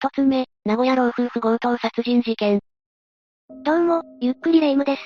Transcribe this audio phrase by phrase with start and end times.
[0.00, 2.60] 一つ目、名古屋老夫婦強盗殺人事件。
[3.64, 5.02] どうも、ゆっくりレ夢ムです。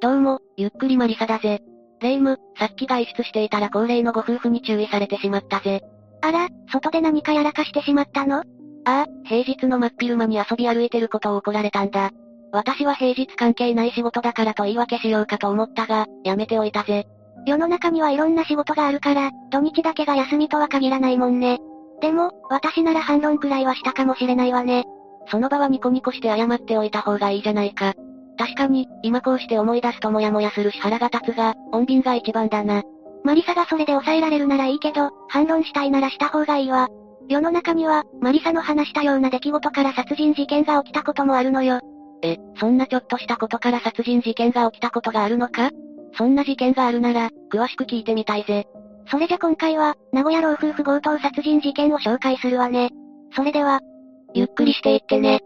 [0.00, 1.62] どうも、ゆっくりマリサだぜ。
[2.00, 5.80] レ夢ム、さっき外出していたら高齢のご夫婦に注意されてしまったぜ。
[6.22, 8.36] あら、外で何かやらかしてしまったの？
[8.36, 8.42] あ
[8.84, 12.12] あ、平日の真っ昼間に遊び歩いてることを怒られたんだ。
[12.52, 17.08] 私は平日関係ない仕事だからと言い訳しようかと思ったが、やめておいたぜ。
[17.46, 21.58] 世の中にはいろんな仕事があるから、土日だけが休みとは限らないもんね。
[22.00, 24.84] でも、私なら反論くらいはしたかもしれないわね。
[25.28, 27.94] その場はニコニコして謝っておいた方がいいじゃないか。
[28.38, 32.82] 確かに、今こうして思い出すとモヤモヤするし腹が立つが、穏便が一番だな。
[33.24, 36.88] マリサがそれで抑えられるならいいけど、反論したいならした方がいいわ。
[37.28, 41.80] 世の中には、マリサの話したような出来事から殺人事件が起きたこともあるのよ。
[42.22, 45.70] え、そんなちょっとしたことから殺人事件が起きたことがあるのか？
[46.16, 48.66] そんな事件があるなら、詳しく聞いてみたいぜ。
[49.08, 52.90] それじゃ今回は、名古屋老夫婦強盗殺人事件を紹介するわね。
[53.34, 53.80] それでは、
[54.34, 55.40] ゆっくりしていってね。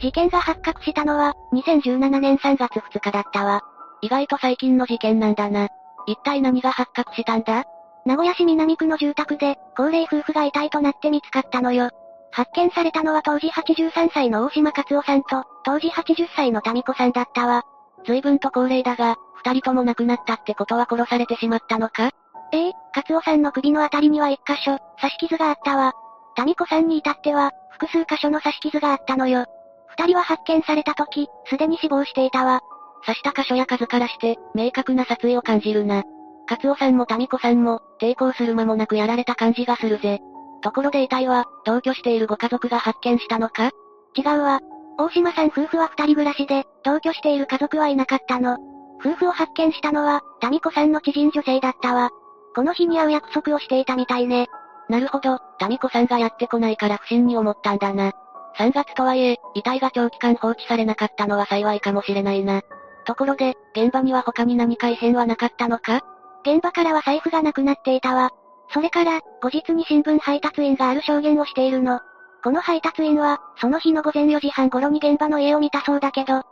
[0.00, 3.62] 事件が発覚したのは、2017年3月2日だったわ。
[4.02, 5.68] 意外と最近の事件なんだな。
[6.06, 7.64] 一体何が発覚したんだ？
[8.04, 11.90] 名古屋市南区の住宅で、高齢夫婦が遺体となって見つかったのよ。
[12.32, 17.62] 発見されたのは当時83歳の大島克夫さんと、当時80歳の民子さんだったわ。
[18.06, 22.10] 随分と高齢だが、二人とも亡くなったってことは殺されてしまったのか？
[22.52, 25.92] ええ、克夫さんの首のあたりには一箇所、刺し傷があったわ。
[26.44, 29.46] 民子さんに至っては、複数箇所の刺し傷があったのよ。
[29.96, 32.60] 二人は発見された時、すでに死亡していたわ。
[33.06, 36.02] 刺した箇所や数からして、明確な殺意を感じるな。
[36.48, 40.20] 勝夫さんも民子さんも、抵抗する間もなくやられた感じがするぜ。
[40.62, 43.70] ところで遺体は、同居しているご家族が発見したのか？
[44.14, 44.60] 違うわ。
[44.96, 48.56] 大島さん夫婦は二人暮らしで、同居している家族はいなかったの。
[49.00, 52.10] 夫婦を発見したのは、民子さんの知人女性だったわ。
[52.54, 54.46] この日に会う約束をしていたみたいね。
[54.88, 58.12] なるほど、民子さんがやってこないから不審に思ったんだな。
[58.56, 62.62] 3月とはいえ、遺体が長期間放置されなかったのは幸いかもしれないな。
[63.04, 66.02] ところで、現場には他に何か異変はなかったのか？
[66.46, 68.30] 現場からは財布がなくなっていたわ。
[68.72, 72.00] それから、後日に新聞配達員がある証言をしているの。
[72.44, 76.42] この配達員は、その日の午前4時半頃に現場の家を見たそうだけど、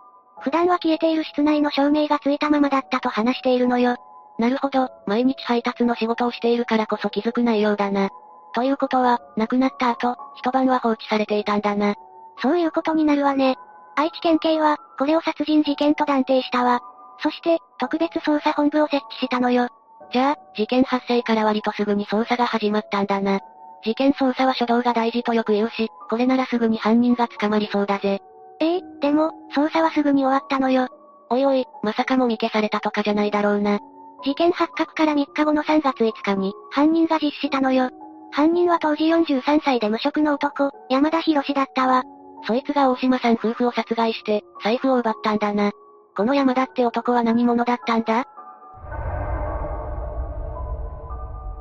[0.41, 3.97] 普段は消えている室内の照明がついたままだったと話しているのよ。
[4.39, 8.09] なるほど、毎日配達の仕事をしているからこそ気づく内容だな。
[8.55, 11.95] ということは、亡くなった後、一晩は放置されていたんだな。
[12.41, 13.57] そういうことになるわね。
[13.95, 16.81] 愛知県警は、これを殺人事件と断定したわ。
[17.23, 19.69] そして、特別捜査本部を設置したのよ。
[20.11, 23.41] じゃあ、事件発生から割とすぐに捜査が始まったんだな。
[23.84, 28.20] 事件捜査は初動が大事とよく言うし、これならすぐに犯人が捕まりそうだぜ。
[28.60, 30.88] ええでも、捜査はすぐに終わったのよ。
[31.31, 33.81] おいおい、まさかもみ消されたとかじゃないだろうな。
[34.25, 37.91] 事件発覚から3日後の3月5日に、犯人が実施したのよ。
[38.31, 42.04] 犯人は当時43歳で無職の男、山田博だったわ。
[42.47, 45.72] そいつが大島さん夫婦を殺害して、財布を奪ったんだな。
[46.16, 48.26] この山田って男は何者だったんだ？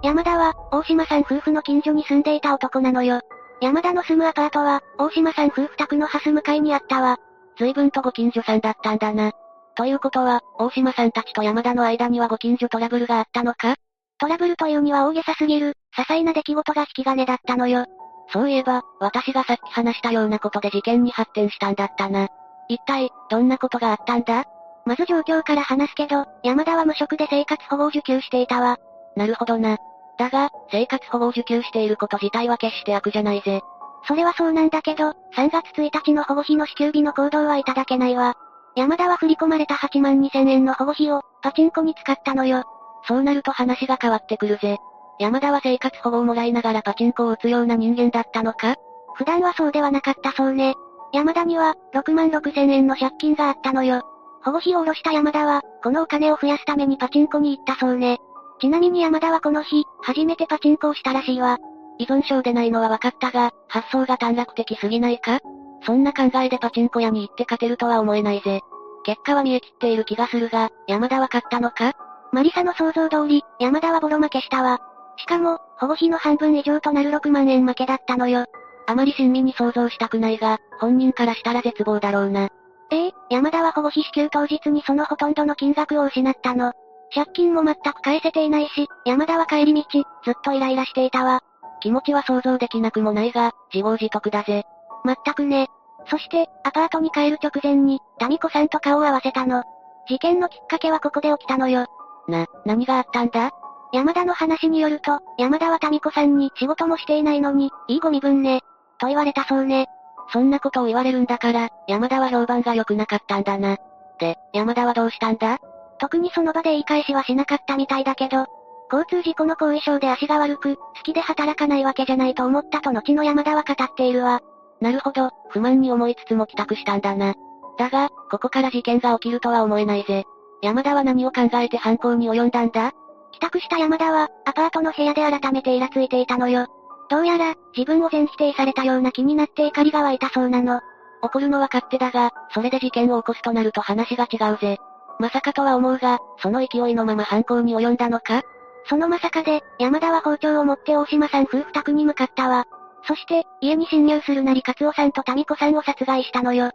[0.04, 3.22] 山田は、大島さん夫婦の近所に住んでいた男なのよ。
[3.62, 7.18] 山田の住むアパートは、大島さん夫婦宅の蓮向かいにあったわ。
[7.60, 9.34] 随分とご近所さんだったんだな。
[9.76, 13.76] ということは、大島さんたちと山田の間にはご近所トラブルがあったのか？
[14.18, 17.86] トラブルというには大げさすぎる、些細な出来事が引き金だったのよ。
[18.34, 22.28] そういえば、私がさっき話したようなことで事件に発展したんだったな。
[22.70, 24.46] 一体、どんなことがあったんだ？
[24.86, 28.78] まず状況から話すけど、山田は無職で生活保護を受給していたわ。
[29.16, 29.78] なるほどな。
[30.18, 33.62] だが、生活保護を受給していること自体は決して悪じゃないぜ。
[34.08, 38.36] それはそうなんだけど、3月1日の保護費の支給日の行動はいただけないわ。
[38.76, 42.64] 山田は振り込まれた8万2千円の保護費を、パチンコに使ったのよ。
[43.08, 44.78] そうなると話が変わってくるぜ。
[45.20, 48.76] 山田は生活保護をもらいながらパチンコを打つような人間だったのか？
[49.16, 50.76] 普段はそうではなかったそうね。
[51.14, 54.02] 山田には、6万6千円の借金があったのよ。
[54.44, 58.20] 保護費を下ろした山田は、このお金を増やすためにパチンコに行ったそうね。
[58.62, 61.58] ちなみに山田はこの日、初めてパチンコをしたらしいわ。
[61.98, 65.40] 依存症でないのは分かったが、発想が短絡的すぎないか？
[65.84, 68.62] そんな考えでパチンコ屋に行って勝てるとは思えないぜ。
[69.04, 71.94] 結果は見え切っている気がするが、山田は勝ったのか？
[72.32, 74.80] マリサの想像通り、山田はボロ負けしたわ。
[75.18, 78.46] しかも、保護費の半分以上となる6万円負けだったのよ。
[78.86, 82.50] あまり親身に想像したくないが、本人からしたら絶望だろうな。
[82.92, 86.74] ええ山田は保護費支給当日にそのほとんどの金額を失ったの。
[87.14, 89.84] 借金も全く返せていないし、山田は帰り道、
[90.24, 91.42] ずっとイライラしていたわ。
[91.82, 94.64] 気持ちは想像できなくもないが、自業自得だぜ。
[95.04, 95.68] まったくね。
[96.08, 99.64] そして、アパートに帰る直前に、民子さんと顔を合わせたの。
[100.08, 101.86] 事件のきっかけはここで起きたのよ。
[102.28, 103.52] な、何があったんだ？
[103.94, 108.62] 山田の話によると、山田は民子さんに仕事もしていないのに、いいご身分ね。
[109.00, 109.88] と言われたそうね。
[110.32, 113.78] そんなことを言われるんだから、山田は評判が良くなかったんだな。
[114.18, 115.60] で、山田はどうしたんだ？
[116.02, 118.48] 特にその場で言い返しはしなかったみたいだけど、
[118.92, 124.42] 交通事故の後遺症で足が悪く、好きで働かないわけじゃないと思ったと後の山田は語っているわ。
[124.82, 127.36] なるほど、不満に思いつつも帰宅したんだな。
[127.78, 130.26] だが、ここから事件が起きるとは思えないぜ。
[130.64, 132.92] 山田は何を考えて犯行に及んだんだ？
[133.32, 136.66] 帰宅した山田は、アパートの部屋で改めてイラついていたのよ。
[137.10, 140.82] どうやら、自分を全否定されたような気になって怒りが湧いたそうなの。
[141.22, 144.80] 怒るのは勝手だが、それで事件を起こすとなると話が違うぜ。
[145.22, 148.42] まさかとは思うが、その勢いのまま犯行に及んだのか？
[148.90, 152.66] そのまさかで、山田は包丁を持って大島さん夫婦宅に向かったわ。
[153.08, 156.72] そして、家に侵入するなり勝夫さんと民子さんを殺害したのよ。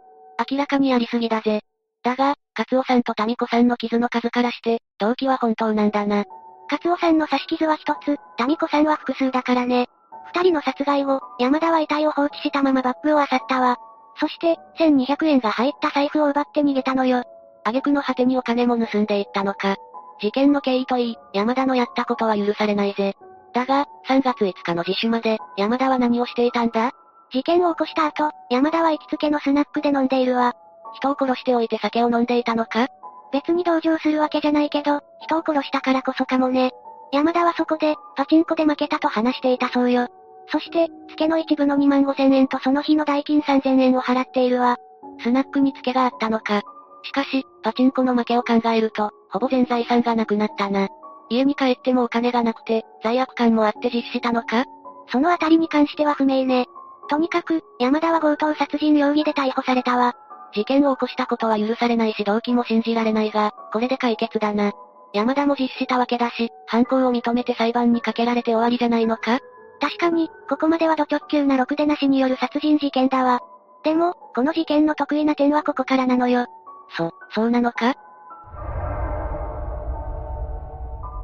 [0.49, 1.61] 明らかにやりすぎだぜ。
[2.03, 6.23] だが、勝夫さんと民子さんの傷の数からして、動機は本当なんだな。
[6.71, 9.87] 勝夫さんの刺し傷は一つ、民子さんは複数だからね。
[10.33, 13.77] 二人の殺害後、山田は遺体を放置したままバッグを漁ったわ。
[14.19, 17.23] そして、1200円が入った財布を奪って逃げたのよ。
[17.69, 19.75] 挙句の果てにお金も盗んでいったのか。
[20.19, 23.15] 事件の経緯といい、山田のやったことは許されないぜ。
[23.53, 26.91] だが、3月5日の自首まで、山田は何をしていたんだ？
[27.31, 30.53] 事件を起こした後、山田は行きつけのスナックで飲んでいるわ。
[30.95, 32.87] 人を殺しておいて酒を飲んでいたのか？
[33.31, 36.71] 別に同情するわけじゃないけど、人を殺したからこそかもね。
[37.11, 40.07] 山田はそこで、パチンコで負けたと話していたそうよ。
[40.49, 44.77] そして、付けの一部の2万5千円とその日の代金3千円を払っているわ。
[45.21, 46.63] スナックに付けがあったのか？
[47.03, 50.87] しかし、パチンコの負けを考えると、ほぼ全財産がなくなったな。
[51.29, 54.65] 家に帰ってもお金がなくて、罪悪感もあって実施したのか？
[55.09, 56.65] そのあたりに関しては不明ね。
[57.09, 60.15] とにかく、山田は強盗殺人容疑で逮捕されたわ。
[60.53, 64.71] 事件を起こしたことは許されないし動機も信じられないが、これで解決だな。
[65.13, 69.39] 山田も実施したわけだし、犯行を認めて裁判にかけられて終わりじゃないのか？
[69.79, 73.39] 確かに、ここまではド直球なろくでなしによる殺人事件だわ。
[73.83, 76.47] でも、この事件の得意な点はここからなのよ。
[76.95, 77.95] そ、そうなのか？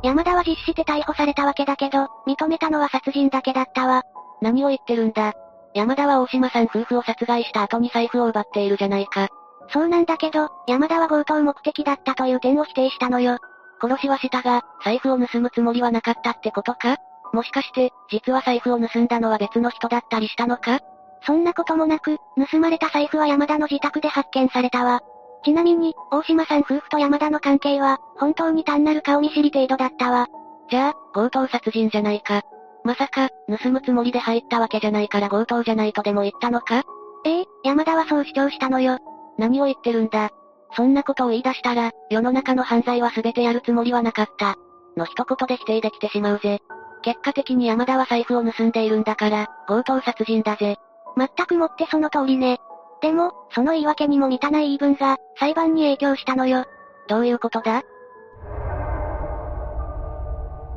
[0.03, 4.03] 山田は実施して逮捕されたわけだけど、認めたのは殺人だけだったわ。
[4.41, 5.33] 何を言ってるんだ？
[5.73, 9.29] 山田は大島さん夫婦を殺害した後に財布を奪っているじゃないか。
[9.69, 13.37] そうなんだけど、山田は強盗目的だったという点を否定したのよ。
[13.81, 16.97] 殺しはしたが、財布を盗むつもりはなかったってことか？
[17.31, 20.81] もしかして、実は財布を盗んだのは別の人だったりしたのか？
[21.25, 22.17] そんなこともなく、
[22.51, 25.01] 盗まれた財布は山田の自宅で発見されたわ。
[25.43, 30.27] ちなみに、大島さん夫婦と山田の関係は、本当に単なる顔見知り程度だったわ。
[30.69, 32.41] じゃあ、強盗殺人じゃないか。
[32.83, 33.29] まさか、
[33.61, 36.83] 盗むつもりで入ったわけじゃないから強盗じゃないとでも言ったのか？
[37.25, 38.97] ええ、山田はそう主張したのよ。
[39.37, 40.31] 何を言ってるんだ？
[40.75, 44.55] そんなことを言い出したら、世の中の犯罪は全てやるつもりはなかった。
[44.97, 46.59] の一言で否定できてしまうぜ。
[47.03, 50.77] 結果的に山田は財布を盗んでいるんだから、強盗殺人だぜ。
[51.17, 52.59] 全くもってその通りね。
[53.03, 56.63] でも、その言い訳にも満たない言い分が、裁判に影響したのよ。
[57.09, 57.83] どういうことだ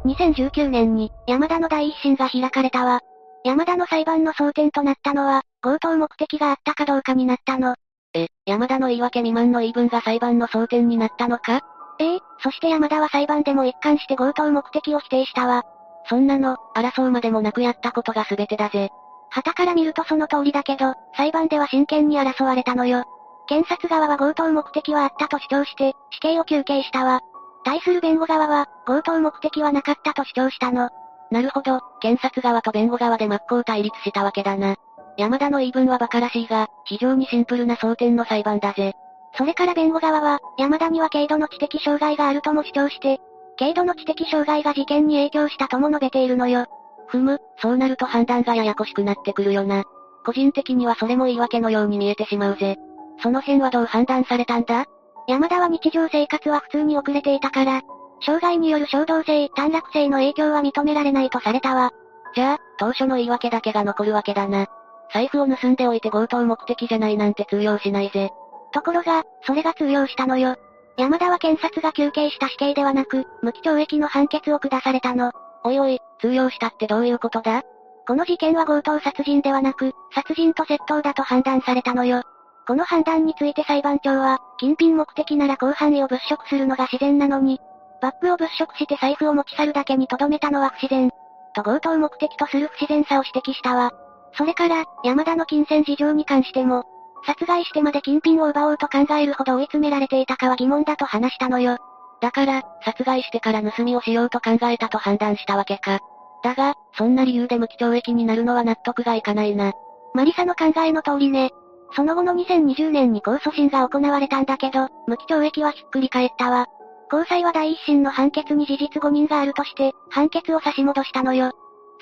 [0.05, 3.01] ？2019年に、山田の第一審が開かれたわ。
[3.45, 7.77] 山田の裁判の争点となったのは、強盗目的があったかどうかになったの。
[8.13, 11.61] え、山田の言い訳未満の言い分が裁判の争点になったのか？
[12.01, 15.63] ええ、そして山田は裁判でも一貫して強盗目的を否定したわ。
[16.09, 18.91] そんなの、争うまでもなくやったことが全てだぜ。
[19.31, 23.05] 旗から見るとその通りだけど、裁判では真剣に争われたのよ。
[23.47, 27.21] 検察側は強盗目的はあったと主張して、死刑を求刑したわ。
[27.65, 30.91] 対する弁護側は、強盗目的はなかったと主張したの。
[31.31, 34.77] なるほど、検察側と弁護側で真っ向対立したわけだな。
[35.17, 38.95] 山田の言い分は馬鹿らしいが、非常にシンプルな争点の裁判だぜ。
[39.37, 43.19] それから弁護側は、山田には軽度の知的障害があるとも主張して、
[43.59, 46.67] 軽度の知的障害が事件に影響したとも述べているのよ。
[47.09, 49.85] ふむ、そうなると判断がややこしくなってくるよな。
[50.25, 52.77] 個人的にはそれも言い訳のように見えてしまうぜ。
[53.23, 54.87] その辺はどう判断されたんだ？
[55.29, 57.83] 山田は日常生活は普通に遅れていたから、
[58.25, 61.91] 障害による衝動性、短絡性の影響は認められないとされたわ。
[62.35, 64.67] じゃあ、当初の言い訳だけが残るわけだな。
[65.13, 68.31] 財布を盗んでおいて強盗目的じゃないなんて通用しないぜ。
[68.73, 70.57] ところが、それが通用したのよ。
[70.97, 75.33] 山田は検察が求刑した死刑ではなく、無期懲役の判決を下されたの。
[75.65, 77.63] おいおい、通用したってどういうことだ？
[78.07, 82.23] この事件は強盗殺人ではなく、殺人と窃盗だと判断されたのよ。
[82.67, 87.61] この判断について裁判長は、金品目的なら広範囲を物色するのが自然なのに、
[88.01, 91.11] バッグを物色して財布を持ち去るだけに留めたのは不自然。
[91.55, 93.93] と強盗目的とする不自然さを指摘したわ。
[94.35, 96.85] それから、山田の金銭事情に関しても、
[97.25, 101.79] 殺害してまで金品を奪おうと考えるほど追い詰められていたかは疑問だと話したのよ。
[102.21, 106.01] だから、殺害してから盗みをしようと考えたと判断したわけか。
[106.43, 109.73] だが、そんな理由で無期懲役になるのは納得がいかないな。
[110.15, 111.51] マリサの考えの通りね。
[111.93, 116.67] その後の2020年に控訴審が行われたんだけど、無期懲役はひっくり返ったわ。
[117.11, 121.53] 高裁は第一審の判決に事実誤認があるとして、判決を差し戻したのよ。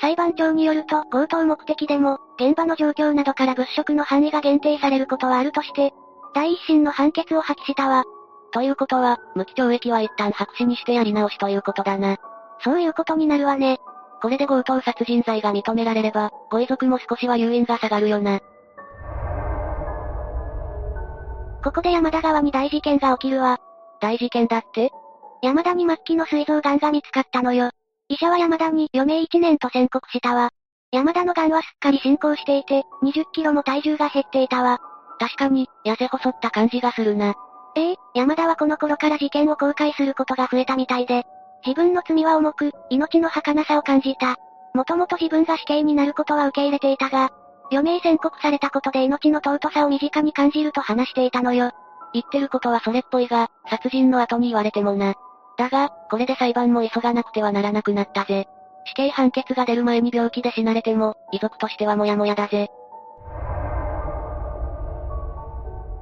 [0.00, 5.92] 裁判長によると、強盗目的でも、現場の状況などから物色の範囲が限定されることはあるとして、
[6.34, 8.04] 第一審の判決を破棄したわ。
[8.54, 12.18] ということは、無期懲役は一旦白紙にしてやり直しということだな。
[12.62, 13.80] そういうことになるわね。
[14.22, 18.38] これで強盗殺人罪が認められれば、ご遺族も少しは誘引が下がるよな。
[21.64, 23.58] ここで山田川に大事件が起きるわ。
[24.00, 24.90] 大事件だって？
[25.42, 27.70] 山田に末期の膵臓癌が見つかったのよ。
[28.08, 30.50] 医者は山田に余命1年と宣告したわ。
[30.92, 34.78] 山田の癌はすっかり進行していて、20キロも体重が減っていたわ。
[35.18, 37.34] 確かに、痩せ細った感じがするな。
[37.76, 41.26] ええ山田はこの頃から事件を後悔することが増えたみたいで、
[41.66, 44.36] 自分の罪は重く、命の儚さを感じた。
[44.74, 47.30] もともと自分が死刑になることは受け入れていたが、
[47.70, 51.72] 余命宣告されたことで命の尊さを身近に感じると話していたのよ。
[52.12, 55.14] 言ってることはそれっぽいが、殺人の後に言われてもな。
[55.56, 58.46] だが、これで裁判も急がなくてはならなくなったぜ。
[58.86, 62.68] 死刑判決が出る前に病気で死なれても、遺族としてはモヤモヤだぜ。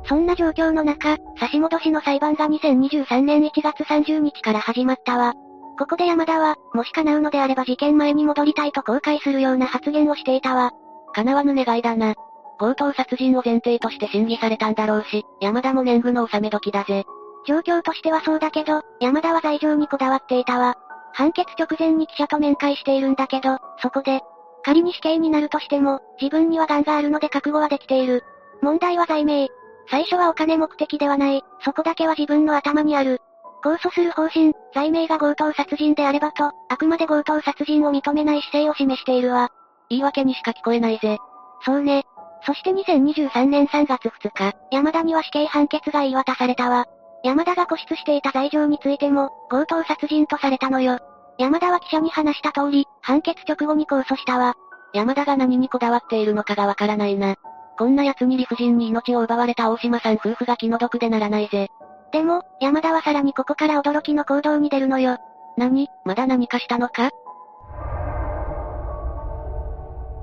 [0.04, 5.34] そんな状況の中、差し戻しの裁判が2023年1月30日から始まったわ。
[5.78, 10.72] ここで山田は、もし叶うのであれば事件前に戻りたいと後悔するような発言をしていたわ。
[11.14, 12.14] 叶わぬ願いだな。
[12.58, 17.04] 強盗殺人を前提として審議されたんだろうし、山田も年貢の納め時だぜ。
[17.46, 20.76] 状況としてはそうだけど、山田は罪状にこだわっていたわ。
[21.12, 24.20] 判決直前に記者と面会しているんだけど、そこで、
[24.64, 28.22] 仮に死刑になるとしても、自分には癌があるので覚悟はできている。
[28.62, 29.48] 問題は罪名。
[29.88, 33.20] 最初はお金目的ではない、そこだけは自分の頭にある。
[33.62, 39.50] 控訴する方針、罪名が強盗殺人であればと、あくまで強盗殺人を認めない姿勢を示しているわ。
[39.88, 41.18] 言い訳にしか聞こえないぜ。
[41.64, 42.04] そうね。
[42.44, 46.86] そして2023年3月2日、山田には死刑判決が言い渡されたわ。
[47.22, 50.98] 山田が固執していた罪状についても、強盗殺人とされたのよ。
[51.38, 54.54] 山田は記者に話した通り、判決直後に控訴したわ。
[54.92, 57.36] 山田が何にこだわっているのかがわからないな。
[57.78, 61.68] こんな奴に理不尽に命を奪われた大島さん夫婦が気の毒でならないぜ。
[62.12, 65.18] でも、山田はさらにここから驚きの行動に出るのよ。
[65.56, 65.88] 何？
[66.04, 67.10] まだ何かしたのか？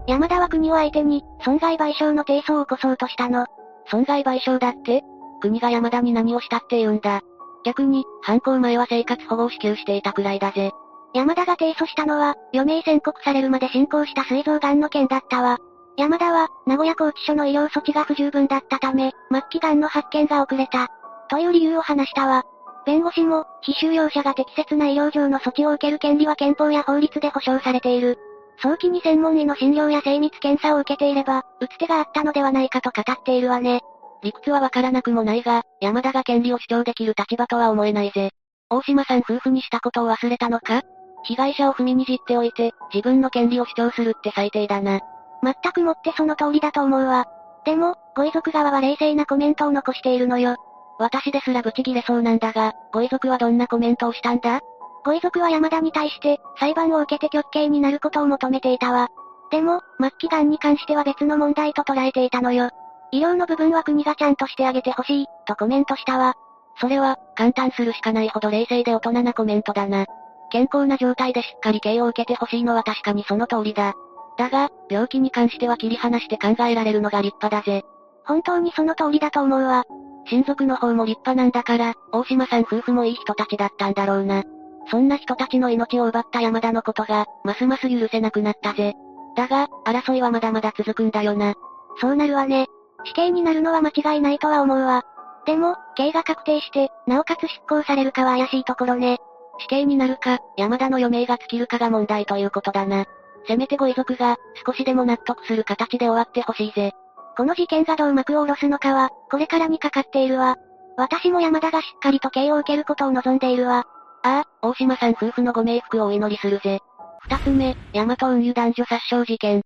[0.07, 3.45] 山田は国を相手に、損害賠償の提訴を起こそうとしたの。
[3.87, 5.03] 損害賠償だって？
[5.41, 7.21] 国が山田に何をしたって言うんだ。
[7.65, 10.71] 逆に、犯行前は生活保護を支給していたくらいだぜ。
[11.13, 15.57] 山田が提訴したのは、余命宣告されるまで進行した膵臓癌の件だったわ。
[15.99, 20.87] 山田は、名古屋拘置所の医療措置が不十分だったため、末期癌の発見が遅れた。
[21.27, 22.45] という理由を話したわ。
[22.85, 28.17] 弁護士も、非収容者が適切な医療上の措置を受ける権利は憲法や法律で保障されている。
[28.61, 33.81] 早期に専門医の診療や精密検査を受けていれば、打つ手があったのではないかと語っているわね。
[34.23, 38.31] 理屈はわからなくもないが、山田が権利を主張できる立場とは思えないぜ。
[38.69, 40.81] 大島さん夫婦にしたことを忘れたのか？
[41.25, 45.01] 被害者を踏みにじっておいて、自分の権利を主張するって最低だな。
[45.43, 47.25] 全くもってその通りだと思うわ。
[47.65, 50.55] でも、ご遺族側は冷静なコメントを残しているのよ。
[50.97, 54.59] 私ですらブチギレそうなんだが、ご遺族はどんなコメントをしたんだ？
[55.05, 59.07] ご遺族は山田に対して、裁判を受けて極刑になることを求めていたわ。
[59.49, 62.69] でも、末期癌に関しては別の問題と捉えていたのよ。
[63.11, 66.35] 医療の部分は国がちゃんとしてあげてほしい、とコメントしたわ。
[66.79, 70.05] それは、簡単するしかないほど冷静で大人なコメントだな。
[70.51, 73.93] 健康な状態でしっかり刑を受けてほしいのは確かにその通りだ。
[74.39, 77.83] だが、病気に関しては切り離して考えられるのが立派だぜ。
[78.25, 79.83] 本当にその通りだと思うわ。
[80.27, 84.43] 親族の方も立派なんだから、大島さん夫婦もいい人たちだったんだろうな。
[84.89, 88.93] そんな人たちの命を奪った山田のことが、ますます許せなくなったぜ。
[89.35, 91.55] だが、争いはまだまだ続くんだよな。
[91.99, 92.67] そうなるわね。
[93.03, 95.03] 死刑になるのは間違いないとは思うわ。
[95.45, 99.17] でも、刑が確定して、なおかつ執行されるかは怪しいところね。
[99.57, 103.05] 死刑になるか、山田の余命が尽きるかが問題ということだな。
[103.47, 106.93] せめてご遺族が、少しでも納得する形で終わってほしいぜ。
[107.37, 110.57] この事件がどう幕を下ろすのかは、これからにかかっているわ。
[110.97, 113.85] 私も山田がしっかりと刑を受けることを望んでいるわ。
[114.23, 116.79] ああ、大島さん夫婦のご冥福をお祈りするぜ。
[117.21, 119.61] 二つ目、大和運輸男女殺傷事件。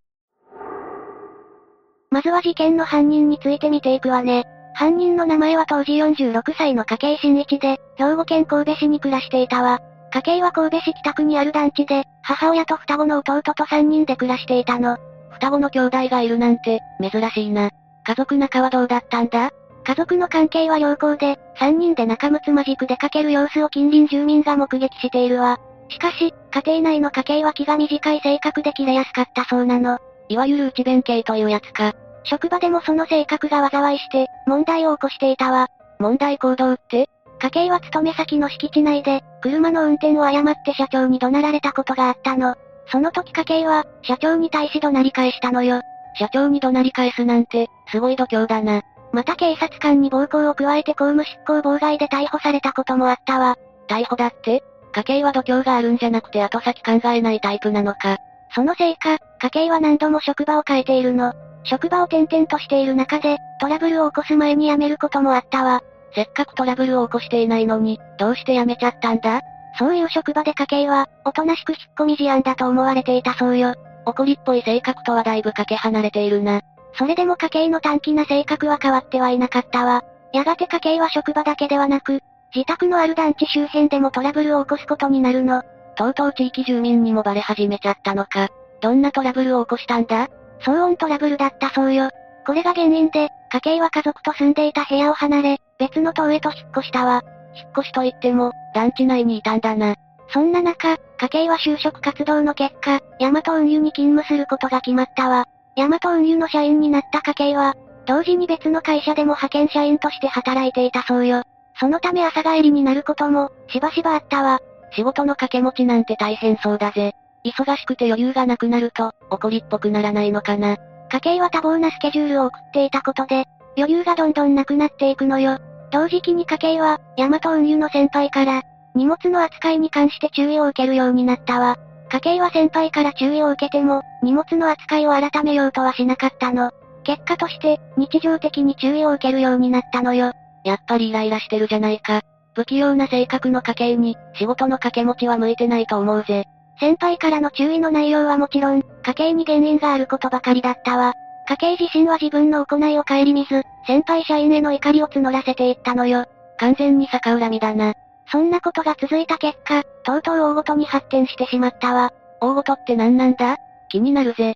[2.12, 4.44] まずは事件の犯人について見ていくわね。
[4.76, 9.80] 犯人の名前は当時46歳の家計新一で、兵庫県神戸市に暮らしていたわ。
[10.14, 14.98] 家計は神戸市北区にある団地で、母親と双子の弟と3人で暮らしていたの。
[15.32, 17.72] 双子の兄弟がいるなんて、珍しいな。
[18.04, 19.50] 家族仲はどうだったんだ？
[19.84, 25.58] 家族の関係は良好で、三人で仲睦まじく出かける様子を近隣住民が目撃しているわ。
[25.90, 29.98] しかし、家庭内の家計は気が短い性格で切れやすかったそうなの。
[30.30, 31.94] いわゆる内弁慶というやつか。
[32.24, 35.70] 職場でもその性格が災いして、問題を起こしていたわ。
[35.98, 37.10] 問題行動って？
[37.44, 42.56] 家計は勤め先の敷地内で、車の運転を誤って社長に怒鳴られたことがあったの。
[42.88, 45.82] その時家計は、社長に対し怒鳴り返したのよ。
[46.18, 48.82] 社長に怒鳴り返すなんて、すごい度胸だな。
[49.12, 53.58] また警察官に暴行を加えて公務執行妨害で逮捕されたこともあったわ。
[53.90, 54.64] 逮捕だって？
[54.94, 58.20] 家計は度胸があるんじゃなくて後先考えないタイプなのか。
[58.56, 61.34] そのせいか、家計は何度も職場を変えているの。
[61.66, 65.82] 職場を転々としている中で、トラブルを起こす前に辞めることもあったわ。
[66.16, 69.42] せっかくトラブルを起こしていないのに、どうして辞めちゃったんだ？
[69.80, 73.74] そういう職場で家計は、おとなしく引っ込み思案だと思われていたそうよ。
[74.06, 76.62] 怒りっぽい性格とはだいぶかけ離れているな。
[76.96, 80.04] それでも家計の短気な性格は変わってはいなかったわ。
[80.32, 82.22] やがて家計は職場だけではなく、
[82.54, 85.64] 自宅のある団地周辺でもトラブルを起こすことになるの。
[85.96, 88.50] とうとう地域住民にもバレ始めちゃったのか。
[88.82, 90.28] どんなトラブルを起こしたんだ？
[90.62, 92.10] 騒音トラブルだったそうよ。
[92.46, 97.22] これが原因で、家計は家族と住んでいた部屋を離れ、別の棟へと引っ越したわ。
[97.56, 99.94] 引っ越しといっても、団地内にいたんだな。
[100.30, 105.46] そんな中、家計は就職活動の結果、ヤマト運輸に勤務することが決まったわ。
[105.76, 107.76] ヤマト運輸の社員になった家計は、
[108.08, 111.44] 同時に別の会社でも派遣社員として働いていたそうよ。
[111.80, 114.62] そのため朝帰りになることも、しばしばあったわ。
[114.94, 117.14] 仕事の掛け持ちなんて大変そうだぜ。
[117.46, 120.78] 忙しくて余裕がなくなると、怒りっぽくならないのかな。
[121.14, 123.46] 家計は多忙なスケジュールを送っていたことで、
[123.78, 125.60] 余裕がどんどんなくなっていくのよ。
[125.92, 128.64] 同時期に家計は、ヤマト運輸の先輩から、
[128.96, 131.78] 荷物の扱いに関して注意を受けるようになったわ。
[132.10, 136.72] 家計は先輩から注意を受けても、荷物の扱いを改めようとはしなかったの。
[137.04, 140.32] 結果として、日常的に注意を受けるようになったのよ。
[140.64, 142.22] やっぱりイライラしてるじゃないか。
[142.56, 146.46] 不器用な性格の家計に、仕事の掛け持ちは向いてないと思うぜ。
[146.84, 151.14] 先輩からの注意の内容はもちろん、家計に原因があることばかりだったわ。
[151.48, 156.26] 家計自身は自分の行いを顧みず、先輩社員への怒りを募らせていったのよ。
[156.58, 157.94] 完全に逆恨みだな。
[158.30, 162.12] そんなことが続いた結果、とうとう大ごとに発展してしまったわ。
[162.42, 163.56] 大ごとって何なんだ？
[163.88, 164.56] 気になるぜ。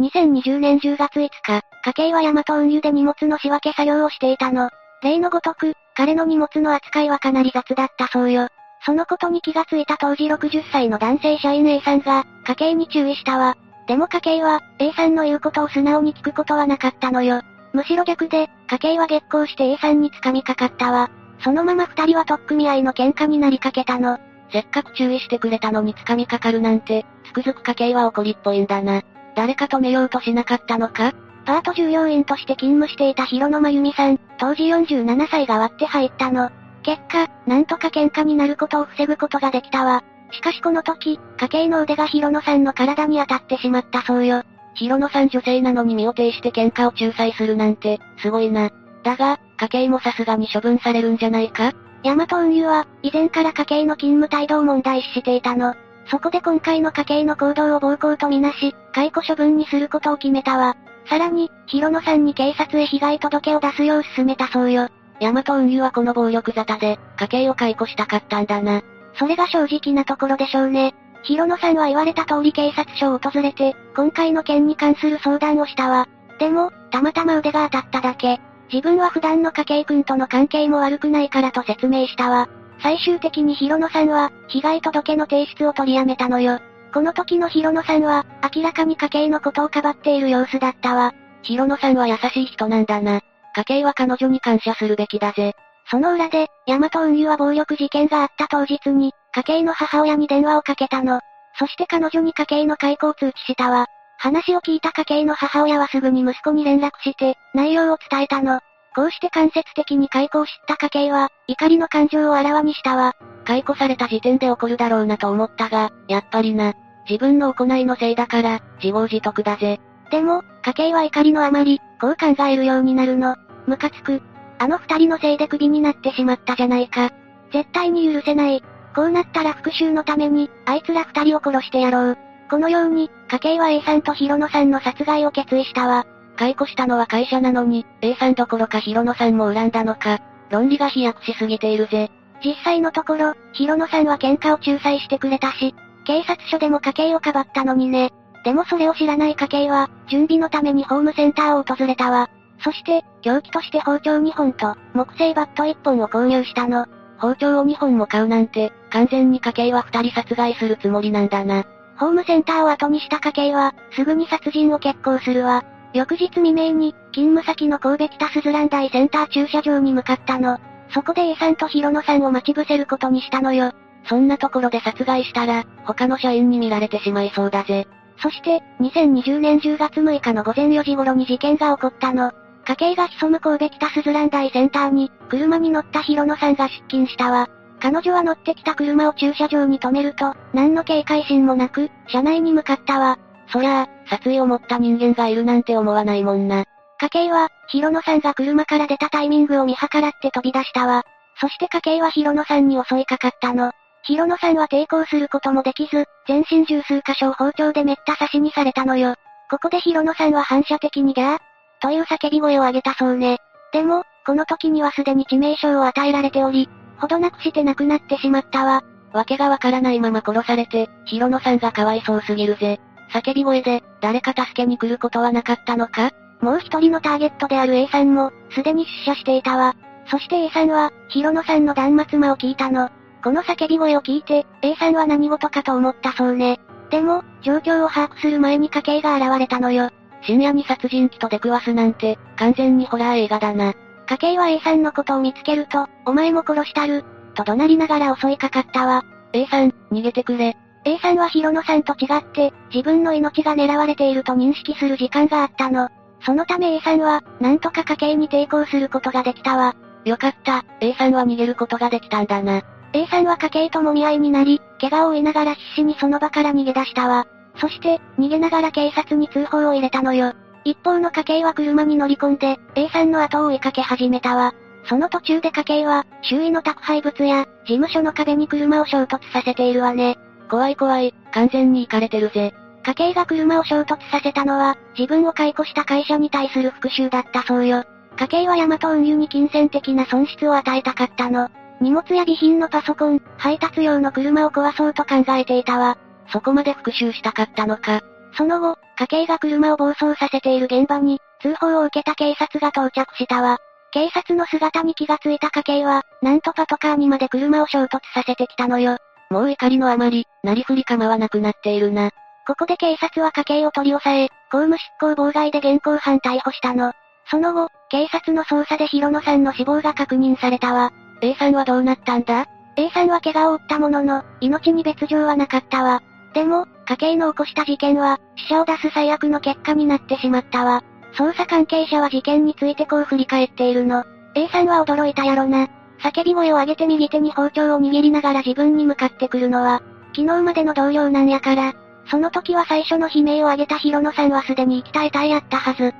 [0.00, 4.70] 2020年10月5日、家計はヤマト運輸で荷物の仕分け作業をしていたの。
[5.02, 8.46] 例のごとく、彼の荷物の扱いはかなり雑だったそうよ。
[8.84, 13.56] そのことに気がついた当時60歳の男性社員 A さんが、家計に注意したわ。
[13.86, 17.42] でも家計は、A さんの言うことを素直に聞くことはなかったのよ。
[17.72, 21.10] むしろ逆で、家計は激高して A さんに掴みかかったわ。
[21.44, 24.18] そのまま二人は取っ組み合いの喧嘩になりかけたの。
[24.52, 29.02] せっかく注意してくれたのに掴みかかるなんて、つくづく家計は怒りっぽいんだな。
[29.34, 31.12] 誰か止めようとしなかったのか？
[31.44, 36.50] パート従業員として勤務していた広野真由美さん、当時47歳が割って入ったの。
[36.82, 40.02] 結果、なんとか喧嘩になることを防ぐことができたわ。
[40.32, 44.42] しかしこの時、家計の腕が広野さんの体に当たってしまったそうよ。
[44.74, 48.70] 広野さん女性なのに身を挺して喧嘩を仲裁するなんて、すごいな。
[49.04, 51.72] だが、家計もさすがに処分されるんじゃないか？
[52.02, 55.74] ヤマト運輸は、以前から家計の勤務態度を問題視していたの。
[56.06, 60.76] そこで今回の家計の行動を暴行とみなし、解雇処分にすることを決めたわ。
[61.06, 64.88] さらに、広野さんに警察へ被害届を出すよう勧めたそうよ。
[65.22, 68.82] ヤマト運輸はこの暴力沙汰で、家計を解雇したかったんだな。
[69.14, 70.96] それが正直なところでしょうね。
[71.22, 76.08] 広野さんは言われた通り警察署を訪れて、今回の件に関する相談をしたわ。
[76.40, 78.40] でも、たまたま腕が当たっただけ。
[78.72, 82.48] 自分は普段の家計君との関係も悪くないからと説明したわ。
[82.82, 86.58] 最終的に広野さんは、被害届の提出を取りやめたのよ。
[86.92, 91.14] この時の広野さんは、明らかに家計のことをかばっている様子だったわ。
[91.42, 93.20] 広野さんは優しい人なんだな。
[93.54, 95.54] 家計は彼女に感謝するべきだぜ。
[95.90, 101.20] その裏で、ヤマト運輸は暴力事件があった当日に、家計の母親に電話をかけたの。
[101.58, 103.86] そして彼女に家計の解雇を通知したわ。
[104.18, 108.60] 話を聞いた家計の母親はすぐに息子に連絡して、内容を伝えたの。
[108.94, 113.14] こうして間接的に解雇を知った家計は、怒りの感情をあらわにしたわ。
[113.44, 116.74] 解雇された時点で怒るだろうなと思ったが、やっぱりな。
[117.08, 119.80] 自分の行いのせいだから、自業自得だぜ。
[120.10, 123.36] でも、家計は怒りのあまり、こう考えるようになるの。
[123.66, 124.22] ムカつく。
[124.58, 127.10] あの二人のせいでクビになってしまったじゃないか。
[127.52, 128.62] 絶対に許せない。
[128.94, 132.18] こうなったら復讐のために、あいつら二人を殺してやろう。
[132.50, 136.06] このように、家計は A さんと広野さんの殺害を決意したわ。
[136.36, 140.20] 解雇したのは会社なのに、A さんどころか広野さんも恨んだのか。
[140.50, 142.10] 論理が飛躍しすぎているぜ。
[142.44, 148.12] 実際のところ、広野さんは喧嘩を仲裁してくれたし、警察署でも家計をかばったのにね。
[148.44, 152.28] でもそれを知らない家計は、準備のためにホームセンターを訪れたわ。
[152.60, 156.86] そして、凶器として包丁2本と、木製バット1本を購入したの。
[157.18, 161.64] 包丁を2本も買うなんて、完全に家計は2人殺害するつもりなんだな。
[161.98, 165.64] ホームセンターを後にした家計は、すぐに殺人を決行するわ。
[165.92, 170.58] 翌日未明に、勤務先の神戸北スズラン大センター駐車場に向かったの。
[170.90, 173.72] そこで A さんとヒロノさんを待ち伏せることにしたのよ。
[174.06, 177.86] そんなところで殺害したら、他の社員に見られてしまいそうだぜ。
[178.22, 182.30] そして、2020年10月6日の午前4時頃に事件が起こったの。
[182.64, 187.48] 家計が潜む神戸北スズラン大センターに、車に乗ったヒロノさんが出勤したわ。
[187.80, 193.18] 彼女は乗ってきた車を駐車場に止めると、何の警戒心もなく、車内に向かったわ。
[193.48, 196.64] そりゃあ、殺意を持った人間がいるなんて思わないもんな。
[197.00, 201.02] 家計は、ヒロノさんが車から出たタイミングを見計らって飛び出したわ。
[201.40, 203.72] そして家計はヒロノさんに襲いかかったの。
[204.04, 209.14] ヒロノさんは抵抗することもできず、全身十数箇所を包丁でめった刺しにされたのよ。
[209.48, 211.38] ここでヒロノさんは反射的にギャー
[211.80, 213.38] という叫び声を上げたそうね。
[213.72, 218.82] でも、この時にはすでに致命傷を与えられており、ほどなくして亡くなってしまったわ。
[219.12, 222.80] わけがわからないまま殺されて、ヒロノさんがかわいそうすぎるぜ。
[223.12, 226.10] 叫び声で、誰か助けに来ることはなかったのか？
[226.40, 229.76] もう一人のターゲットである A さんも、すでに出社していたわ。
[230.06, 232.90] そして A さんは、ヒロノさんの断末魔を聞いたの。
[233.22, 236.60] この叫び声を聞いて、A さんは何事かと思ったそうね。
[236.90, 239.90] でも、状況を把握する前に家計が現れたのよ。
[240.22, 243.74] 深夜に殺人鬼と出くわすなんて、完全にホラー映画だな。
[244.06, 247.04] 家計は A さんのことを見つけると、お前も殺したる、
[247.34, 249.04] と怒鳴りながら襲いかかったわ。
[249.32, 250.56] A さん、逃げてくれ。
[250.84, 255.88] A さんはヒロノさんと違って、自分の命が狙われていると認識する時間があったの。
[256.24, 259.74] そのため A さんは、なんとか家計に抵抗することができたわ。
[260.04, 262.62] よかった、A さんは逃げることができたんだな。
[262.94, 267.26] A さんは家計ともみ合いになり、怪我を負いながら必死にその場から逃げ出したわ。
[267.56, 270.34] そして、逃げながら警察に通報を入れたのよ。
[270.64, 274.54] 一方の家計は車に乗り込んで、A さんの後を追いかけ始めたわ。
[274.84, 280.18] その途中で家計は、周囲の宅配物や、事務所の壁に車を衝突させているわね。
[280.50, 282.52] 怖い怖い、完全に行かれてるぜ。
[282.84, 287.84] 家計が車を衝突させたのは、自分を解雇した会社に対する復讐だったそうよ。
[288.16, 291.48] 家計はヤマト運輸に金銭的な損失を与えたかったの。
[291.82, 295.98] 荷物や備品のパソコン、配達用の車を壊そうと考えていたわ。
[296.28, 298.00] そこまで復讐したかったのか。
[298.36, 303.58] その後、家計が車を暴走させている現場に、通報を受けた警察が到着したわ。
[303.90, 308.98] 警察の姿に気がついた家計は、なんとパトカーにまで車を衝突させてきたのよ。
[309.30, 312.10] もう怒りのあまり、なりふり構わなくなっているな。
[312.46, 316.92] ここで警察は家計を取り押さえ、公務執行妨害で現行犯逮捕したの。
[317.28, 320.92] その後、警察の捜査でヒロノさんの死亡が確認されたわ。
[321.22, 326.02] A さんはどうなったんだ ?A さんは怪我を負ったものの、命に別状はなかったわ。
[326.34, 330.82] でも、家計の起こした事件は、死者を出す最悪の結果になってしまったわ。
[331.14, 334.04] 捜査関係者は事件についてこう振り返っているの。
[334.34, 335.68] A さんは驚いたやろな。
[336.00, 339.82] 叫び声を上げて右手に包丁を握りながら自分に向かってくるのは、
[340.16, 341.74] 昨日までの同僚なんやから。
[342.10, 345.94] その時は最初の悲鳴を上げたヒロノさんはすでに生き絶えたいやったはず。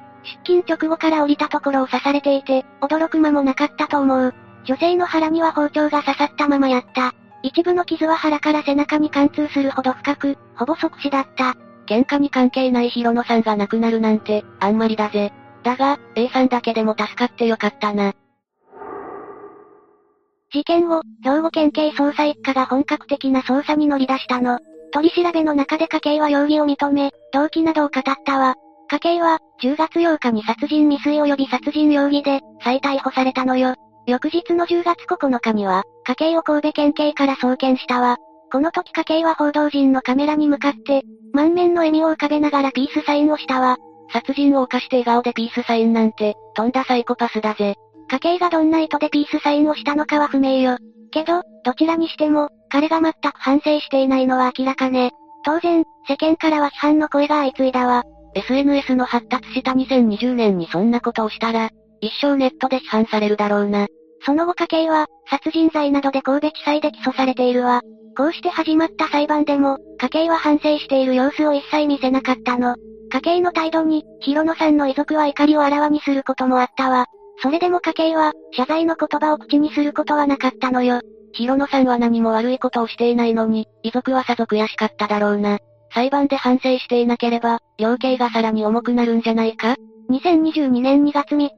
[0.45, 4.35] 出勤直後から降りたところを刺されていて、驚く間もなかったと思う。
[4.65, 7.15] 女性の腹には包丁が刺さったままやった。
[7.43, 11.57] 一部の傷は腹から背中に貫通するほど深く、ほぼ即死だった。
[11.87, 15.33] 喧嘩に関係ないヒロノさんが亡くなるなんて、あんまりだぜ。
[15.65, 18.15] だが、A さんだけでも助かってよかったな。
[20.53, 24.59] 事件後、兵庫県警捜査一課が本格的な捜査に乗り出したの。
[24.93, 28.55] 取り調べの中で家計は容疑を認め、動機などを語ったわ。
[28.89, 33.75] 家計は、10月8日に殺人未遂及び殺人容疑で、再逮捕されたのよ。
[34.07, 38.17] 翌日の10月9日には、家計を神戸県警から送検したわ。
[38.51, 43.79] この時家計は報道陣のカメラに向かって、満面の笑みを浮かべながらピースサインをしたわ。
[44.13, 47.77] 殺人を犯して笑顔でピースサインなんて、とんだサイコパスだぜ。
[48.11, 50.77] 家計がどんな意図でピースサインをしたのかは不明よ。
[51.11, 55.13] けど、どちらにしても、彼が全く反省していないのは明らかね。
[55.45, 58.05] 当然、世間からは批判の声が相次いだわ。
[58.35, 61.71] SNS の発達した2020年にそんなことをしたら、
[62.03, 63.87] 一生ネットで批判されるだろうな。
[64.27, 67.81] その後家計は、殺人罪などで神戸地裁で起訴されているわ。
[68.17, 72.77] こうして始まった裁判でも、家計は反省している様子を一切見せなかったの。
[73.11, 77.07] 家計の態度に、ヒロノさんの遺族は怒りをあらわにすることもあったわ。
[77.43, 81.01] それでも家計は、謝罪の言葉を口にすることはなかったのよ。
[81.33, 85.59] ヒロノさんは何も悪いことをしていないのに、遺族はさぞ悔しかっただろうな。
[85.95, 89.77] 裁判で反省していなければ、量刑がさらに重くなるんじゃないか？
[90.11, 91.51] ?2022 年2月3日、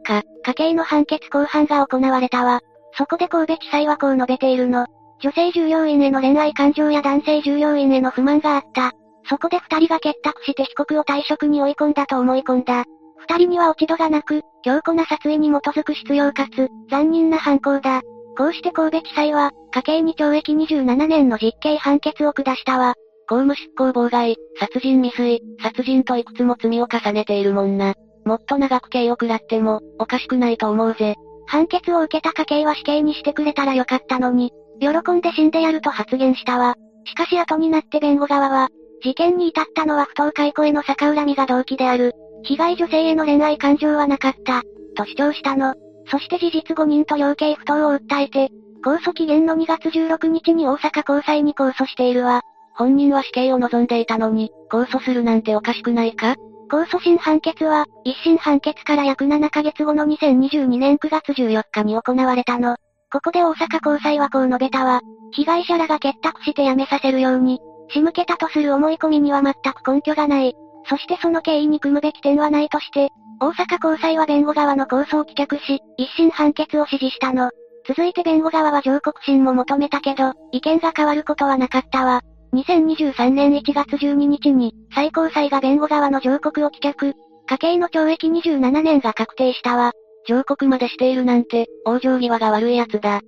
[0.42, 2.60] 家計の判決公判が行われたわ。
[2.96, 4.86] そこで神戸地裁はこう述べているの。
[5.20, 8.92] 女性従業員への恋愛感情や男性従業員への不満があった。
[9.28, 12.84] そこで二人が結託して被告を退職に追い込んだと思い込んだ。
[13.28, 18.02] 二人には落ち度がなく、強固な殺意に基づく必要かつ、残忍な犯行だ。
[18.36, 22.94] こうして神戸地裁は、家計に懲役27年の実刑判決を下したわ。
[23.26, 27.94] 公務執行妨害、殺人未遂、殺人といくつも罪を重ねているもんな。
[28.24, 31.14] もっと長く刑を食らっても、おかしくないと思うぜ。
[31.46, 36.74] 判決を受けた家計は死刑にしてくれたらよかったのに、喜んで死んでやると発言したわ。
[37.04, 38.68] しかし後になって弁護側は、
[39.02, 42.12] 事件に至ったのは不当解雇への逆恨みが動機である。
[42.42, 44.62] 被害女性への恋愛感情はなかった、
[44.96, 45.74] と主張したの。
[46.10, 48.50] そして事実誤認と量刑不当を訴えて、
[48.84, 52.42] 控訴期限の2月16日に大阪高裁に控訴しているわ。
[52.74, 56.36] 本人は死刑を望んでいたのに、控訴するなんておかしくないか？
[56.74, 62.76] 控訴審判決は、一審判決から約7ヶ月後の2022年9月14日に行われたの。
[63.12, 65.00] ここで大阪高裁はこう述べたわ。
[65.30, 67.60] 被害者らが結託して辞めさせるように、
[67.90, 70.56] 仕向けたとする思い込みには全く根拠がない。
[70.88, 73.10] そしてその経緯に組むべき点はないとして、
[73.40, 77.52] 大阪高裁は弁護側の控訴を棄却し、一審判決を支持したの。
[77.86, 82.22] 続いて弁護側は上告審も求めたけど、意見が変わることはなかったわ。
[82.54, 87.12] 2023年1月12日に、最高裁が弁護側の上告を棄却。
[87.46, 89.92] 家計の懲役27年が確定したわ。
[90.26, 93.20] 上告までしているなんて、往生際が悪い奴だ。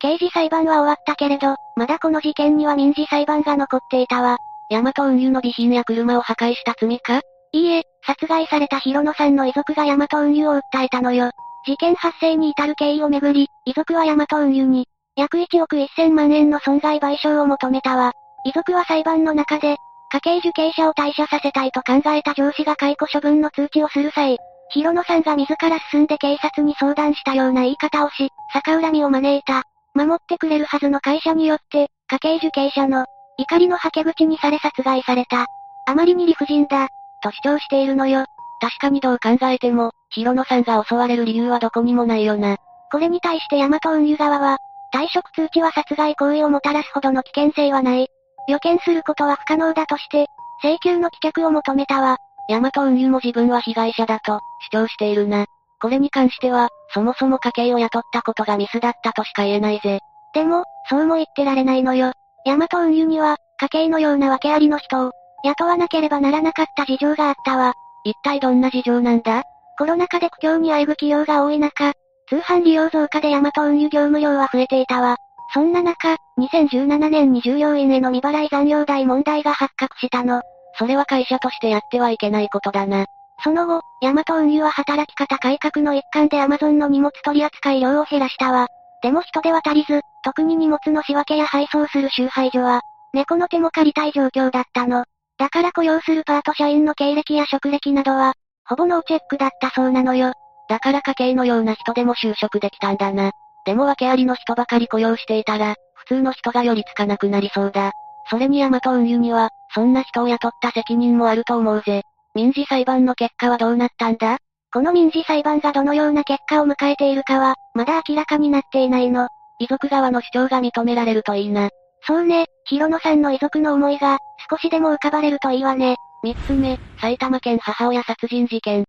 [0.00, 4.36] 刑事裁判は終わったけれど、まだこの事件には民事裁判が残っていたわ。
[4.70, 7.20] ヤマト運輸の備品や車を破壊した罪か？
[7.52, 11.30] いいえ、殺害されたヒロノさんの遺族がヤマト運輸を訴えたのよ。
[11.66, 14.86] 事件発生に至る経緯をめぐり、遺族はヤマト運輸に、
[15.20, 18.12] 約1億1000万円の損害賠償を求めたわ。
[18.46, 19.76] 遺族は裁判の中で、
[20.10, 24.38] 家計受刑者を退社させたいと考えた上司が解雇処分の通知をする際、
[24.70, 29.62] ヒロノさんが自ら進んで警察に相談したような言い方をし、逆恨みを招いた。
[29.92, 33.04] 守ってくれるはずの会社によって、家計受刑者の
[33.36, 35.46] 怒りのはけ口にされ殺害された。
[35.86, 36.88] あまりに理不尽だ、
[37.22, 38.24] と主張しているのよ。
[38.62, 42.56] 確かにどう考えても、ヒロノさんが襲われる理由はどこにもないよな。
[42.90, 44.58] これに対してヤマト運輸側は、
[44.92, 48.08] 退職通知は殺害行為をもたらすほどの危険性はない。
[48.48, 50.26] 予見することは不可能だとして、
[50.62, 52.16] 請求の棄却を求めたわ。
[52.48, 54.40] ヤマト運輸も自分は被害者だと、
[54.72, 55.46] 主張しているな。
[55.80, 60.00] これに関しては、そもそも家計を雇ったことがミスだったとしか言えないぜ。
[60.34, 62.12] でも、そうも言ってられないのよ。
[62.44, 65.12] ヤマト運輸には、家計のような訳ありの人を、
[65.44, 67.74] 雇わなければならなかった事情があったわ。
[68.04, 69.44] 一体どんな事情なんだ？
[69.78, 71.92] コロナ禍で苦境にあえぐ企業が多い中、
[72.30, 75.16] 通販利用増加でヤマト運輸業務量は増えていたわ。
[75.52, 80.40] そんな中、2017年に従業員への未払い残業代問題が発覚したの。
[80.78, 83.06] それは会社としてやってはいけないことだな。
[83.42, 88.68] その後、ヤマト運輸は働き方改革の一環でアマゾンの荷物取扱量を減らしたわ。
[89.02, 95.04] でも人手は足りず、特に荷物の仕分けや配送する集配所は、猫の手も借りたい状況だったの。
[95.36, 98.34] だから雇用するパート社員の経歴や職歴などは、
[98.68, 100.32] ほぼノーチェックだったそうなのよ。
[100.70, 103.32] だから家計のような人でも就職できたんだな。
[103.66, 107.90] でも訳ありの人ばかり雇用していたら、普通の人が寄りつかなくなりそうだ。
[108.30, 112.02] それにヤマト運輸には、そんな人を雇った責任もあると思うぜ。
[112.36, 114.38] 民事裁判の結果はどうなったんだ？
[114.72, 119.26] この民事裁判がどのような結果を迎えているかは、まだ明らかになっていないの。
[119.58, 121.70] 遺族側の主張が認められるといいな。
[122.06, 125.96] そうね、ヒロノさんの遺族の思いが、少しでも浮かばれるといいわね。
[126.22, 128.84] 三つ目、埼玉県母親殺人事件。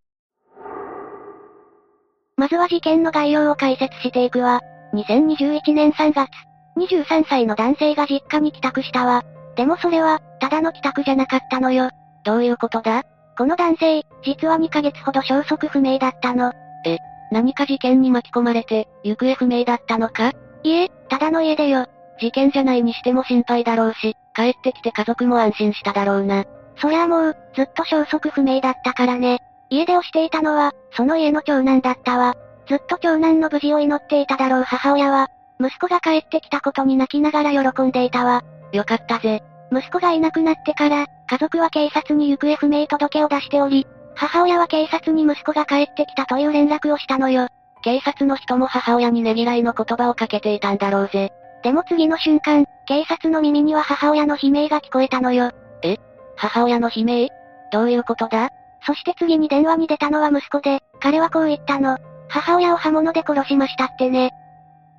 [2.41, 4.61] まずは事件の概要を解説していくわ。
[4.95, 6.27] 2021年3月、
[6.75, 9.21] 23歳の男性が実家に帰宅したわ。
[9.55, 11.91] でもそれは、ただの帰宅じゃなかったのよ。
[12.23, 13.03] どういうことだ？
[13.37, 16.51] この男性、実は2ヶ月ほど消息不明だったの。
[16.83, 16.97] え、
[17.31, 20.31] 何か事件に巻き込まれて、行方不明だったのか？
[20.63, 21.85] いえ、ただの家出よ。
[22.19, 26.45] 事件じゃないにしても心配だろうし、帰ってきて家族も安心しただろうな。
[26.77, 29.37] そりゃもう、ずっと消息不明だったからね。
[29.71, 32.35] 家出をしていたのは、その家の長男だったわ。
[32.67, 35.29] ずっと長男の無事を祈っていただろう母親は、
[35.59, 38.43] 息子が帰ってきたことに泣きながら喜んでいたわ。
[38.73, 39.41] よかったぜ。
[39.71, 47.47] 息子がいなくなってから、家族は警察に行方不明届を出しており、母親は警察に息子が帰ってきたという連絡をしたのよ。
[47.81, 51.31] 警察の人も母親にねぎらいの言葉をかけていたんだろうぜ。
[51.63, 55.51] でも次の瞬間、警察の耳には母親の悲鳴が聞こえたのよ。
[55.81, 55.95] え？
[56.35, 57.29] 母親の悲鳴？
[57.71, 58.49] どういうことだ？
[58.85, 61.97] そして次に電話に出たのは息子で、彼はこう言ったの。
[62.29, 64.31] 母親を刃物で殺しましたってね。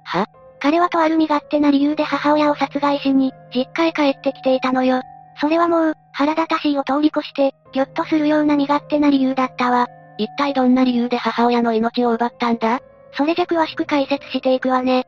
[0.04, 0.26] は？
[0.60, 5.00] 彼はとある身勝手な理由で母親を殺害しに、実家へ帰ってきていたのよ。
[5.40, 9.88] それはもう、腹立たしいを通り越して、ぎょっとするような身勝手な理由だったわ。
[10.18, 12.80] 一体どんな理由で母親の命を奪ったんだ？
[13.14, 15.06] それじゃ詳しく解説していくわね。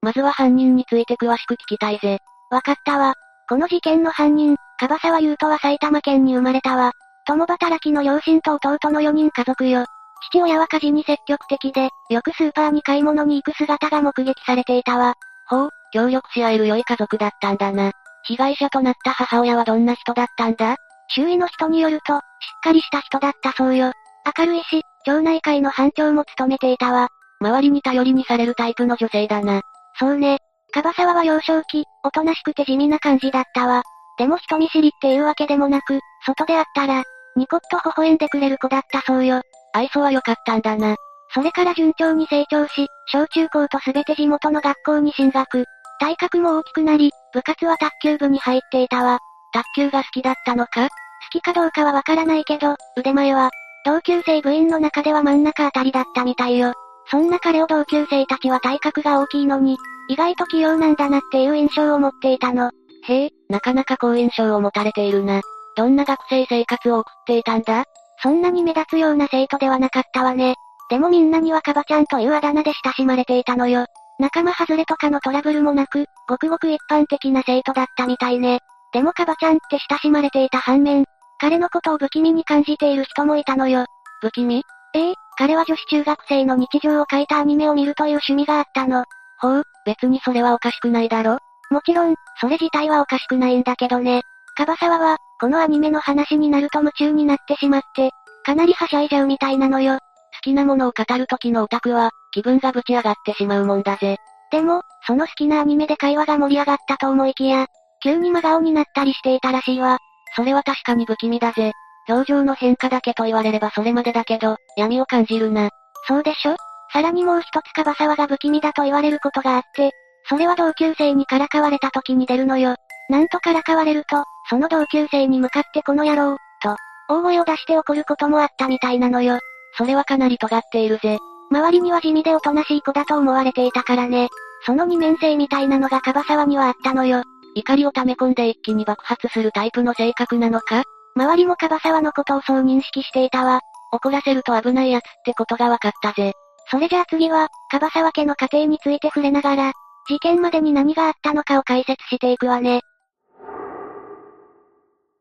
[0.00, 2.18] まずは犯人について詳しく聞きたいぜ。
[2.50, 3.14] わかったわ。
[3.48, 6.92] この事件の犯人、樺沢優斗は埼玉県に生まれたわ。
[7.26, 9.86] 共働きの両親と弟の4人家族よ。
[10.30, 15.14] 父親は家事に積極的で、よくスーパーに買い物に行く姿が目撃されていたわ。
[15.48, 17.92] ほう、協力し合える良い家族だったんだな。
[18.24, 20.76] 被害者となった母親はどんな人だったんだ？
[21.08, 22.20] 周囲の人によると、しっ
[22.62, 23.92] かりした人だったそうよ。
[24.38, 27.08] 明るいし、町内会の班長も務めていたわ。
[27.40, 29.62] 周りに頼りにされるタイプの女性だな。
[29.98, 30.38] そうね。
[30.72, 33.82] 樺沢は幼少期、おとなしくて地味な感じだったわ。
[34.18, 37.02] でも人見知りっていうわけでもなく、外で会ったら、
[37.36, 39.42] ニコッと微笑んでくれる子だったそうよ。
[39.72, 40.94] 愛想は良かったんだな。
[41.34, 45.64] それから順調に成長し、小中高とすべて地元の学校に進学。
[46.00, 49.18] 体格も大きくなり、部活は卓球部に入っていたわ。
[49.52, 50.88] 卓球が好きだったのか？
[50.88, 50.90] 好
[51.30, 53.50] きかどうかはわからないけど、腕前は、
[53.84, 56.72] 同級生部員の中では真ん中あたりだったみたいよ。
[57.10, 59.76] そんな彼を同級生たちは体格が大きいのに、
[60.08, 62.70] 意外と器用なんだなっていう印象を持っていたの。
[63.06, 65.42] へえ、なかなか好印象を持たれているな。
[65.76, 67.84] どんな学生生活を送っていたんだ？
[68.22, 70.54] そんなに目立つような生徒ではなかったわね。
[70.88, 73.86] でもみんなにはカバちゃんというあだ名で親しまれていたのよ。
[74.18, 78.60] 仲間外れとかのトラブルもなく、ごくごく一般的な生徒だったみたいね。
[78.92, 81.04] でもカバちゃんって親しまれていた反面、
[81.40, 83.86] 彼のことを不気味に感じている人もいたのよ。
[84.20, 84.62] 不気味？
[84.94, 89.04] ええ彼は女子中学生の日常を描いたアニメを見るという趣味があったの。
[89.40, 91.38] ほう、別にそれはおかしくないだろ
[91.74, 94.22] もちろん、それ自体はおかしくないんだけどね。
[94.56, 98.12] カバサワは、このアニメの話になると夢中になってしまって、
[98.44, 99.94] かなりはしゃいじゃうみたいなのよ。
[99.94, 100.00] 好
[100.42, 104.18] きなものを語る時のオタクは、気分がぶち上がってしまうもんだぜ。
[104.52, 107.66] でも、その好きなアニメで会話が盛り上がったと思いきや、
[108.04, 109.98] 急に真顔になったりしていたらしいわ。
[110.36, 111.72] それは確かに不気味だぜ。
[112.08, 115.70] 表情の変化だけと言われればそれまでだけど、闇を感じるな。
[116.06, 116.54] そうでしょ？
[116.92, 119.90] さらにもう一つカバサワが不気味だと言われることがあって、
[120.28, 122.76] それは同級生にからかわれた時に出るのよ。
[123.10, 126.76] なんとからかわれると、その同級生に向かってこの野郎、と、
[127.08, 129.38] 大声を出して怒ることもあったみたいなのよ。
[129.76, 131.18] それはかなり尖っているぜ。
[131.50, 134.28] 周りには地味でおとなしい子だと思われていたからね。
[134.64, 137.22] その二面性みたいなのがカバサワにはあったのよ。
[137.54, 140.84] 怒りを溜め込んで一気に爆発するタイプの性格なのか？
[141.16, 143.60] 周りもカバサワのことをそう認識していたわ。
[143.92, 146.32] 怒らせると危ないやつってことが分かったぜ。
[146.70, 149.72] それじゃあ次は、カバサワ家の家庭について触れながら、
[150.06, 152.82] 事件までに何があったのかを解説していくわね。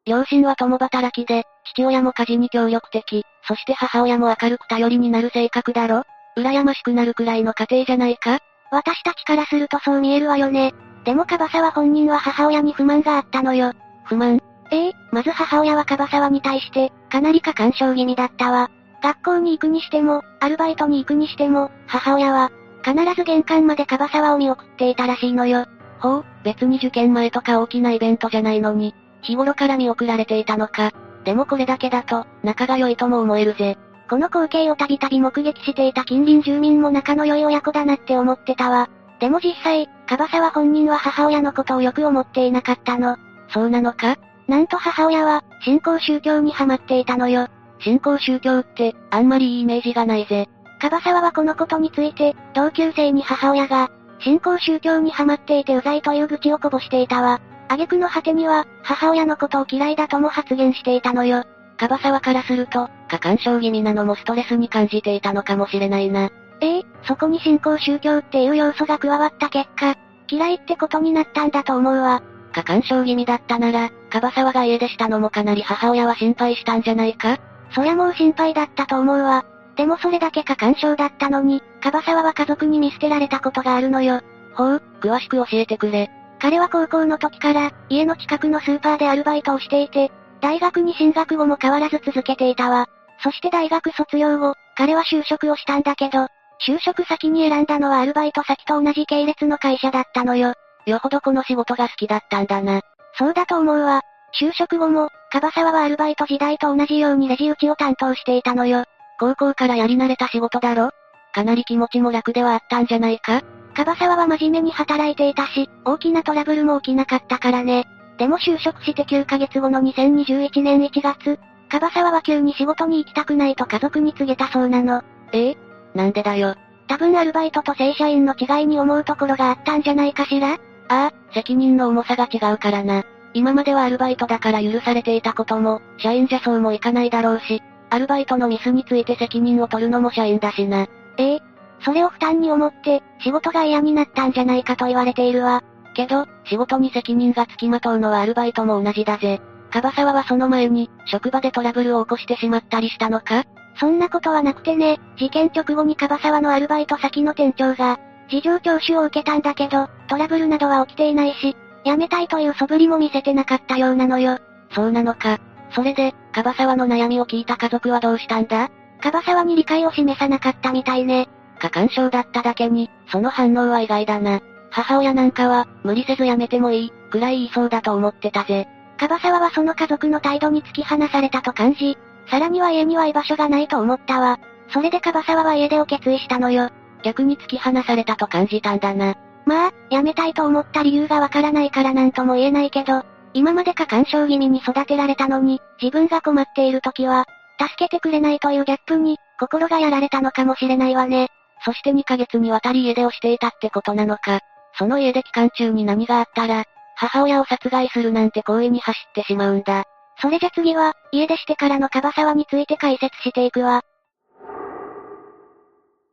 [0.05, 6.03] 両親は共働きで、父親も家事に協力的、そして母親も明るく頼りになる性格だろ？
[6.37, 8.39] 羨ましくなるくらいの家庭じゃないか？
[8.71, 10.73] 私たちからするとそう見えるわよね。
[11.05, 13.71] でもカバサワ本人は母親に不満があったのよ。
[14.05, 14.41] 不満？
[14.71, 18.69] ええまず母親はカバサワに対して、かなり過干渉気味だったわ。
[19.01, 22.51] 学校に行くにしても、アルバイトに行くにしても、母親は、
[22.83, 25.65] 必ず玄関までカバサワを見送っていたらしいのよ。
[25.99, 30.91] ほう、別に受験前とか大きなイベントじゃないのに、日頃から見送られていたのか。
[31.23, 33.77] でもこれだけだと、仲が良いとも思えるぜ。
[34.09, 38.89] この光景をたびたび目撃していた近隣住民も仲の良い親子だなって思ってたわ。
[39.19, 43.15] でも実際、カバサワ本人は母親のことをよく思っていなかったの。
[43.47, 44.17] そうなのか？
[44.49, 47.47] なんと母親は、信仰宗教にハマっていたのよ。
[47.79, 50.49] 信仰宗教って、あんまりいいイメージがないぜ。
[50.83, 57.39] カバサワはこのことについて、同級生に母親が、信仰宗教にハマっていてうざいという愚痴をこぼしていたわ。
[57.69, 61.45] 挙句の果てには、母親のことを嫌いだとも発言していたのよ。
[61.77, 66.31] カバサワからすると、過干渉気味なのもストレスに感じていたのかもしれないな。
[66.59, 69.95] ええそこに信仰宗教っていう要素が加わった結果、
[70.27, 72.21] 嫌いってことになったんだと思うわ。
[72.51, 77.37] 過干渉気味だったなら、カバサワが家出したのもかなり母親は心配したんじゃないか？
[77.71, 79.45] そりゃもう心配だったと思うわ。
[79.75, 84.21] でもそれだけ過干渉だったのに、カバサワは家族に見捨てられたことがあるのよ。
[84.53, 86.09] ほう、詳しく教えてくれ。
[86.39, 92.87] 彼は高校の時から、家の近くのスーパーでアルバイトをしていて、大学に進学後も変わらず続けていたわ。
[93.23, 96.27] そして大学卒業後、彼は就職をしたんだけど、
[96.67, 100.53] 就職先に選んだのはアルバイト先と同じ系列の会社だったのよ。
[100.85, 102.81] よほどこの仕事が好きだったんだな。
[103.17, 104.01] そうだと思うわ。
[104.39, 108.83] 就職後も、カバサワはアルバイト時代と同じようにレジ打ちを担当していたのよ。
[109.19, 110.91] 高校からやり慣れた仕事だろ？
[111.33, 113.41] かなり気持ちも楽ではあったんじゃないか？
[113.75, 117.85] カバサワは真面目に働いていたし、大きなトラブルも起きなかったからね。
[118.17, 125.01] でも就職して9ヶ月後の2021年1月、カバサワは急に仕事に行きたくないと家族に告げたそうなの。
[125.31, 125.49] え？
[125.49, 125.57] え
[125.95, 126.55] なんでだよ？
[126.87, 130.53] 多分アルバイトと正社員の違いに思うところがあったんじゃないかしら？
[130.53, 130.57] あ
[130.89, 133.03] あ、責任の重さが違うからな。
[133.33, 137.63] 今まではアルバイトだから許されていたことも、社員じゃそうもいかないだろうし、
[137.93, 140.87] アルバイトのミスについて責任を取るのも社員だしな。
[141.17, 141.39] ええ
[141.85, 145.61] それを負担に思って、仕事が嫌になったんじゃないかと言われているわ。
[145.93, 149.41] けど、仕事に責任がつきまとうのはアルバイトも同じだぜ。
[149.69, 153.43] 樺沢はその前に、職場でトラブルを起こしてしまったりしたのか？
[153.79, 164.39] そんなことはなくてね、事件直後に樺沢のアルバイト先の店長が、事情聴取を受けたんだけど、トラブルなどは起きていないし、辞めたいという素振りも見せてなかったようなのよ。
[164.71, 165.37] そうなのか。
[165.73, 168.69] それで、樺沢の悩みを聞いた家族はどうしたんだ？
[169.01, 171.27] 樺沢に理解を示さなかったみたいね。
[171.59, 174.41] 過干渉だっただけに、その反応は意外だな。
[174.69, 178.67] 母親なんかは、無理せず辞めてもいい、くらい言いそうだと思ってたぜ。
[178.97, 181.97] 樺沢はその家族の態度に突き放されたと感じ、
[182.29, 184.39] さらには家には居場所がないと思ったわ。
[184.69, 186.69] それで樺沢は家出を決意したのよ。
[187.03, 189.15] 逆に突き放されたと感じたんだな。
[189.45, 193.03] まあ、辞めたいと思った理由がわからないからなんとも言えないけど、
[193.33, 197.25] 今まで過干渉気味に育てられたのに、自分が困っている時は、
[197.59, 201.29] 助けてくれないというギャップに、心がやられたのかもしれないわね。
[201.65, 204.39] そして2ヶ月にわたり家出をしていたってことなのか。
[204.77, 206.65] その家出期間中に何があったら、
[206.95, 209.85] 母親を殺害するなんて行為に走ってしまうんだ。
[210.19, 213.81] それじゃ次は、家出してからの樺沢について解説していくわ。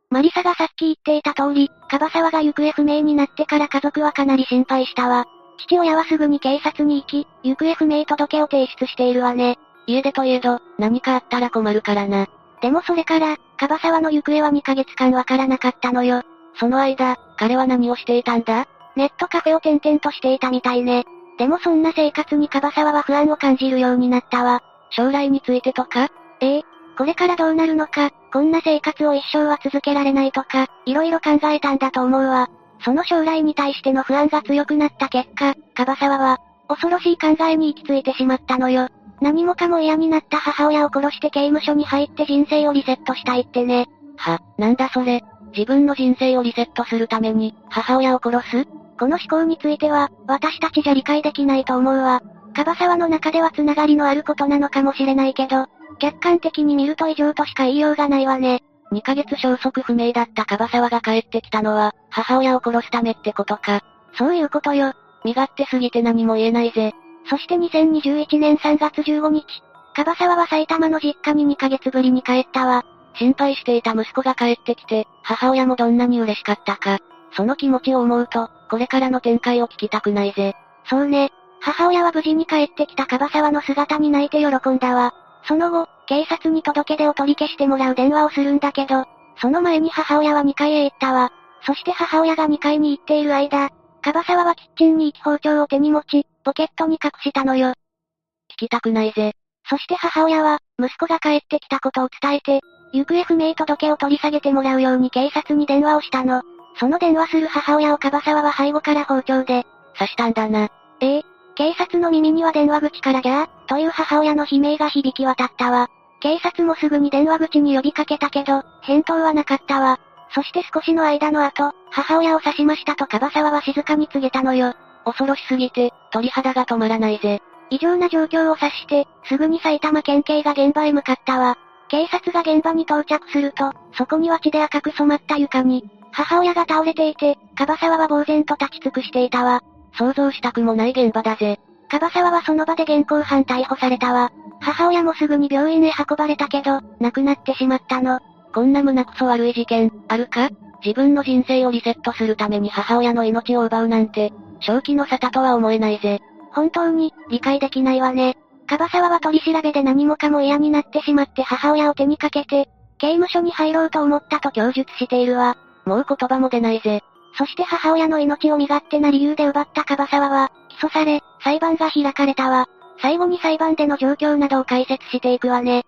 [0.09, 5.25] マリサがさっき言っていた通り、樺沢が行方不明になってから家族はかなり心配したわ。
[5.57, 9.57] 父親はすぐに警察に行き、行方不明届を提出しているわね。
[9.87, 12.27] 家出といえど、何かあったら困るからな。
[12.61, 16.23] でもそれから、樺沢の行方は2ヶ月間わからなかったのよ。
[16.55, 18.67] その間、彼は何をしていたんだ？
[18.95, 21.05] ネットカフェを転々としていたみたいね。
[21.37, 24.61] でもそんな生活に樺沢は不安を感じるようになったわ。
[24.89, 26.09] 将来についてとか？
[26.41, 26.63] ええ。
[26.97, 32.49] これからどうなるのか、こんな生活を一生は続けられないとか、色々考えたんだと思うわ。
[32.83, 38.87] その将来に対しての不安が強くなった結果、樺沢は、恐ろしい考えに行き着いてしまったのよ。
[39.19, 43.87] 何もかも嫌になった母親を殺して刑務所に入って人生をリセットしたいってね。
[44.17, 45.21] は、なんだそれ。
[45.55, 48.65] 自分の人生をリセットするために、母親を殺す？
[48.97, 52.21] この思考については、私たちじゃ理解できないと思うわ。
[52.53, 55.67] 樺沢の中では繋がりのあることなのかもしれないけど、
[55.99, 58.63] 客観的に見ると異常としか言いようがないわね。
[58.93, 63.81] 2ヶ月消息不明だった樺沢が帰ってきたのは、母親を殺すためってことか。
[64.17, 64.93] そういうことよ。
[65.23, 66.93] 身勝手すぎて何も言えないぜ。
[67.29, 69.45] そして2021年3月15日、
[69.93, 72.83] 樺沢は埼玉の実家に2ヶ月ぶりに帰ったわ。
[73.15, 76.99] 心配していた息子が帰ってきて、母親もどんなに嬉しかったか。
[77.33, 80.55] その気持ちを思うと、これからの展開を聞きたくないぜ。
[80.89, 81.31] そうね。
[81.59, 85.13] 母親は無事に帰ってきた樺沢の姿に泣いて喜んだわ。
[85.47, 89.05] その後、警察に届け出を取り消してもらう電話をするんだけど、
[89.37, 91.31] その前に母親は2階へ行ったわ。
[91.65, 93.69] そして母親が2階に行っている間、
[94.01, 97.69] 樺沢はキッチンに行き包丁を手に持ち、ポケットに隠したのよ。
[97.69, 99.31] 聞きたくないぜ。
[99.69, 102.59] そして母親は、息子が帰ってきたことを伝えて、
[102.91, 106.41] 行方不明届を取り下げてもらうように警察に電話をしたの。
[106.77, 109.65] その電話する母親を樺沢は背後から包丁で、
[109.97, 110.67] 刺したんだな。
[110.99, 111.23] ええ。
[111.55, 115.87] 警察の耳には電話口からギャー、という母親の悲鳴が響き渡ったわ。
[116.21, 119.99] 警察もすぐに電話口に呼びかけたけど、返答はなかったわ。
[120.33, 124.73] そして少しの間の後、母親を刺しましたと樺沢は静かに告げたのよ。
[125.03, 127.41] 恐ろしすぎて、鳥肌が止まらないぜ。
[127.69, 131.57] 異常な状況を察して、すぐに埼玉県警が現場へ向かったわ。
[131.89, 139.61] 警察が現場に到着すると、そこには血で赤く染まった床に、母親が倒れていて、樺沢は呆然と立ち尽くしていたわ。
[139.97, 141.59] 想像したくもない現場だぜ。
[141.91, 144.31] 樺沢はその場で現行犯逮捕されたわ。
[144.61, 148.19] 母親もすぐに病院へ運ばれたけど、亡くなってしまったの。
[148.53, 150.49] こんな胸くそ悪い事件、あるか？
[150.85, 154.31] 自分の人生をリセットするために母親の命を奪うなんて、
[154.61, 156.21] 正気の沙汰とは思えないぜ。
[156.53, 158.37] 本当に、理解できないわね。
[158.67, 162.69] 樺沢は取り調べで何もかも嫌になってしまって母親を手にかけて、
[162.99, 165.57] 刑務所に入ろうと思ったと供述しているわ。
[165.85, 167.01] もう言葉も出ないぜ。
[167.37, 172.67] そして母親の命を身勝手な理由で奪った樺沢は、起訴され、裁判が開かれたわ。
[173.01, 175.83] 最後に裁判での状況などを解説していくわね。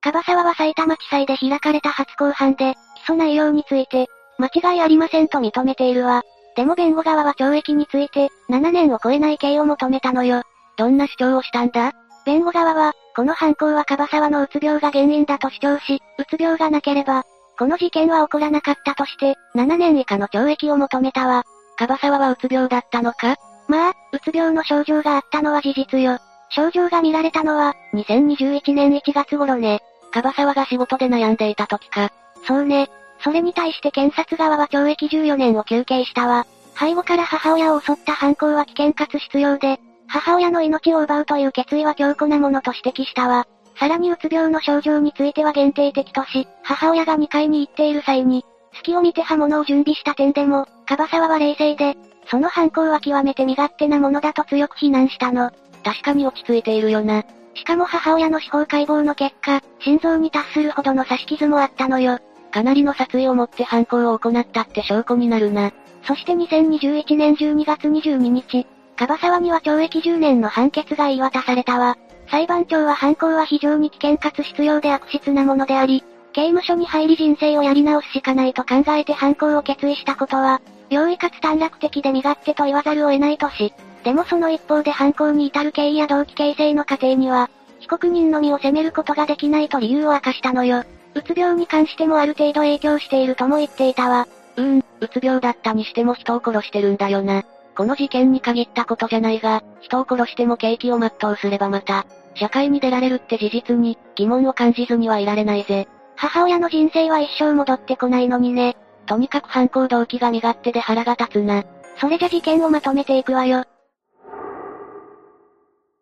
[0.00, 2.74] 樺沢は埼玉地裁で開かれた初公判で、
[3.06, 6.22] 起訴内容について、間違いありませんと認めているわ。
[6.56, 10.42] でも弁護側は懲役について、7年を超えない刑を求めたのよ。
[10.76, 11.92] どんな主張をしたんだ？
[12.24, 17.24] 弁護側は、この犯行は樺沢のうつ病が原因だと主張し、うつ病がなければ、
[17.58, 21.44] この事件は起こらなかったとして、7年以下の懲役を求めたわ。
[21.76, 23.36] 樺沢はうつ病だったのか？
[23.68, 26.18] まあ、うつ病の症状があったのは事実よ。
[26.50, 29.80] 症状が見られたのは、2021年1月頃ね。
[30.12, 32.12] 樺沢が仕事で悩んでいた時か？
[32.46, 32.90] そうね。
[33.24, 36.46] それに対して検察側は懲役14年を求刑したわ。
[36.78, 43.46] 背後から母親を襲った犯行は危険かつ必要で、母親の命を奪うという決意は強固なものと指摘したわ。
[43.78, 48.44] さらにうつ病の症状については限定的とし、母親が2階に行っている際に、
[48.74, 55.50] 隙を見て刃物を準備した点でも、樺沢は冷静で、その犯行は極めて身勝手なものだと強く非難したの。
[55.82, 57.24] 確かに落ち着いているよな。
[57.54, 62.18] しかも母親の司法解剖の結果、心臓に達するほどの刺し傷もあったのよ。
[62.50, 65.72] かなりの殺意を持って犯行を行ったって証拠になるな。
[66.06, 68.66] そして2021年12月22日、
[68.96, 71.96] 樺沢には懲役10年の判決が言い渡されたわ。
[72.30, 80.60] 裁判長は犯行は非常に危険かつ必要で悪質なものであり、刑務所に入り人生をやり直すしかないと考えて犯行を決意したことは、
[80.92, 83.72] 容易かつ短絡的で身勝手と言わざるを得ないとし、
[84.04, 87.48] でもその一方で犯行に至る経緯や動機形成の過程には、
[87.80, 90.84] 被告人の身を責めることができないと理由を明かしたのよ。
[91.14, 94.26] うつ病に関してもある程度影響しているとも言っていたわ。
[94.56, 97.42] うーん、うつ病だったにしても人を殺してるんだよな。
[97.74, 105.88] この事件に限ったことじゃないが、人を殺しても刑期を全うすればまた、社会に出られるって事実に、疑問を感じずにはいられないぜ。
[106.16, 108.76] 母親の人生は一生戻ってこないのにね。
[109.06, 111.64] とにかく犯行動機が身勝手で腹が立つな。
[111.98, 113.64] それじゃ事件をまとめていくわよ。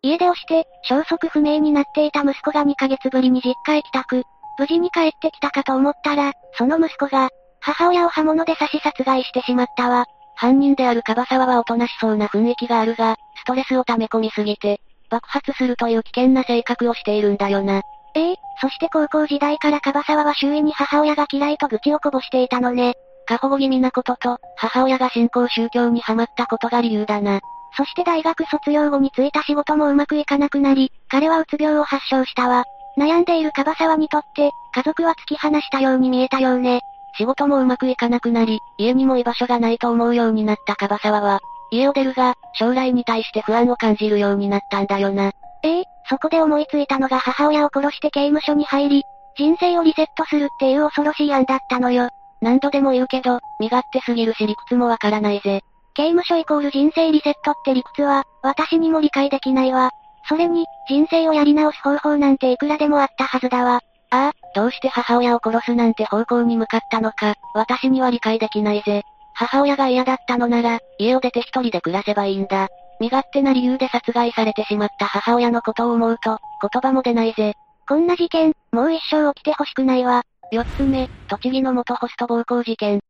[0.02, 4.22] 家出をして、消息不明になっていた息子が2ヶ月ぶりに実家へ帰宅。
[4.58, 7.28] 無事に帰ってきたかと思ったら、その息子が、
[7.60, 10.06] 母親を刃物で刺し殺害してしまったわ。
[10.36, 14.80] 犯人である樺沢はおとなしそうな雰囲気があるが、ストレスを溜め込みすぎて、
[15.10, 17.82] 爆発するという危険な性格をしているんだよな。
[18.14, 22.94] ええそして高校時代から樺沢は周囲に母親が嫌いと愚痴をこぼしていたのね。
[23.26, 27.40] 過保護気味なことと、母親が信仰宗教にハマったことが理由だな。
[27.76, 32.64] そして大学卒業後に就いた仕事もうまくいかなくなり、彼はうつ病を発症したわ。
[32.98, 36.80] 悩んでいる樺沢にとって、家族は突き放したように見えたようね。
[37.16, 41.40] 仕事もうまくいかなくなり、家にも居場所がないと思うようになった樺沢は、
[41.70, 45.32] 家を出るが、将来に対して不安を感じるようになったんだよな。
[45.62, 49.04] ええそこで思いついたのが母親を殺して刑務所に入り、
[49.36, 52.08] 人生をリセットするっていう恐ろしい案だったのよ。
[52.40, 55.62] 何度でも言うけど、身勝手すぎるし理屈もわからないぜ。
[55.94, 59.90] 刑務所イコール人生リセットって理屈は、私にも理解できないわ。
[60.28, 63.80] それに、人生をやり直す方法なんていくらでもあったはずだわ。
[64.10, 69.02] ああ、どうして母親を殺すなんて方向に向かったのか、私には理解できないぜ。
[69.34, 72.68] 母親が嫌だったのなら、家を出て一人で暮らせばいいんだ。
[73.00, 77.54] 身勝手な理由で殺害されてしまった母親のことを思うと、言葉も出ないぜ。
[77.88, 80.22] こんな事件、もう一生起きてほしくないわ。
[80.52, 83.00] 四つ目、栃木の元ホスト暴行事件。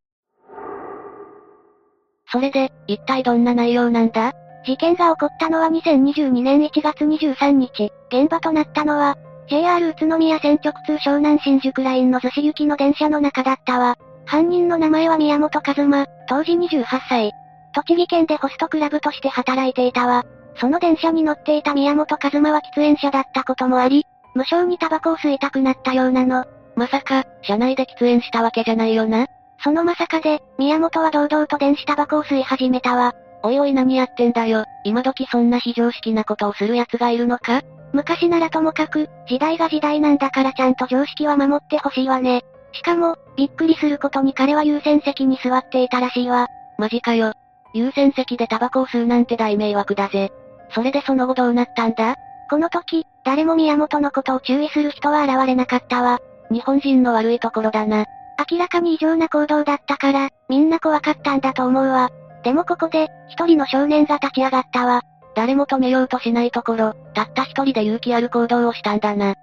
[2.32, 4.32] それで、一体どんな内容なんだ？
[4.64, 7.90] 事件が起こったのは2022年1月23日。
[8.10, 9.16] 現場となったのは、
[9.48, 13.96] JR 宇都宮線直通湘南新宿ラインの逗子行きの電車の中だったわ。
[14.26, 17.32] 犯人の名前は宮本和馬、当時28歳。
[17.72, 20.24] 栃木県でホストクラブとして働いていたわ。
[20.56, 26.44] その電車に乗っていた宮本和馬は喫煙者だったこともあり、無償にタバコを吸いたくなったようなの。
[26.76, 29.26] まさか、車内で喫煙したわけじゃないよな。
[29.62, 33.12] そのまさかで、宮本は堂々と電子タバコを吸い始めたわ。
[33.42, 34.64] おいおい何やってんだよ。
[34.84, 37.62] 今時そんな非常識なことをする奴がいるのか
[37.92, 42.42] 昔ならともかく、時代が時代なんだからちゃんと常識は守ってほしいわね。
[42.72, 46.46] しかも、びっくりすることに彼は優先席に座っていたらしいわ。
[46.78, 47.32] マジかよ。
[47.74, 50.32] 優先席でタバコを吸うなんて大迷惑だぜ。
[50.74, 52.16] それでその後どうなったんだ？
[52.48, 56.18] この時、誰も宮本のことを注意する人は現れなかったわ。
[56.50, 58.06] 日本人の悪いところだな。
[58.50, 62.10] 明らかに異常な行動だったから、みんな怖かったんだと思うわ。
[62.42, 65.02] でもここで、一人の少年が立ち上がったわ。
[65.36, 69.34] 誰も止めようとしないところ、たった一人で勇気ある行動をしたんだな。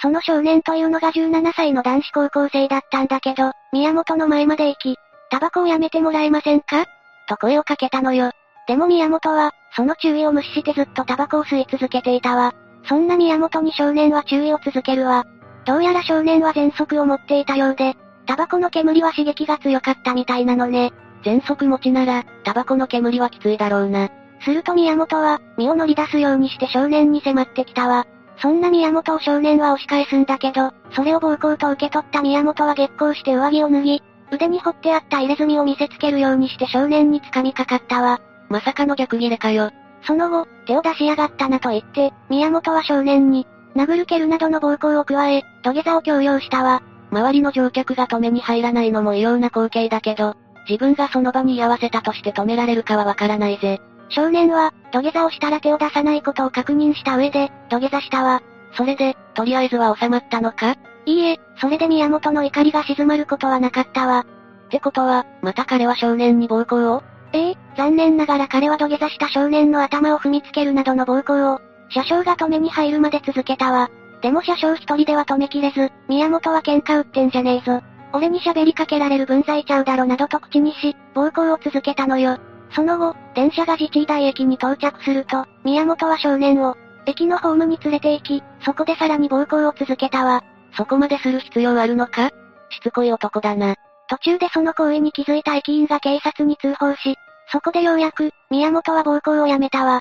[0.00, 4.96] その少年というのが17歳の男子高校生だったんだけど、宮本の前まで行き、
[5.30, 6.86] タバコをやめてもらえませんか？
[7.28, 8.32] と声をかけたのよ。
[8.66, 12.52] でも宮本は、その注意を無視してずっとタバコを吸い続けていたわ。
[12.88, 15.24] そんな宮本に少年は注意を続けるわ。
[15.64, 20.92] どうやら少年は喘息を持っていたようで、タバコの煙は刺激が強かったみたいなのね。
[21.22, 24.08] 喘息持ちなら、タバコの煙はきついだろうな。
[24.42, 28.06] すると宮本は、身を乗り出すようにして少年に迫ってきたわ。
[28.38, 38.20] そんな宮本を少年は押し返すんだけど、それを暴行と受け取った宮本は激光して上着を脱ぎ、腕に掘ってあった入れ墨を見せつけるようにして少年に掴みかかったわ。
[38.48, 39.70] まさかの逆ギレかよ。
[40.02, 46.82] その後、手を出しやがったなと言って、宮本は少年に、殴る蹴るなどの暴行を加え、土下座を強要したわ。
[47.10, 50.36] 周りの乗客が止めに入らないのも異様な光景だけど、
[50.68, 53.80] 自分がその場に居合わせたとして止められるかはわからないぜ。
[54.08, 58.42] 少年は、土下座をしたら手を出さないことを確認した上で、土下座したわ。
[58.76, 60.76] それで、とりあえずは収まったのか
[61.06, 64.26] いいえ、それで宮本の怒りが静まることはなかったわ。
[64.66, 67.02] ってことは、また彼は少年に暴行を？
[67.32, 73.90] ええ、残念ながら彼は土下座した少年の頭を踏みつけるなどの暴行を、車掌が止めに入るまで続けたわ。
[74.22, 77.82] でも車掌一人では止めきれず、宮本は喧嘩売ってんじゃねえぞ。
[78.12, 82.38] 俺に喋りかけられる分際ちゃうだろなどと口にし、暴行を続けたのよ。
[82.72, 86.76] その後、電車が自治医大駅に到着すると、宮本は少年を、
[87.06, 90.44] 駅のホームに連れて行き、そこでさらに暴行を続けたわ。
[90.76, 92.30] そこまでする必要あるのか？
[92.70, 93.74] しつこい男だな。
[94.08, 97.16] 途中でその行為に気づいた駅員が警察に通報し、
[97.52, 100.00] そこでようやく、宮本は暴行をやめたわ。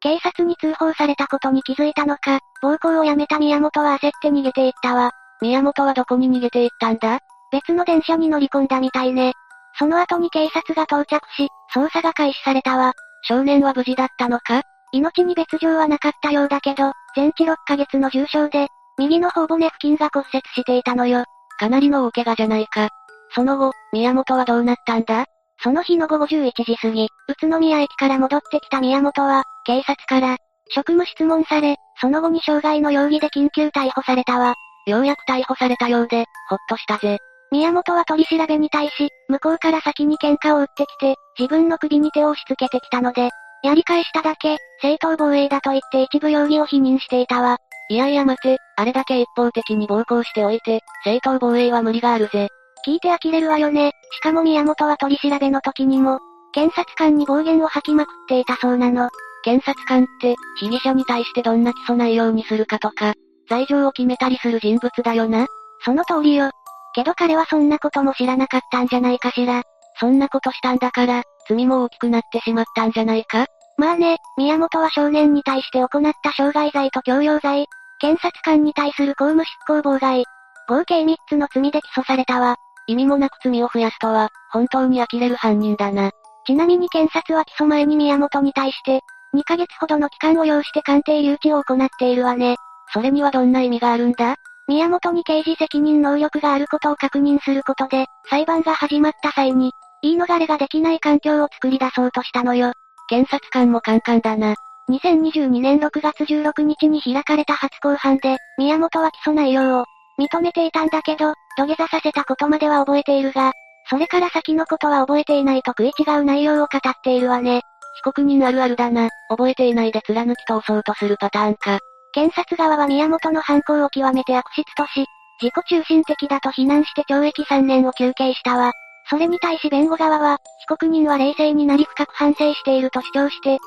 [0.00, 5.10] 警察に通報されたことに気づいたのか、暴行をやめた宮本は焦って逃げていったわ。
[5.40, 7.18] 宮本はどこに逃げていったんだ？
[7.50, 9.32] 別の電車に乗り込んだみたいね。
[9.78, 12.92] その後に警察が到着し、捜査が開始されたわ。
[13.22, 14.62] 少年は無事だったのか？
[14.92, 21.24] 命に別状はなかったようだけど、全治6ヶ月の重傷で、右の頬骨付近が骨折していたのよ。
[21.58, 22.88] かなりの大怪我じゃないか。
[23.34, 25.26] その後、宮本はどうなったんだ？
[25.60, 27.08] その日の午後11時過ぎ、宇
[27.40, 30.36] 都宮駅から戻ってきた宮本は、警察から、
[30.68, 34.54] 職務質問され、その後に傷害の容疑で緊急逮捕されたわ。
[34.86, 37.18] ようやく逮捕されたようで、ほっとしたぜ。
[37.50, 43.30] 宮本は取り調べに対し、向こうから先に喧嘩を打ってきて、自分の首に手を押し付けてきたので、
[43.62, 47.58] やり返しただけ、正当防衛だと言って一部容疑を否認していたわ。
[47.90, 52.48] いやいや待て、あれだけ一方的に暴行しておいて、正当防衛は無理があるぜ。
[52.86, 53.92] 聞いて呆れるわよね。
[54.12, 56.20] しかも宮本は取り調べの時にも、
[56.52, 59.08] 検察官に暴言を吐きまくっていたそうなの。
[59.42, 63.14] 検察官って、被疑者に対してどんな起訴内容にするかとか、
[63.48, 65.46] 罪状を決めたりする人物だよな。
[65.84, 66.50] その通りよ。
[66.94, 69.62] けど彼はそんなことも知らなかったんじゃないかしら。
[70.00, 73.46] そんなことしたんだから、罪も大きくなってしまったんじゃないか？
[73.76, 77.66] まあね、宮本は少年に対して行った傷害罪と強要罪、
[78.00, 80.24] 検察官に対する公務執行妨害、
[80.68, 82.56] 合計3つの罪で起訴されたわ。
[82.86, 86.10] 意味もなく罪を増やすとは、本当に呆れる犯人だな。
[86.46, 89.00] ちなみに検察は起訴前に宮本に対して、
[89.34, 92.56] 2ヶ月ほどの期間を要して鑑定留置を行っているわね。
[92.92, 94.36] それにはどんな意味があるんだ？
[94.66, 99.72] 宮本に刑事責任能力があることを確認することで、裁判が始まった際に、
[100.02, 102.72] 言い逃れができない環境を作り出そうとしたのよ。
[103.08, 104.54] 検察官もカンカンだな。
[104.90, 109.84] 2022年6月16日に開かれた初公判で、宮本は起訴内容を
[110.18, 113.52] 認めていたんだけど、土下座させたことまでは覚えているが、
[113.90, 117.62] それから先のことは覚えていないと食い違う内容を語っているわね。
[117.96, 119.08] 被告人あるあるだな。
[119.28, 121.78] 覚えていないで貫き通そうとするパターンか。
[122.12, 125.06] 検察側は宮本の犯行を極めて悪質とし、
[125.40, 128.72] 自己中心的だと非難して懲役3年を求刑したわ。
[129.10, 133.58] それに対し弁護側は、被告人は冷静になり深く反省していると主張して、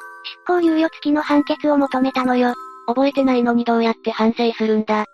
[0.48, 2.54] 執行猶予付きの判決を求めたのよ。
[2.88, 5.06] 覚えてないのにどうやって反省するんだ。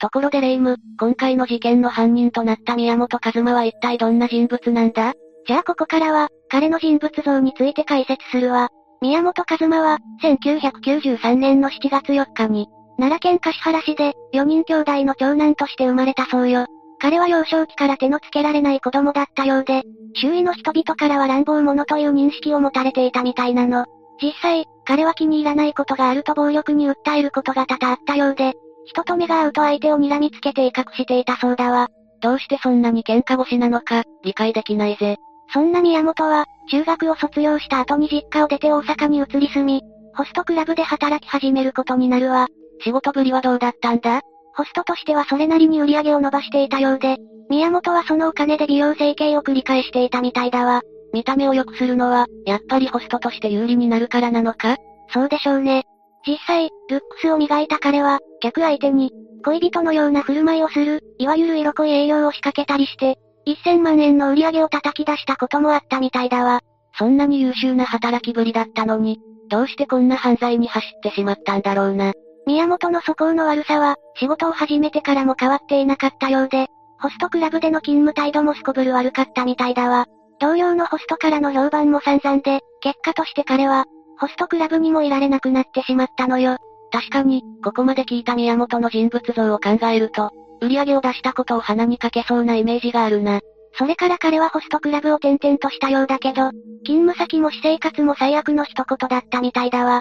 [0.00, 5.14] ところでレイム、今回の事件の犯人となった宮本和馬は一体どんな人物なんだ？
[5.46, 8.68] じゃあここからは、彼の人物像について解説するわ。
[9.00, 16.66] 宮本和馬は、1993年の7月4日に、奈良県橿原市で、4人兄弟の長男として生まれたそうよ。
[17.00, 19.82] 彼は幼少期から手のつけられない子供だったようで、
[20.14, 23.86] 周囲の人々からは乱暴者という認識を持たれていたみたいなの。
[24.20, 28.54] 実際、彼は気に入らないことがあると暴力に訴えることが多々あったようで、
[28.86, 31.88] 人と目が合うと相手を睨みつけて威嚇していたそうだわ。
[32.20, 35.18] どうしてそんなに喧嘩腰なのか、理解できないぜ。
[35.52, 39.82] そんな宮本は、中学を卒業した後に実家を出て大阪に移り住み、
[40.14, 42.48] ホストクラブで働き始めることになるわ。
[42.80, 44.20] 仕事ぶりはどうだったんだ？
[44.58, 47.16] ホストとしてはそれなりに売り上げを伸ばしていたようで、
[47.48, 50.82] 宮本はそのお金で美容整形を繰り返していたみたいだわ。
[51.12, 54.76] 見た目を良くするのは、やっぱりホストとして有利になるからなのか？
[55.14, 55.84] そうでしょうね。
[56.26, 59.12] 実際、ルックスを磨いた彼は、客相手に、
[59.44, 66.62] 恋人のような振る舞いをする、いわゆる色恋営業を仕掛けたりして、1000万円の売り上げを叩き出したこともあったみたいだわ。
[66.98, 72.12] そんなに優秀な働きぶりだったのに、どうしてこんな犯罪に走ってしまったんだろうな。
[72.48, 76.68] 宮本の素行の悪さは、仕事を始めてからも変わっていなかったようで、
[76.98, 80.06] ホストクラブでの勤務態度もすこぶる悪かったみたいだわ。
[80.40, 83.84] 同僚のホストからの評判も散々で、結果として彼は、
[84.18, 86.56] ホストクラブにもいられなくなってしまったのよ。
[86.90, 90.30] 確かに、ここまで聞いた宮本の人物像を考えると、
[90.62, 93.40] 売り上げを出したことを鼻にかけそうなイメージがあるな。
[93.74, 96.50] それから彼はホストクラブを転々としたようだけど、
[96.86, 100.00] 勤務先も私生活も最悪の一言だったみたいだわ。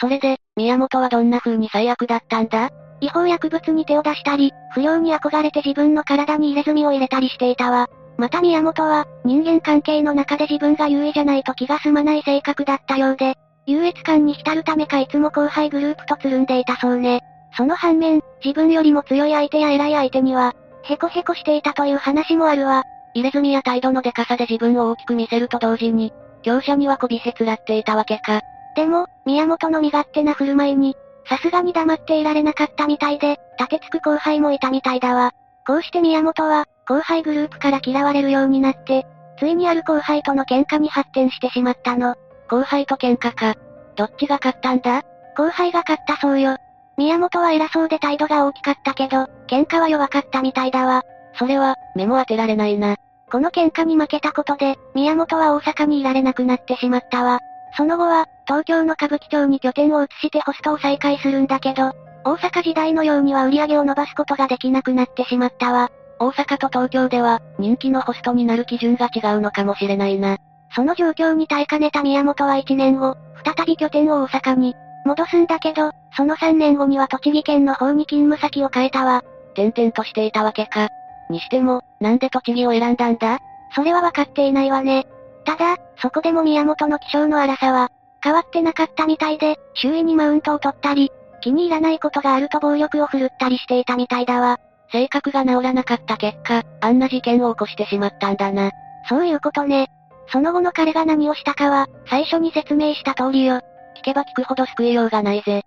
[0.00, 2.70] それで、宮本はどんな風に最悪だったんだ？
[3.02, 7.88] 違法薬物に手を出したり、不良に憧れて自分の体に入れ墨を入れたりしていたわ。
[8.16, 13.34] また宮本は、人間関係の中で自分が優位じゃないと気が済まない性格だったようで、
[13.66, 17.20] 優越感に浸るためかいつも後輩グループとつるんでいたそうね。
[17.56, 22.84] その反面、自分よりも強い相手や偉い相手には、ヘコヘコしていたという話もあるわ。
[23.14, 28.40] 入れ墨や態度のデカさで自分を大きく見せると同時に、強者には媚びへつらっていたわけか。
[28.76, 30.96] でも、宮本の身勝手な振る舞いに、
[31.28, 35.32] さすがに黙っていられなかったみたいで、立てつく後輩もいたみたいだわ。
[35.66, 39.06] こうして宮本は、後輩グループから嫌われるようになって、
[39.38, 42.14] ついにある後輩との喧嘩に発展してしまったの。
[42.48, 43.54] 後輩と喧嘩か。
[43.96, 45.02] どっちが勝ったんだ？
[45.36, 46.56] 後輩が勝ったそうよ。
[46.96, 51.02] 宮本は偉そうで態度が大きかったけど、喧嘩は弱かったみたいだわ。
[51.34, 52.96] それは、目も当てられないな。
[53.30, 57.38] この喧嘩に負けたことで、宮本は大阪にいられなくなってしまったわ。
[57.76, 61.92] その後は、東京の歌舞伎町に拠点を移してホストを再開するんだけど、
[62.24, 65.88] 大阪時代のようには売り上げを伸ばすことができなくなってしまったわ。
[66.18, 70.38] 大阪と東京では、人気のホストになる基準が違うのかもしれないな。
[70.74, 74.74] その状況に耐えかねた宮本は1年後、再び拠点を大阪に
[75.04, 79.22] 戻すんだけど、その3年後には栃木県の方に勤務先を変えたわ。
[79.52, 80.88] 転々としていたわけか。
[81.30, 83.38] にしても、なんで栃木を選んだんだ？
[83.76, 85.06] それは分かっていないわね。
[85.44, 87.90] ただ、そこでも宮本の気性の荒さは、
[88.22, 91.10] 変わってなかったみたいで、周囲にマウントを取ったり、
[91.40, 94.58] 気に入らないことがあると暴力を振るったりしていたみたいだわ。
[94.92, 98.70] 性格が治らなかった結果、あんな事件を起こしてしまったんだな。
[99.08, 99.88] そういうことね。
[100.32, 103.60] その後の彼が何をしたかは、最初に説明した通りよ。
[103.96, 105.62] 聞けば聞くほど救いようがないぜ。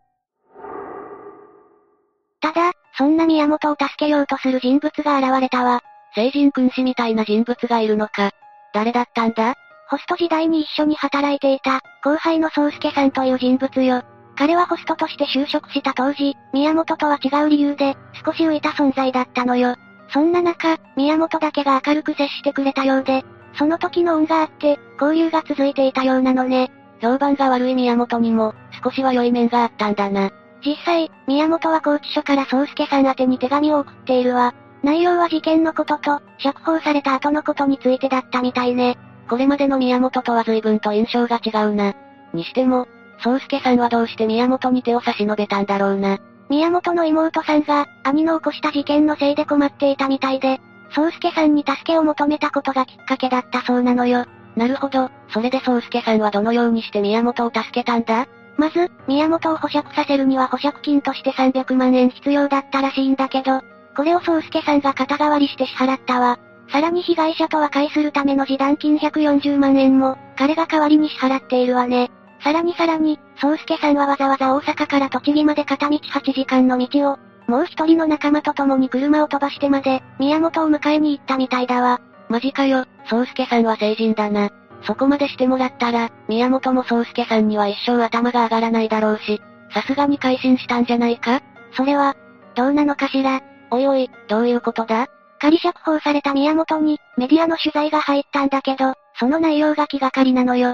[2.42, 5.82] ただ、そんな宮本を助けようとする人物が現れたわ。
[6.16, 8.32] 聖人君子みたいな人物がいるのか。
[8.74, 9.56] 誰だったんだ？
[9.94, 14.02] ホスト時代に一緒に働いていた、後輩の宗介さんという人物よ。
[14.36, 19.76] 彼はホストとして就職した当時、宮本とは違う理由で、少し浮いた存在だったのよ。
[20.10, 23.24] そんな中、宮本だけが明るく接してくれたようで、
[23.54, 26.72] その時の恩があって、交流が続いていたようなのね。
[27.00, 30.32] 評判が悪い宮本にも、少しは良い面があったんだな。
[30.66, 34.56] 実際、宮本は拘置所から宗介さん宛に手紙を送っているわ。
[34.82, 38.98] 内容は事件のことと、釈放された後のことについてだったみたいね。
[39.30, 41.94] これまでの宮本とは随分と印象が違うな。
[42.34, 42.88] にしても、
[43.20, 46.20] 宗介さんはどうして宮本に手を差し伸べたんだろうな。
[46.50, 50.60] 宮本の妹さんが、兄の起こした事件のせいで困っていたみたいで、
[50.92, 54.26] 宗介さんに助けを求めたことがきっかけだったそうなのよ。
[54.56, 58.28] なるほど、それで宗介さんはどのようにして宮本を助けたんだ？
[58.58, 63.62] まず、宮本を保釈させるには保釈金として300万円必要だったらしいんだけど、
[63.96, 66.38] これを宗介さんが肩代わりして支払ったわ。
[66.74, 72.10] さらに被害者と和解するための示談金140万円も、彼が代わりに支払っているわね。
[72.44, 82.02] さらにさらに、宗介さんはわざわざ大阪から栃木まで片道8時間の道を、もう一人の仲間と共に車を飛ばしてまで、宮本を迎えに行ったみたいだわ。
[82.28, 84.50] マジかよ、宗介さんは成人だな。
[84.82, 89.40] そこまでしてもらったら、宮本も宗介さんには一生頭が上がらないだろうし、
[89.72, 91.42] さすがに改心したんじゃないか？
[91.74, 92.16] それは、
[92.56, 93.42] どうなのかしら。
[93.70, 95.08] おいおい、どういうことだ？
[95.44, 100.74] 仮釈放された宮本に、メディアの取材が入ったんだけど、その内容が気がかりなのよ。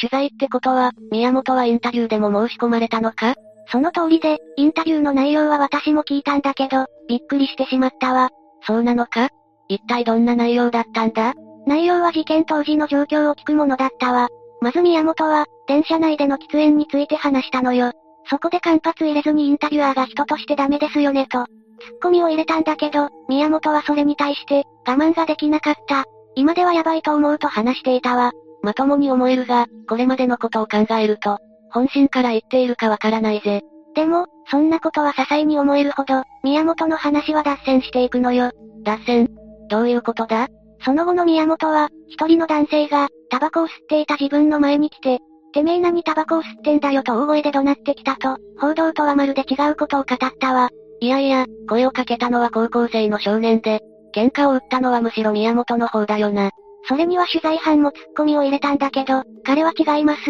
[0.00, 3.36] 取材ってことは、宮本はインタビューでも申し込まれたのか？
[3.70, 8.30] その通りで、インタビューの内容は私も聞いたんだけど、びっくりしてしまったわ。
[8.66, 9.28] そうなのか？
[9.68, 11.34] 一体どんな内容だったんだ？
[11.68, 14.28] 内容は事件当時の状況を聞くものだったわ。
[14.60, 17.92] まず宮本は、電車内での喫煙について話したのよ。
[18.28, 21.46] そこで間髪入れずにインタビュアーが人としてダメですよねと、
[21.80, 26.04] ツッコミを入れたんだけど、宮本はそれに対して、我慢ができなかった。
[26.34, 28.32] 今ではやばいと思うと話していたわ。
[28.62, 31.38] まともに思えるが、これまでのことを考えると、
[31.70, 33.62] 本心から言っているかわからないぜ。
[33.94, 38.50] でも、そんなことは些細に思えるほど、宮本の話は脱線していくのよ。
[38.84, 39.28] 脱線？
[39.68, 40.48] どういうことだ？
[40.84, 45.18] その後の宮本は、一人の男性が、タバコを吸っていた自分の前に来て、
[45.52, 50.70] てめえ何タバコを吸ってんだよと大声で怒鳴ってきたと、報道とはまるで違うことを語ったわ。
[51.00, 53.80] いやいや、声をかけたのは高校生の少年で、
[54.14, 56.50] 喧嘩を打ったのはむしろ宮本の方だよな。
[56.88, 60.20] それには取材班もツッコミを入れたんだけど、彼は違います。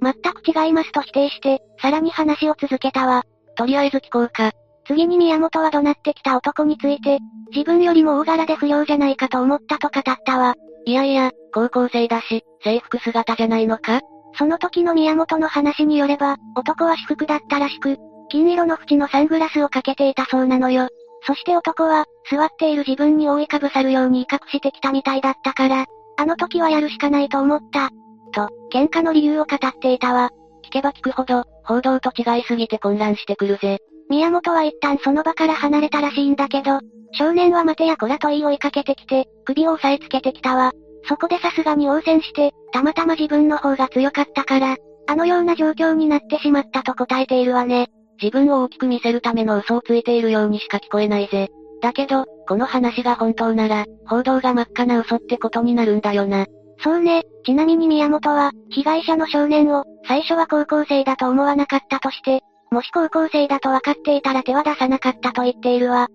[0.00, 3.22] 全く違いますと否定して、さらに話を続けたわ。
[3.56, 4.52] とりあえず聞こうか。
[4.86, 7.18] 次に宮本は怒鳴ってきた男について、
[7.52, 10.54] 自分よりも大柄で不良じゃないかと思ったと語ったわ。
[10.86, 14.00] いやいや、高校生だし、制服姿じゃないのか？
[14.34, 17.96] その時の宮本の話によれば、男は私服だったらしく、
[18.28, 20.88] 金色の縁のサングラスをかけていたそうなのよ。
[21.26, 27.90] そして男は、座っている自分に覆いかぶさるように威嚇してきたみたいだったから、あの時はやるしかないと思った。
[28.32, 30.30] と、喧嘩の理由を語っていたわ。
[30.64, 33.78] 聞けば聞くほど、報道と違いすぎて混乱してくるぜ。
[34.10, 36.80] 宮本は一旦その場から離れたらしいんだけど、
[37.12, 40.72] 少年は待てやこらと言い追いかけてきて、首を押さえつけてきたわ。
[41.04, 44.76] そこでさすがに応戦して、たまたま自分の方が強かったから、
[45.06, 47.88] あのような状況になってしまったと答えているわね。
[48.20, 51.48] 自分を大きく見せるための嘘をついているようにしか聞こえないぜ。
[51.80, 56.46] だけど、この話が本当なら、報道が真っ赤な嘘ってことになるんだよな。
[56.80, 66.08] そうね、ちなみに宮本は、被害者の少年を、最初は高校生だと思わなかったとして、もし高校生だと分かっていたら手は出さなかったと言っているわ。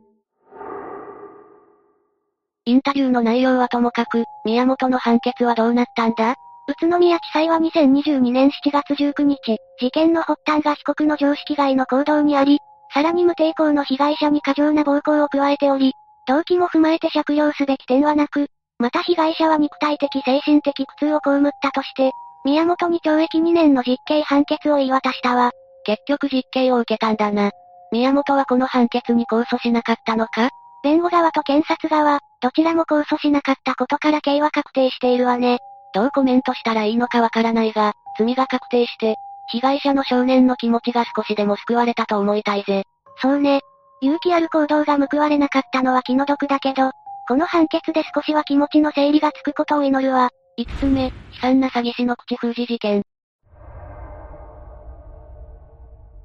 [2.66, 6.36] インタビューの内容はともかく、宮本の判決はどうなったんだ？
[6.66, 9.38] 宇都宮地裁は2022年7月19日、
[9.80, 12.60] 事件の発端が被告の常識外の行動にあり、
[12.94, 15.94] さらに無抵抗の被害者に過剰な暴行を加えており、
[16.26, 18.48] 動機も踏まえて酌量すべき点はなく、
[18.80, 22.12] また被害者は肉体的精神的苦痛を被ったとして、
[22.46, 25.52] 宮本に懲役2年の実刑判決を言い渡したわ。
[25.86, 27.52] 結局実刑を受けたんだな。
[27.92, 30.50] 宮本はこの判決に控訴しなかったのか？
[30.82, 35.60] 弁護側と検察側、どちらも控訴しなかったことから刑は確定しているわね。
[35.94, 39.16] どうコメントしたらいいのかわからないが、罪が確定して、
[39.52, 42.84] 被害者の少年の気持ちが少しでも救われたと思いたいぜ。
[43.22, 43.62] そうね。
[44.02, 46.92] 勇気ある行動が報われなかったのは気の毒だけど、
[47.28, 50.30] この判決で少しは気持ちの整理がつくことを祈るわ。
[50.58, 53.04] 5つ目、悲惨な詐欺師の口封じ事件。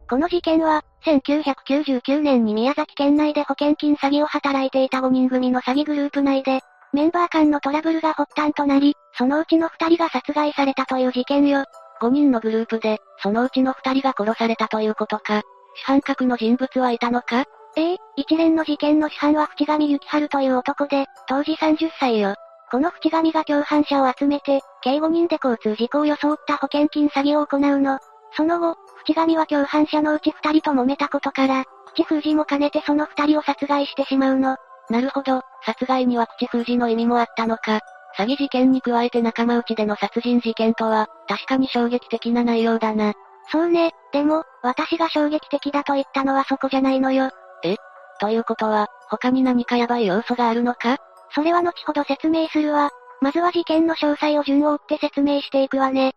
[0.09, 6.61] この事件は、1999年に宮崎県内で保険金詐欺を働いていた5人組の詐欺グループ内で、
[6.93, 11.65] メンバー間のトラブルが発端となり、そのうちの2人が殺害されたという事件よ。
[12.01, 15.43] 5人のグループで、そのうちの2人が殺されたということか。
[15.83, 17.45] 主犯格の人物はいたのか？
[17.77, 22.35] ええ一連の事件の主犯は淵上幸春という男で、当時30歳よ。
[22.71, 27.99] この淵上が共犯者を集めて、計5人で交通事故を装った保険金詐欺を行うの。
[28.37, 31.65] その後、淵上は共犯者のうち2人と揉めたことから、
[31.95, 34.57] 口封じも兼ねてその2人を殺害してしまうの。
[34.91, 37.81] なるほど、殺害には口封じの意味もあったのか。
[38.19, 43.13] 詐欺事件に加えて仲間内での殺人事件とは、確かに衝撃的な内容だな。
[43.53, 47.31] そうね、でも、私が衝撃的だと言ったのはそこじゃないのよ。
[47.63, 47.77] え？
[48.21, 50.97] ということは、他に何かヤバい要素があるのか？
[51.33, 52.91] それは後ほど説明するわ。
[53.21, 56.13] まずは事件の詳細を順を追って説明していくわね。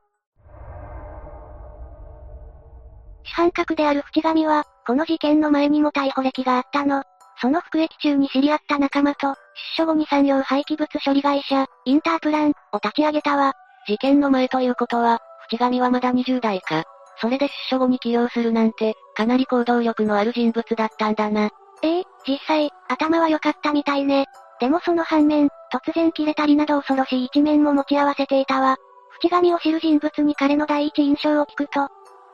[3.23, 7.03] 主犯格である淵上は、この事件の前にも逮捕歴があったの。
[7.41, 9.35] その服役中に知り合った仲間と、出
[9.77, 13.53] 所後に産業廃棄物処理会社、インタープラン、を立ち上げたわ。
[13.87, 15.19] 事件の前ということは、
[15.49, 16.83] 淵上はまだ20代か。
[17.19, 21.49] それで出所後に起用するなんて、かなり行動力のある人物だったんだな。
[21.81, 24.25] ええ実際、頭は良かったみたいね。
[24.59, 28.77] でもその反面、突然切れたりなど恐ろしい一面も持ち合わせていたわ。
[29.19, 31.89] 淵上を知る人物に彼の第一印象を聞くと、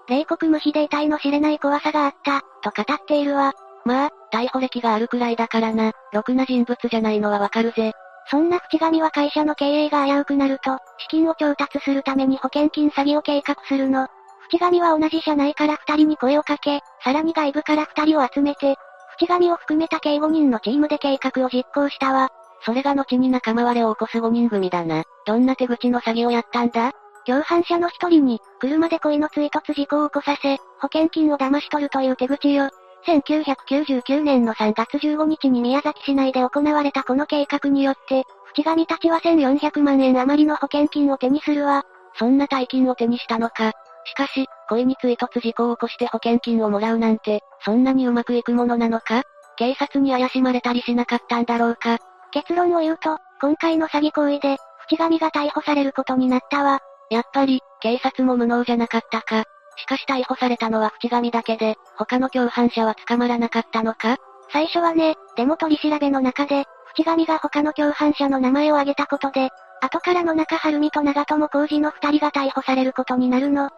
[0.10, 3.54] 冷酷無比で遺体の知れない怖さがあった、と語っているわ。
[3.88, 7.94] まあ、逮捕歴があるくらいだからな、ろくな人物じゃないのはわかるぜ。
[8.30, 14.10] そんな淵上は会社の経営が危うくなると、資金を調達するために保険金詐欺を計画するの。
[14.52, 18.76] 淵上は同じ社内から二人に声をかけ、さらに外部から二人を集めて、
[19.18, 22.28] 淵上を含めた計5人のチームで計画を実行したわ。
[22.66, 25.04] それが後に仲間割れを起こす5人組だな。
[25.26, 26.92] どんな手口の詐欺をやったんだ？
[27.26, 32.70] 共犯者の一人に、車で恋の追突事故を起こさせ、保険金を騙し取るという手口よ。
[33.06, 38.24] 1999年の3月15日に宮崎市内で行われたこの計画によって、
[38.56, 41.84] 淵上たちは1400万円余りの保険金を手にするわ。
[42.18, 43.72] そんな大金を手にしたのか。
[44.06, 49.24] しかし、恋に追突事故を起こして保険金をもらうなんて、そんなにうまくいくものなのか
[49.58, 52.00] 警察に怪しまれたりしなかったんだろうか
[52.32, 54.58] 結論を言うと、今回の詐欺行為で、
[54.90, 56.80] 淵上が逮捕されることになったわ。
[57.10, 59.44] やっぱり、警察も無能じゃなかったか。
[59.78, 64.18] しかし逮捕されたのは淵上だけで、他の共犯者は捕まらなかったのか？
[64.52, 66.66] 最初はね、でも取り調べの中で、
[66.96, 69.50] 淵上が他の共犯者の名前を挙げたことで、
[69.82, 73.70] 後からの中春美と長友浩二の二人が逮捕されることになるの。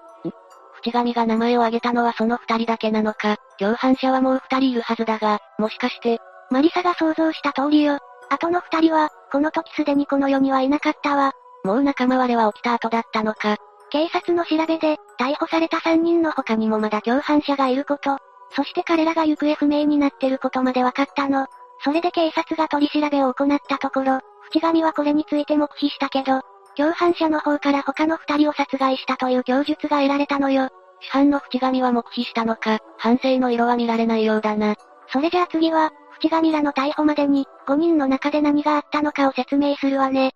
[0.82, 6.20] 淵上が名前を挙げたのはその二人だけなのか、共犯者はもう二人いるはずだが、もしかして、
[6.50, 8.00] マリサが想像した通りよ。
[8.30, 11.34] 後の二人は、この時すでにこの世にはいなかったわ。
[11.66, 13.58] もう仲間割れは起きた後だったのか？
[13.92, 18.18] 警察の調べで、逮捕された3人の他にもまだ共犯者がいること、
[18.52, 21.48] そして彼らが行方不明になってることまで分かったの。
[21.84, 24.20] それで警察が取り調べを行ったところ、
[24.52, 26.42] 淵上はこれについて黙秘したけど、
[26.76, 30.70] 共犯者の方から他の2人を殺害したという供述が得られたのよ。
[31.02, 34.76] 主犯の淵上は黙秘したのか、反省の色は見られないようだな。
[35.08, 40.34] それじゃあ次は、淵上らの逮捕までに、5人の中で何があったのかを説明するわね。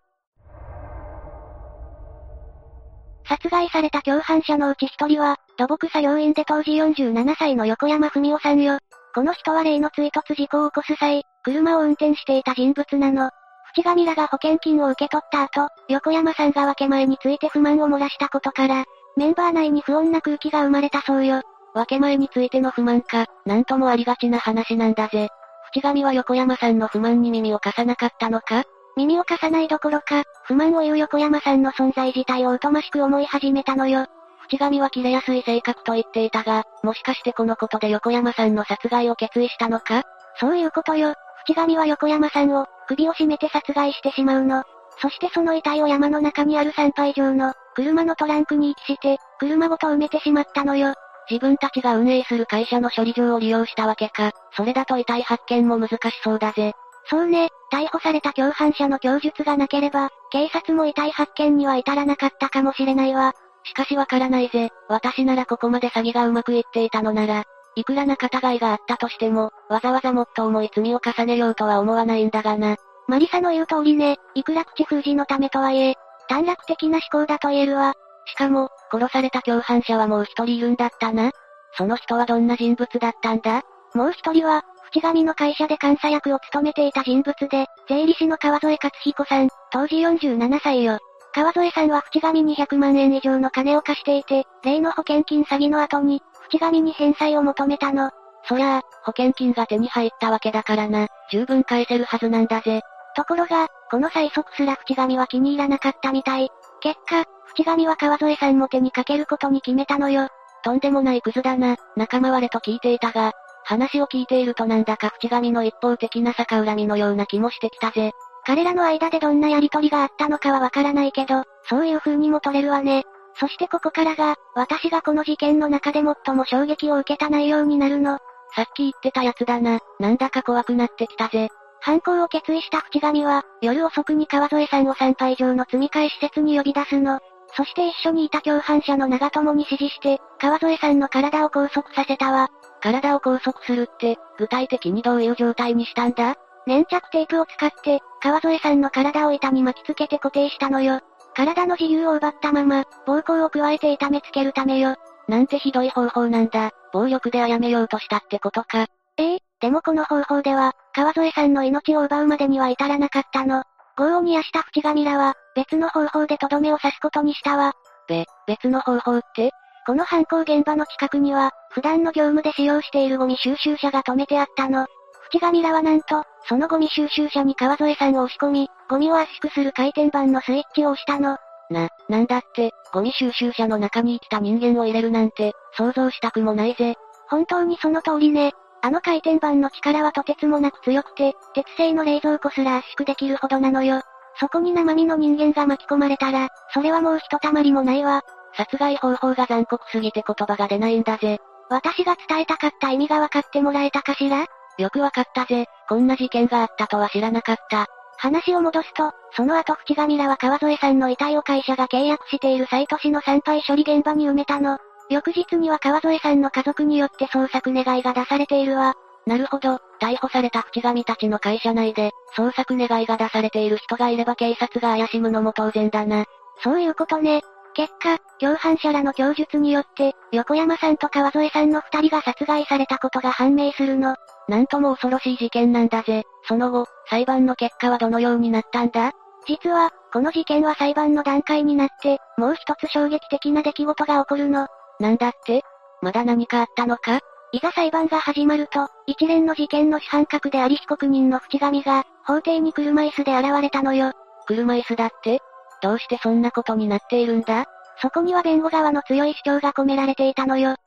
[3.25, 8.79] 殺害された共犯者のうち一人は、土木作業員で当時47歳の横山文夫さんよ。
[9.15, 13.29] この人は例の追突事故を起こす際、車を運転していた人物なの。
[13.75, 21.41] 淵上らが保険金を受け取った後、横山さんが分け前について不満を漏らしたことから、メンバー内に不穏な空気が生まれたそうよ。
[21.73, 25.29] 分け前についての不満か、なんともありがちな話なんだぜ。
[25.73, 28.63] 淵上は横山さんの不満に耳を貸さなかったのか？
[28.95, 34.05] 耳を貸さないどころか、不満を言う横山さんの存在自体を疎ましく思い始めたのよ。
[34.49, 40.03] 淵上は切れやすい性格と言っていたが、もしかしてこのことで横山さんの殺害を決意したのか？
[40.39, 41.13] そういうことよ。
[41.45, 44.63] 淵上は横山さんを、首を絞めて殺害してしまうの。
[45.01, 50.93] そしてその遺体を山の中にある参拝場の、車のトランクに遺棄して、車ごと埋めてしまったのよ。
[51.29, 54.31] 自分たちが運営する会社の処理場を利用したわけか。
[54.51, 56.73] それだと遺体発見も難しそうだぜ。
[57.09, 63.33] そうね、逮捕された共犯者の供述がなければ、警察も遺体発見には至らなかったかもしれないわ。
[63.65, 64.69] しかしわからないぜ。
[64.89, 67.43] 私ならここまで詐欺がうまくいっていたのなら、
[67.75, 72.75] いくらな仲違いがあったとしても、わざわざもっと重い罪を重ねようとは思わないんだがな。
[73.07, 75.95] マリサの言う通りね、いくら口封じのためとはいえ、
[76.29, 77.93] 短絡的な思考だと言えるわ。
[78.25, 81.31] しかも、殺された共犯者はもう一人いるんだったな。
[81.75, 83.63] その人はどんな人物だったんだ？
[83.93, 84.63] もう一人は、
[84.93, 90.99] 淵上の会社で監査役を務めていた人物で、税理士の川添克彦さん、当時47歳よ。
[91.33, 96.21] 川添さんは淵上に100万円以上の金を貸していて、例の保険金詐欺の後に、
[96.51, 98.11] 淵上に返済を求めたの。
[98.47, 102.81] そりゃあ、保険金が手に入ったわけだからな、十分返せるはずなんだぜ。
[103.15, 106.49] ところが、この催促すら淵上は気に入らなかったみたい。
[106.81, 107.23] 結果、
[107.55, 110.27] 淵上は川添さんも手にかけることに決めたのよ。
[110.63, 113.33] とんでもないクズだな、仲間割れと聞いていたが、
[113.63, 118.11] 話を聞いているとなんだか淵上の一方的な逆恨みのような気もしてきたぜ。
[118.45, 123.03] 彼らの間でどんなやりとりがあったのかはわからないけど、そういう風にも取れるわね。
[123.39, 128.19] そしてここからが、私がこの事件の中で最も衝撃を受けた内容になるの。
[128.55, 131.49] さっき言ってたやつだな、なんだか怖くなってきたぜ。
[131.79, 137.19] 犯行を決意した淵上は、夜遅くに川添さんを参拝場の積み替え施設に呼び出すの。
[137.55, 142.49] そして一緒にいた共犯者の長友に指示して、川添さんの体を拘束させたわ。
[142.83, 146.35] 体を拘束するって、具体的にどういう状態にしたんだ？
[146.67, 150.99] 粘着テープを使って、川添さんの体を板に巻きつけて固定したのよ。
[151.33, 154.97] 体の自由を奪ったまま、暴行を加えて痛めつけるためよ。
[155.29, 156.71] なんてひどい方法なんだ。
[156.91, 158.87] 暴力で殺めようとしたってことか。
[159.17, 163.63] ええでもこの方法では、川添さんの命を奪うまでには至らなかったの。
[163.97, 167.71] 業を煮やした淵上らは、別の方法でとどめを刺すことにしたわ。
[168.09, 169.51] べ、別の方法って？
[169.85, 174.85] この犯行現場の近くには、普段の業務で使用しているゴミ収集車が止めてあったの。
[175.31, 181.37] 淵上らはなんと、そのゴミ収集車に川添さんを押し込み、ゴミを圧縮する回転板のスイッチを押したの。
[181.69, 186.95] な、なんだって、ゴミ収集車の中に生きた人間を入れるなんて、想像したくもないぜ。
[187.27, 188.53] 本当にその通りね。
[188.81, 194.01] あの回転板の力はとてつもなく強くて、鉄製の冷蔵庫すら圧縮できるほどなのよ。
[194.39, 198.23] そこに生身の人間が巻き込まれたら、それはもうひとたまりもないわ。
[198.55, 201.39] 殺害方法が残酷すぎて言葉が出ないんだぜ。
[201.69, 204.45] 私が伝えたかった意味が分かってもらえたかしら？
[204.77, 205.67] よくわかったぜ。
[205.87, 207.87] こんな事件があったとは知らなかった。
[208.17, 214.77] 話を戻すと、その後淵上らは川添さんの遺体を会社が契約しているサイト市の参拝処理現場に埋めたの。
[215.09, 218.93] 翌日には川添さんの家族によって捜索願いが出されているわ。
[219.25, 226.25] なるほど、逮捕された淵上たちの会社内で、捜索願いが出されている人がいれば警察が怪しむのも当然だな。
[226.63, 227.41] そういうことね。
[227.73, 234.15] 結果、共犯者らの供述によって、横山さんと川添さんの二人が殺害されたことが判明するの。
[234.47, 236.23] なんとも恐ろしい事件なんだぜ。
[236.47, 239.11] その後、裁判の結果はどのようになったんだ？
[239.47, 244.67] 実は、この事件は裁判の段階になって、もう一つ衝撃的な出来事が起こるの。
[244.99, 245.63] なんだって？
[246.01, 247.19] まだ何かあったのか？
[247.51, 254.11] いざ裁判が始まると、一連の事件の主犯格であり被告人の淵上が、法廷に車椅子で現れたのよ。
[254.47, 255.39] 車椅子だって？
[255.83, 257.65] どうしてそんなことになっているんだ？
[258.01, 260.77] そこには弁護側の強い主張が込められていたのよ。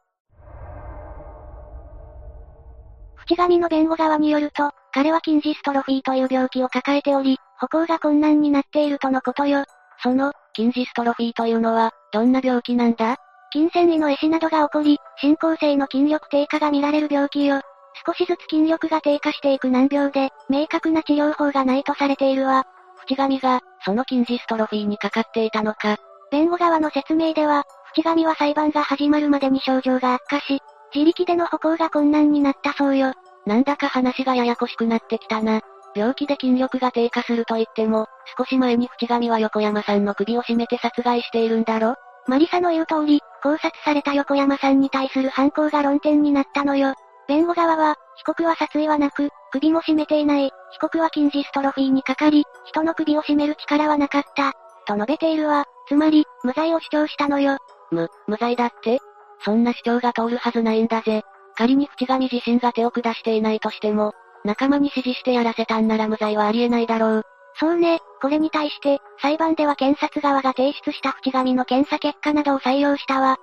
[3.17, 9.65] 淵上の弁護側によると、彼は筋ジストロフィーという病気を抱えており、歩行が困難になっているとのことよ。
[10.03, 13.17] その、筋ジストロフィーというのは、どんな病気なんだ？
[13.53, 17.61] 筋繊維の壊死などが起こり、進行性の筋力低下が見られる病気よ。
[18.07, 22.65] 少しずつ筋力が低下していく難病で、明確な治療法がないとされているわ。
[23.09, 25.97] 淵上が、その筋ジストロフィーにかかっていたのか。
[26.31, 30.61] 弁護側の説明では、淵上は裁判が始まるまでに症状が悪化し、
[30.95, 33.13] 自力での歩行が困難になったそうよ。
[33.47, 35.61] なんだか話がややこしくなってきたな。
[35.95, 41.95] 病気で筋力が低下すると言っても、少し前に淵上は横山さんの首を絞めて殺害しているんだろ
[42.27, 46.95] マリサの言う通り、考察された横山さんに対する犯行が論点になったのよ。
[47.29, 54.53] 弁護側は、被告は殺意はなく、首も絞めていない、被告は筋ジストロフィーにかかり、人の首を絞める力はなかった、
[54.87, 55.65] と述べているわ。
[55.89, 57.57] つまり、無罪を主張したのよ。
[57.91, 59.01] む、無罪だって？
[59.45, 61.23] そんな主張が通るはずないんだぜ。
[61.57, 64.13] 仮に淵上自身が手を下していないとしても、
[64.45, 67.23] 仲間に指示してやらせたんなら無罪はありえないだろう。
[67.59, 73.39] そうね、これに対して、裁判では検察側が提出した淵上の検査結果などを採用したわ。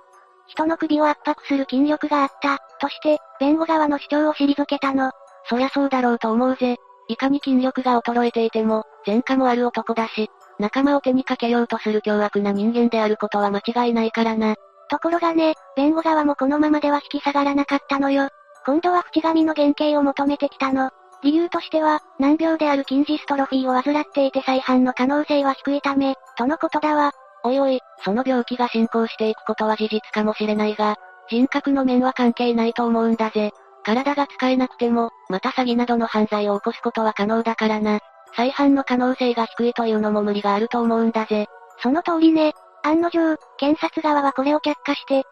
[0.46, 5.10] 人の首を圧迫する筋力があった、として、弁護側の主張を退けたの。
[5.48, 6.76] そりゃそうだろうと思うぜ。
[7.08, 14.54] いかに筋力が衰えていても、前科もある男だし、仲間を手にかけようとする凶悪な人間であることは間違いないからな。
[14.88, 18.28] ところがね、弁護側もこのままでは引き下がらなかったのよ。
[18.64, 20.90] 今度は淵上の減刑を求めてきたの。
[21.22, 27.12] 理由としては、難病である筋ジストロフィーを患っていて再犯の可能性は低いため、とのことだわ。
[27.44, 30.96] おいおい、その病気が進行していくことは事実かもしれないが、
[31.28, 33.52] 人格の面は関係ないと思うんだぜ。
[33.84, 38.00] 体が使えなくても、また詐欺などの犯罪を起こすことは可能だからな。
[38.36, 41.46] 再犯の可能性が低いというのも無理があると思うんだぜ。
[41.80, 42.52] その通りね。
[42.82, 45.22] 案の定、検察側はこれを却下して、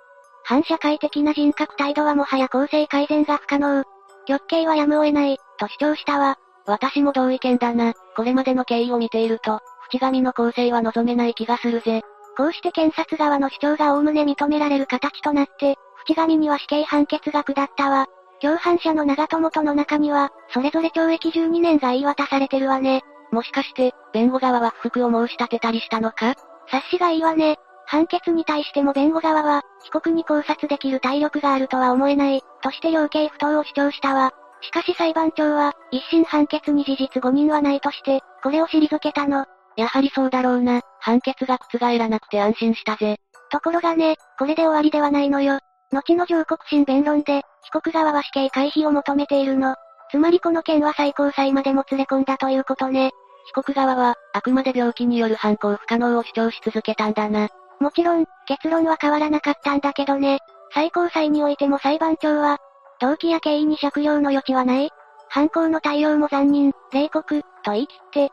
[0.45, 3.85] 反社会的な人格態度はもはや構成改善が不可能。
[4.27, 6.37] 極刑はやむを得ない、と主張したわ。
[6.67, 7.93] 私も同意見だな。
[8.17, 12.03] これまでの経緯を見ていると、淵上の構成は望めない気がするぜ。
[12.37, 15.77] こうして検察側の主張が概ね認められる形となって、
[16.07, 18.07] 淵上には死刑判決が下ったわ。
[18.43, 23.03] 共犯者の長友との中には、それぞれ懲役12年が言い渡されてるわね。
[23.31, 26.35] もしかして、弁護側は不服を申し立てたりしたのか？
[26.67, 27.57] 察しがいいわね。
[27.87, 34.33] 判決に対しても弁護側は、被告に考察できる体力があるとは思えない、として量刑不当を主張したわ。
[34.61, 39.47] しかし裁判長は、一審判決に事実誤認はないとして、これを退けたの。
[39.77, 40.81] やはりそうだろうな。
[41.01, 43.19] 判決が覆らなくて安心したぜ。
[43.51, 45.61] ところがね、これで終わりではないのよ。
[45.93, 49.77] 後の上告審弁論で、被告側は死刑回避を求めているの。
[50.11, 53.13] つまりこの件は最高裁までも連れ込んだということね。
[53.47, 57.49] 被告側は、あくまで病気による犯行不可能を主張し続けたんだな。
[57.81, 60.39] もちろん、結論は変わらなかったんだけどね。
[60.75, 62.59] 最高裁においても裁判長は、
[63.01, 64.91] 動機や経緯に借用の余地はない。
[65.29, 68.33] 犯行の対応も残忍、冷酷、と言い切って、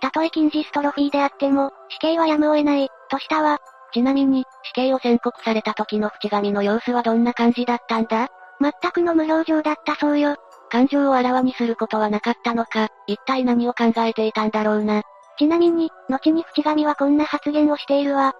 [0.00, 3.58] たとえ禁ジストロフィーであっても、死刑はやむを得ない、としたわ。
[3.92, 8.28] ちなみに、死刑を宣告された時の淵上の様子はどんな感じだったんだ？
[8.60, 10.36] 全くの無表情だったそうよ。
[10.68, 15.02] 感情をあらわにすることはなかったのか、一体何を考えていたんだろうな。
[15.38, 18.34] ちなみに、後に淵上はこんな発言をしているわ。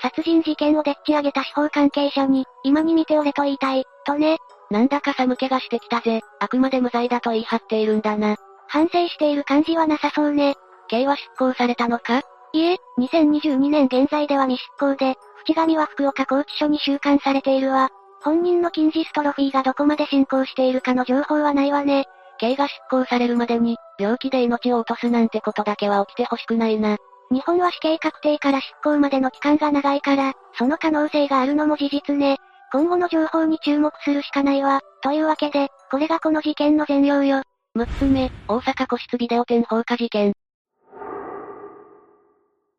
[0.00, 4.36] 殺人事件をでっち上げた司法関係者に、今に見ておれと言いたい、とね。
[4.70, 6.20] なんだか寒気がしてきたぜ。
[6.40, 8.36] あくまで無罪だと言い張っているんだな。
[8.68, 10.54] 反省している感じはなさそうね。
[10.88, 12.22] 刑は執行されたのか？
[12.54, 17.88] いえ、2022年現在では未執行で、淵上は福岡拘置所に収監されているわ。
[18.22, 22.04] 本人の禁ジストロフィーがどこまで進行しているかの情報はないわね。
[22.38, 26.98] 刑が執行されるまでに、病気で命を落とすなんてことだけは起きてほしくないな。
[27.30, 32.36] 日本は死刑確定から執行までの期間が長いから、その可能性があるのも事実ね。
[32.70, 34.82] 今後の情報に注目するしかないわ。
[35.02, 37.42] というわけで、これがこの事件の全容よ。
[37.76, 40.34] 6つ目、大阪個室ビデオ店放火事件。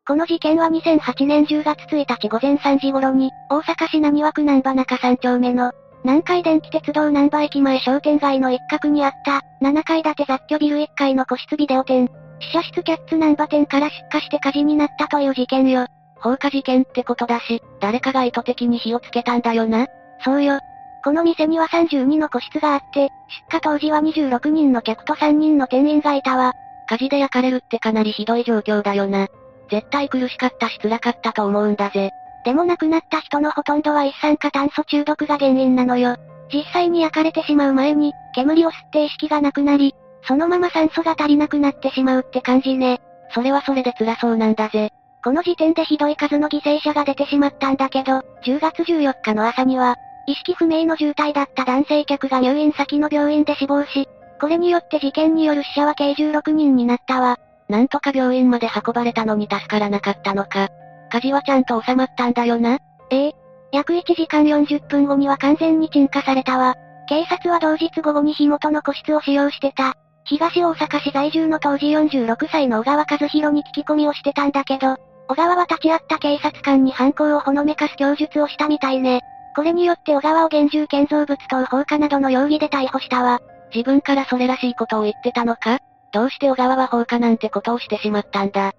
[0.06, 12.10] この事件は2008年10月1日午前3時頃に、大阪市浪速区南波中3丁目の、南海電気鉄道南波駅前商店街の一角にあった、7階建て雑居ビル1階の個室ビデオ店。
[12.38, 15.86] 試写室キャッツ南波店から出火して火事になったという事件よ。
[16.16, 19.86] 放火事件ってことだし、誰かが意図的に火をつけたんだよな。
[20.22, 20.58] そうよ。
[21.02, 23.08] この店には32の個室があって、
[23.48, 26.52] 出火当時は26人の客と3人の店員がいたわ。
[26.90, 29.28] 火事で焼かれるってかなりひどい状況だよな。
[29.70, 32.10] 絶対苦しかったし辛かったと思うんだぜ。
[32.44, 36.16] でも亡くなった人のほとんどは一酸化炭素中毒が原因なのよ。
[36.52, 39.94] 実際に焼かれてしまう前に、煙を吸って意識がなくなり、
[40.26, 43.00] そのまま酸素が足りなくなってしまうって感じね。
[43.30, 44.90] それはそれで辛そうなんだぜ。
[45.24, 49.96] この時点でひどい数の犠牲者が出てしまったんだけど、10月14日の朝には、
[50.26, 54.06] 意識不明の重体だった男性客が入院先の病院で死亡し、
[54.40, 57.38] これによって事件による死者は計16人になったわ。
[57.68, 60.68] なんとか病院まで運ばれたのに助からなかったのか。
[61.10, 62.78] 火事はちゃんと収まったんだよな。
[63.10, 63.32] ええ。
[63.72, 66.74] 約1時間40分後には完全に鎮火されたわ。
[67.08, 69.94] 警察は同日午後に火元の個室を使用してた。
[70.24, 74.96] 東大阪市在住の当時46歳の小川和弘に聞き込みをしてたんだけど、
[75.28, 79.20] 小川は立ち会った警察官に犯行をほのめかす供述をしたみたいね。
[79.54, 83.40] これによって小川を厳重建造物等放火などの容疑で逮捕したわ。
[83.74, 85.78] 自分からそれらしいことを言ってたのか？
[86.14, 88.72] どうして小川は放火なんてことをしてしまったんだ。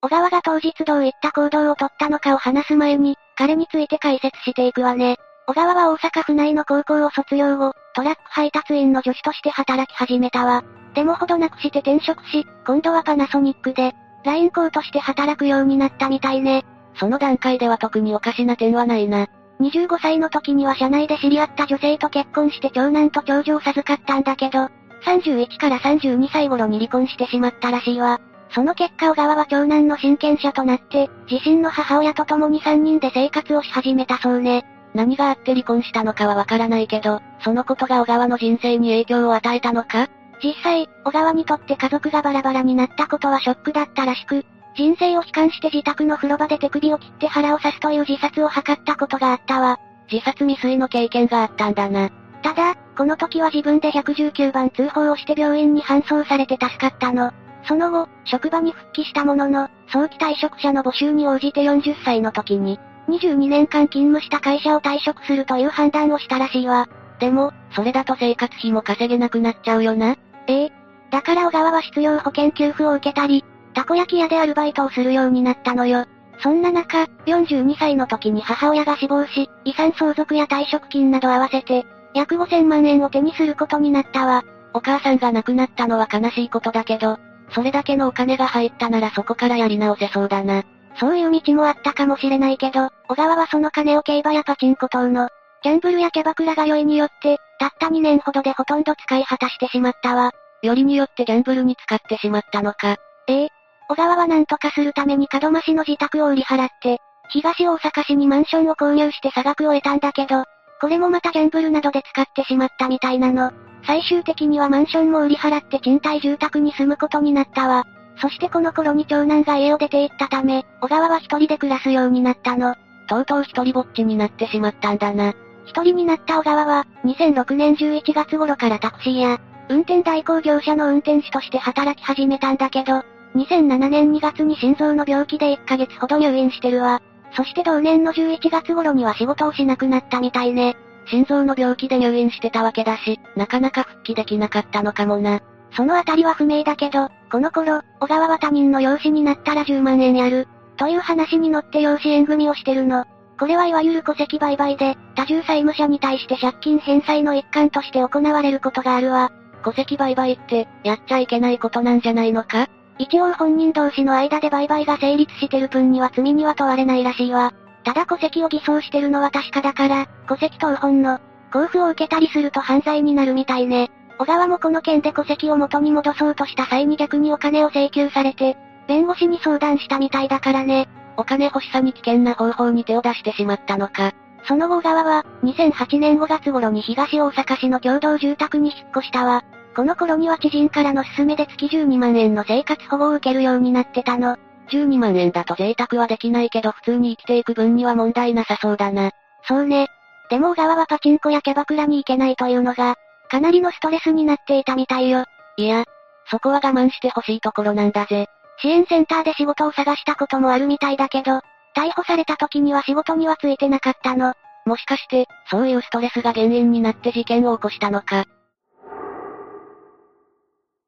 [0.00, 5.16] 小川が当日どういった行動をとったのかを話す前に、彼について解説していくわね。
[5.46, 10.64] 小川は大阪府内の高校を卒業後、トラック配達員の助手として働き始めたわ。
[10.94, 13.92] でもほどなくして転職し、今度はパナソニックで、
[14.24, 16.64] ラインコーとして働くようになったみたいね。
[16.94, 19.26] その段階では特におかしな点はないな。
[19.60, 24.68] 25歳の時には社内で知り合った女性と結婚して長男と長女を授かったんだけど、
[25.04, 28.20] 31から32歳頃に離婚してしまったらしいわ。
[28.50, 34.64] その結果小川は長男の親権者となって、自身の母親と共に3人で生活をし始めたそうね。
[34.94, 40.08] 何があって離婚したのかはわからないけど、そのことが小川の人生に影響を与えたのか？
[40.42, 44.44] 実際、小川にとって家族がバラバラになったことはショックだったらしく、
[44.76, 49.78] 人生を悲観して自宅の風呂場で手首を切って腹を刺すという自殺を図ったことがあったわ。
[50.10, 52.10] 自殺未遂の経験があったんだな。
[52.42, 57.32] ただ、この時は自分で119番通報をして病院に搬送されて助かったの。
[57.64, 62.78] その後、職場に復帰したものの、早期退職者の募集に応じて40歳の時に、
[63.08, 66.88] 22年間勤務した会社を退職するという判断をしたらしいわ。
[67.18, 70.16] でも、それだと生活費も稼げなくなっちゃうよな。
[70.46, 70.72] ええ。
[71.10, 73.44] だから小川は失業保険給付を受けたり、
[73.76, 76.06] たこ焼き屋でアルバイトをするようになったのよ。
[76.38, 81.84] そんな中、42歳の時に母親が死亡し、遺産相続や退職金など合わせて、
[82.14, 84.44] 約5000万円を手にすることになったわ。
[84.72, 87.18] お母さんが亡くなったのは悲しいことだけど、
[87.50, 90.62] それだけのお金が入ったならそこからやり直せそうだな。
[90.98, 95.28] そういう道もあったかもしれないけど、小川はその金を競馬やパチンコ等の、
[95.62, 100.32] ギャンブルやキャバクラが酔いによって、たった2年ほどでほとんど使い果たしてしまったわ。
[100.62, 102.96] よりによってギャンブルに使ってしまったのか。
[103.28, 103.55] ええ。
[103.88, 106.98] 小川は何とかするために門真市の自宅を売り払って、
[107.30, 110.44] 東大阪市にマンションを購入して差額を得たんだけど、
[110.80, 113.52] これもまたギャンブルなどで使ってしまったみたいなの。
[113.86, 117.84] 最終的にはマンションも売り払って賃貸住宅に住むことになったわ。
[118.20, 122.74] そしてこの頃に長男が家を出て行ったため、小川は一人で暮らすようになったの。
[123.08, 125.34] とうとう一人ぼっちになってしまったんだな。
[125.66, 129.38] 一人になった小川は、2006年11月頃からタクシーや、
[129.68, 133.02] 運転代行業者の運転手として働き始めたんだけど、
[133.36, 137.02] 2007年2月に心臓の病気で1ヶ月ほど入院してるわ。
[137.32, 140.76] そして同年の11月頃には仕事をしなくなったみたいね。
[141.08, 145.40] 心臓の病気で入院してたわけだし、なかなか復帰できなかったのかもな。
[145.72, 150.48] そのあたりは不明だけど、この頃、小川は他人の養子になったら10万円やる。
[150.78, 153.04] という話に乗って養子縁組をしてるの。
[153.38, 159.30] これはいわゆる戸籍売買で、多重債務者に対して借金返済の一環として行われることがあるわ。
[159.62, 162.68] 戸籍売買って、やっちゃいけないことなんじゃないのか？
[162.98, 167.52] 一応本人同士の間で売買が成立してる分には罪には問われないらしいわ。
[167.84, 171.20] ただ戸籍を偽装してるのは確かだから、戸籍等本の
[171.54, 173.90] 交付を受けたりすると犯罪になるみたいね。
[174.18, 178.56] 小川もこの件で戸籍を元に戻そうとした際に逆にお金を請求されて、
[178.88, 180.88] 弁護士に相談したみたいだからね。
[181.16, 184.12] お金欲しさに危険な方法に手を出してしまったのか。
[184.44, 189.44] その後小川は、2008年5月頃に東大阪市の共同住宅に引っ越したわ。
[189.76, 194.38] この頃には知人からの勧めで月12万円の生活保護を受けるようになってたの。
[194.70, 199.10] 12万円だと贅沢はできないけど普通に生きていく分には問題なさそうだな。
[199.46, 199.88] そうね。
[200.30, 202.96] でも小川はパチンコやキャバクラに行けないというのが、
[203.30, 205.26] かなりのストレスになっていたみたいよ。
[205.58, 205.84] いや、
[206.30, 208.28] そこは我慢してほしいところなんだぜ。
[208.62, 211.42] 支援センターで仕事を探したこともあるみたいだけど、
[211.76, 214.32] 逮捕された時には仕事にはついてなかったの。
[214.64, 218.24] もしかして、そういうストレスが原因になって事件を起こしたのか。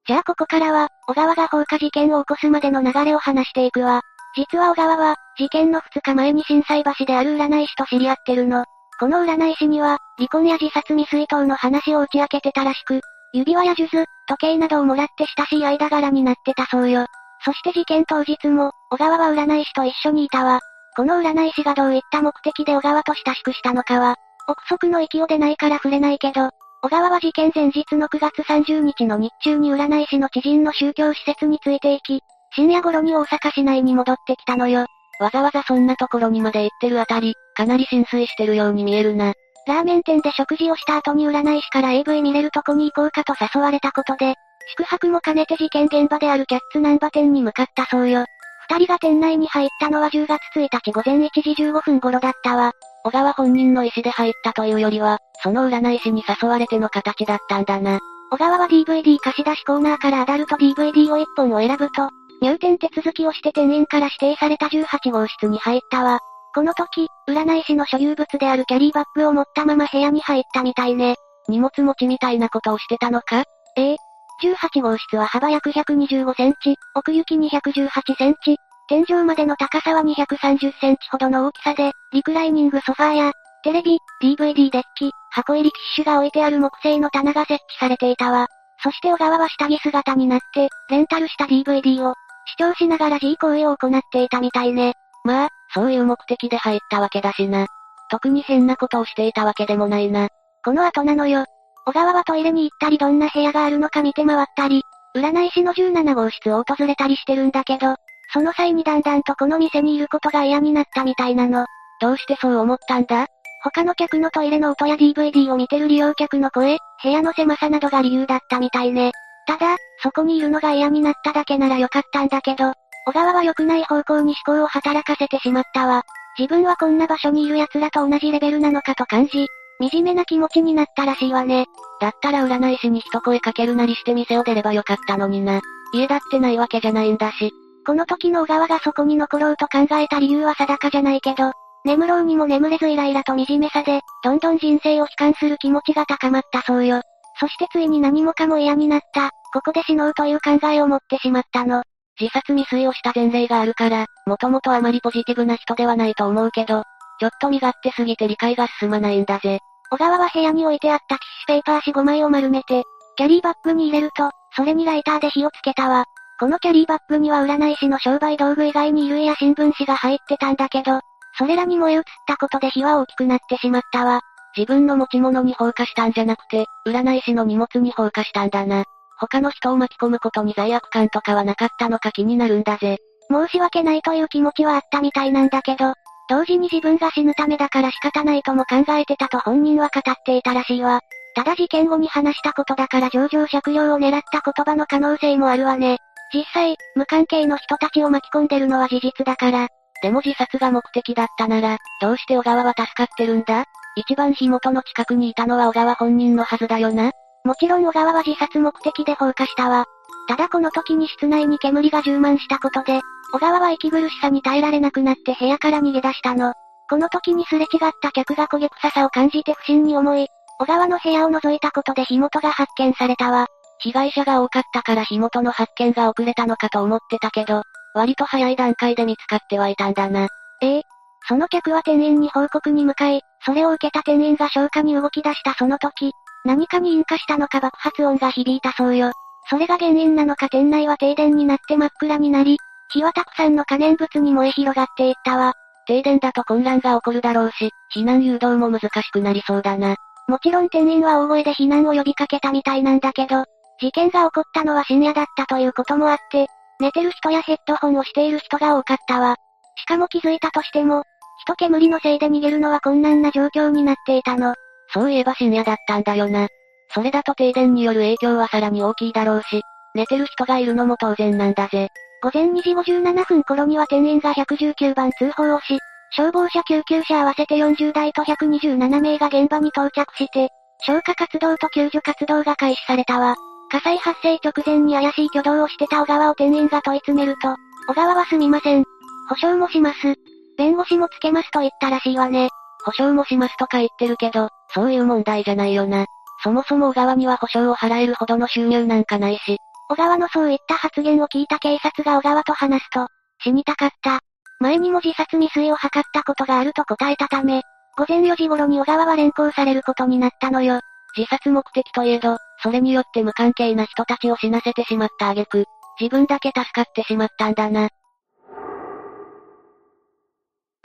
[0.08, 4.00] じゃあここからは、小川が放火事件を起こすまでの流れを話していくわ。
[4.34, 8.64] 実は小川は、事件の2日前に震災橋である占い師と知り合ってるの。
[8.98, 13.02] この占い師には、離婚や自殺未遂等の話を打ち明けてたらしく、
[13.34, 17.04] 指輪や数珠、時計などをもらって親しい間柄になってたそうよ。
[17.44, 20.60] そして事件当日も、小川は占い師と一緒にいたわ。
[20.96, 24.14] この占い師がどういった目的で小川と親しくしたのかは、
[24.48, 26.48] 憶測の域を出ないから触れないけど、
[26.80, 32.22] 小川は事件前日の9月30日の日中に占い師の知人の宗教施設について行き、
[32.54, 34.86] 深夜頃に大阪市内に戻ってきたのよ。
[35.18, 39.32] わざわざそんなところにまで行ってるあたり、かなり浸水してるように見えるな。
[39.66, 44.36] ラーメン店で食事をした後に占い師から AV 見れるとこに行こうかと誘われたことで、
[44.78, 48.24] 宿泊も兼ねて事件現場であるキャッツナンバ店に向かったそうよ。
[48.70, 52.72] 二人が店内に入ったのは10月1日午前1時15分頃だったわ。
[53.04, 57.98] 小川本人の意思で入ったというよりは、その占い師に誘われての形だったんだな。
[58.30, 62.10] 小川は DVD 貸し出しコーナーからアダルト DVD を1本を選ぶと、
[62.42, 66.20] 入店手続きをして店員から指定された18号室に入ったわ。
[66.54, 71.16] この時、占い師の所有物であるキャリーバッグを持ったまま部屋に入ったみたいね。
[71.48, 73.44] 荷物持ちみたいなことをしてたのか？
[73.76, 73.96] ええ。
[74.42, 78.56] 18号室は幅約125センチ、奥行き218センチ、
[78.88, 83.32] 天井までの高さは230センチほどの大きさで、リクライニングソファーや、
[83.62, 88.46] テレビ、DVD デッキ、箱入り機種が置いてある木製の棚が設置されていたわ。
[88.82, 92.14] そして小川は下着姿になって、レンタルした DVD を、
[92.46, 94.94] 視聴しながら G 行為を行っていたみたいね。
[95.22, 97.66] まあ、そういう目的で入ったわけだしな。
[98.10, 100.28] 特に変なことをしていたわけでもないな。
[100.64, 101.44] この後なのよ。
[101.84, 104.82] 小川はトイレに行ったりどんな部屋があるのか見て回ったり、
[105.14, 107.96] 占い師の17号室を訪れたりしてるんだけど、
[108.32, 111.66] その際にだんだんとこの店にいることが嫌になったみたいなの。
[112.00, 113.26] どうしてそう思ったんだ？
[113.64, 119.12] 他の客のトイレの音や DVD を見てる利用客の声、部屋の狭さなどが理由だったみたいね。
[119.46, 122.72] ただ、そこにいるのが嫌になっただけならよかったんだけど、
[123.06, 126.02] 小川は良くない方向に思考を働かせてしまったわ。
[126.38, 129.46] 自分はこんな場所にいる奴らと同じレベルなのかと感じ、
[129.80, 131.66] 惨めな気持ちになったらしいわね。
[132.00, 135.60] だったら占い師に一声かけるなりして店を出ればよかったのにな。
[135.92, 137.52] 家だってないわけじゃないんだし。
[137.86, 141.52] この時の小川がそこに残ろうと考えた理由は定かじゃないけど、
[141.84, 147.00] 眠ろうにも眠れずイライラと惨めさで、どんどん人生を悲観する気持ちが高まったそうよ。
[147.40, 151.82] そしてついに何もかも嫌になった、ここで死のうという考えを持ってしまったの。
[152.20, 156.82] 自殺未遂をした前例があるから、もともとあまりポジティブな人ではないと思うけど、
[157.20, 159.60] ちょっと身勝手すぎて理解が進まないんだぜ。
[159.90, 162.82] 小川は部屋に置いてあったティッシュペーパー4、5枚を丸めて、
[163.16, 166.04] キャリーバッグに入れると、それにライターで火をつけたわ。
[166.38, 171.00] このキャリーバッグには占い師の商売道具以外に衣類や新聞紙が入ってたんだけど、
[171.36, 174.20] それらに燃え移ったことで火は大きくなってしまったわ。
[174.56, 178.84] 自分の持ち物に放火したんじゃなくて、占い師の荷物に放火したんだな。
[179.18, 182.98] 他の人を巻き込むことに罪悪感とかはなかったのか気になるんだぜ。
[183.30, 185.94] 申し訳ないという気持ちはあったみたいなんだけど、
[186.30, 191.00] 同時に自分が死ぬためだから仕方ないとも考えてたと本人は語っていたらしいわ。
[191.34, 195.98] ただ事件後に話したことだから上場酌量を狙った言葉の可能性もあるわね。
[196.34, 199.68] 実際、無関係の人たちを巻き込んでるのは事実だから。
[200.02, 203.64] でも自殺が目的だったなら、どうして小川は助かってるんだ？
[203.96, 207.10] 一番火元の近くにいたのは小川本人のはずだよな。
[207.44, 209.86] もちろん小川は自殺目的で放火したわ。
[210.28, 213.00] ただこの時に室内に煙が充満したことで、
[213.32, 216.52] 小川は息苦しさに耐えられなくなって部屋から逃げ出したの。
[216.90, 220.28] この時にすれ違った客が焦げ臭さを感じて不審に思い、
[220.60, 223.46] 小川の部屋を覗いたことで火元が発見されたわ。
[223.80, 227.62] 被害者が多かったから火元の発見が遅れたのかと思ってたけど、
[227.94, 230.28] 割と早い段階で見つかってはいたんだな。
[230.60, 230.82] ええ
[231.28, 236.12] その客は店員に報告に向かい、それを受けた店員が消火に動き出したその時、
[236.44, 239.12] 何かに引火したのか爆発音が響いたそうよ。
[239.50, 242.58] それが原因なのか店内は停電になって真っ暗になり、
[242.90, 245.54] 火はたくさんの可燃物に燃え広がっていったわ。
[245.86, 249.96] 停電だと混乱が起こるだろうし、避難誘導も難しくなりそうだな。
[250.28, 253.44] もちろん店員は大声で避難を呼びかけたみたいなんだけど、
[253.80, 256.46] 事件が起こったのは深夜だったということもあって、
[256.80, 259.36] 寝てる人やヘッドホンをしている人が多かったわ。
[259.76, 261.02] しかも気づいたとしても、
[261.42, 264.54] 人煙のせいで逃げるのは困難な状況になっていたの。
[264.92, 266.48] そういえば深夜だったんだよな。
[266.92, 269.62] それだと停電による影響はさらに大きいだろうし、
[269.94, 271.88] 寝てる人がいるのも当然なんだぜ。
[272.22, 275.78] 午前2時57分頃には店員が119番通報をし、
[276.10, 280.48] 消防車救急車合わせて40台と127名が現場に到着して、
[280.80, 283.36] 消火活動と救助活動が開始されたわ。
[283.70, 287.54] 火災発生直前に怪しい挙動をしてた小川を店員が問い詰めると、
[287.88, 288.84] 小川はすみません。
[289.28, 290.14] 保証もします。
[290.56, 292.48] 弁護士もつけますと言ったらしいわね。
[292.84, 296.06] 保証もしますとか言ってるけど、そういう問題じゃないよな。
[296.42, 299.58] そもそも小川には保証を払えるほどの収入なんかないし。
[299.90, 303.06] 小川のそういった発言を聞いた警察が小川と話すと、
[303.42, 304.20] 死にたかった。
[304.60, 307.62] 前にも自殺未遂を図ったことがあると答えたため、
[307.96, 310.80] 午前4時頃に小川は連行されることになったのよ。
[311.16, 315.64] 自殺目的といえど、それによって無関係な人たちを死なせてしまった挙句、
[316.00, 317.88] 自分だけ助かってしまったんだな。